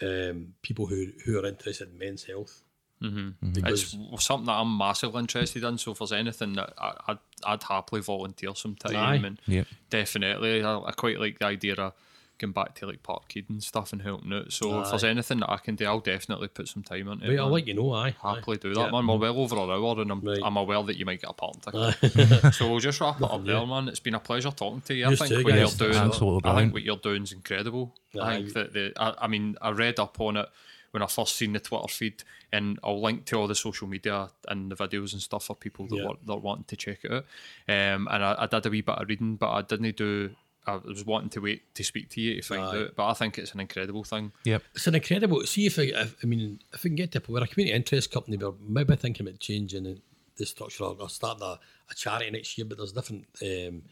[0.00, 2.62] um, people who who are interested in men's health.
[3.02, 3.50] Mm-hmm.
[3.50, 5.76] Because it's something that I'm massively interested in.
[5.78, 9.26] So if there's anything that I, I'd, I'd happily volunteer some time, Aye.
[9.26, 9.66] and Yep.
[9.90, 11.92] definitely, I, I quite like the idea of
[12.38, 14.52] going back to like Parkhead and stuff and helping out.
[14.52, 17.34] So if there's anything that I can do, I'll definitely put some time into right,
[17.34, 17.38] it.
[17.38, 17.92] I'll let you know.
[17.92, 18.60] Aye, happily aye.
[18.62, 19.06] do that, man.
[19.06, 20.40] We're well over an hour, and I'm, Right.
[20.42, 22.54] I'm aware that you might get a parking ticket.
[22.54, 23.86] so we'll just wrap it up there, man.
[23.88, 25.06] It's been a pleasure talking to you.
[25.06, 25.74] I think too, what you're guys.
[25.76, 27.94] doing, Absolutely I think what you're doing is incredible.
[28.20, 30.48] I think that the, I, I mean, I read up on it
[30.92, 34.28] when I first seen the Twitter feed, and I'll link to all the social media
[34.48, 36.04] and the videos and stuff for people that Yeah.
[36.06, 37.24] want that are wanting to check it out.
[37.68, 40.30] Um, and I, I did a wee bit of reading, but I didn't do.
[40.64, 42.80] I was wanting to wait to speak to you to find Aye.
[42.82, 44.30] out, but I think it's an incredible thing.
[44.44, 44.62] Yep.
[44.76, 45.40] It's an incredible.
[45.44, 47.48] See if I, if, I mean, if we can get to a point where a
[47.48, 49.98] community interest company, we're maybe thinking about changing the,
[50.36, 51.58] the structure or, or starting a,
[51.90, 52.64] a charity next year.
[52.64, 53.82] But there's different um,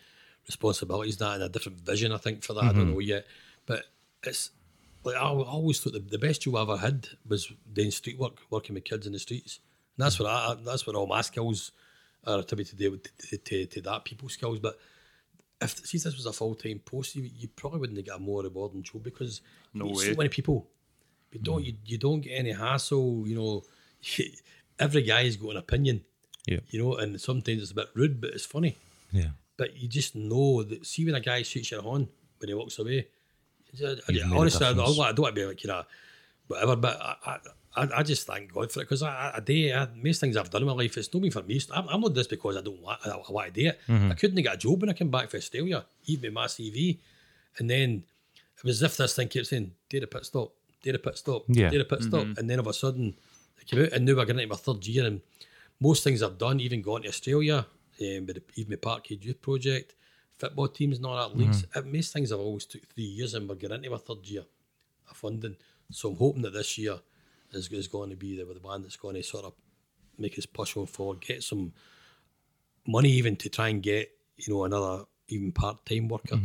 [0.46, 2.12] responsibilities that and a different vision.
[2.12, 2.64] I think for that.
[2.64, 3.26] I don't know yet,
[3.66, 3.84] but
[4.22, 4.50] it's
[5.04, 8.38] like I, always thought the, the best job I ever had was doing street work,
[8.50, 9.60] working with kids in the streets.
[9.96, 10.24] And that's mm.
[10.24, 11.72] what I, that's what all my skills
[12.26, 14.58] are attributed to, to, to, to that people skills.
[14.58, 14.78] But
[15.60, 18.18] if see if this was a full time post, you, you probably wouldn't get a
[18.18, 19.40] more rewarding job because
[19.72, 20.04] No you meet way.
[20.06, 20.68] so many people.
[21.32, 21.66] You don't mm.
[21.66, 23.24] you, you don't get any hassle.
[23.26, 23.62] You know,
[24.78, 26.04] every guy's got an opinion.
[26.46, 26.60] Yeah.
[26.68, 28.76] You know, and sometimes it's a bit rude, but it's funny.
[29.12, 29.30] Yeah.
[29.56, 30.86] But you just know that.
[30.86, 32.08] See when a guy shoots your horn
[32.38, 33.08] when he walks away.
[33.82, 34.96] I, I- You've made a honestly, I don't, I difference.
[35.16, 35.82] don't want to be like you know,
[36.48, 36.76] whatever.
[36.76, 37.38] But I, I,
[37.76, 39.72] I, I just thank God for it because I, I, I do.
[39.74, 41.60] I, most things I've done in my life, it's not been for me.
[41.72, 42.98] I'm, I'm not this because I don't want.
[43.06, 43.80] I, I want to do it.
[43.88, 44.10] Mm-hmm.
[44.10, 46.98] I couldn't get a job when I came back for Australia, even with my CV,
[47.58, 48.02] and then
[48.58, 50.52] it was as if this thing kept saying, "Do the pit stop,
[50.82, 51.70] do the pit stop, Yeah.
[51.70, 53.14] do the pit stop," and then all of a sudden
[53.60, 55.20] it came out, and now we're getting into my third year, and
[55.78, 57.58] most things I've done, even gone to Australia,
[58.02, 59.94] um, with the, even my Parkhead Youth Project,
[60.40, 61.64] football teams and all that leagues.
[61.74, 64.44] Uh, most things have always took three years, and we're getting into my third year
[65.10, 65.56] of funding.
[65.90, 66.98] So I'm hoping that this year
[67.52, 69.52] is, is going to be the, the one that's going to sort of
[70.18, 71.72] make us push on forward, get some
[72.86, 76.36] money even to try and get you know another even part time worker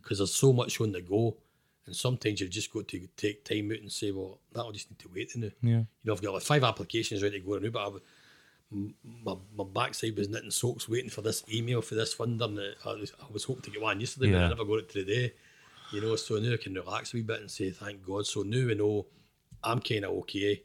[0.00, 1.36] because there's so much on the go.
[1.84, 4.98] And sometimes you've just got to take time out and say, well, that'll just need
[5.00, 5.48] to wait now.
[5.62, 5.70] Yeah.
[5.78, 8.00] You know, I've got like five applications ready to go now, but I've, m-
[8.70, 12.44] my, my backside was knitting socks waiting for this email for this funder.
[12.46, 14.88] And I was, I was hoping to get one yesterday, but I never got it
[14.90, 15.32] today.
[15.92, 18.26] You know, so now I can relax a wee bit and say, thank God.
[18.26, 19.06] So now I know
[19.62, 20.62] I'm kind of okay.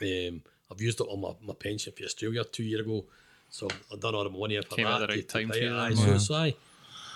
[0.00, 3.04] Um, I've used it on my, my pension for Australia two years ago.
[3.50, 5.60] So I've done all the money for Came at the right to- to time pay
[5.60, 5.68] for it.
[5.70, 6.40] you Aye, then, so yeah.
[6.42, 6.54] aye.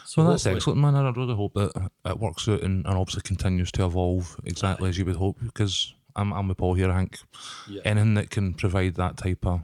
[0.07, 0.95] So Well, that's excellent, man.
[0.95, 4.97] I really hope that it works out and, and obviously continues to evolve exactly as
[4.97, 5.37] you would hope.
[5.43, 6.91] Because I'm, I'm with Paul here.
[6.91, 7.19] I think
[7.69, 7.83] Yeah.
[7.85, 9.61] anything that can provide that type of,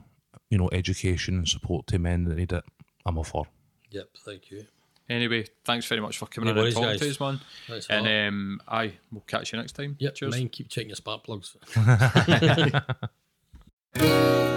[0.51, 2.65] you know, education and support to men that need it,
[3.07, 3.47] I'm all for.
[3.91, 4.67] Yep, thank you.
[5.09, 7.01] Anyway, thanks very much for coming No in and worries, talking guys.
[7.01, 7.41] to us, man.
[7.67, 8.29] Thanks And lot.
[8.29, 9.97] um, aye, we'll catch you next time.
[9.99, 10.31] Yep, Cheers.
[10.33, 11.57] mind keep checking your spark plugs.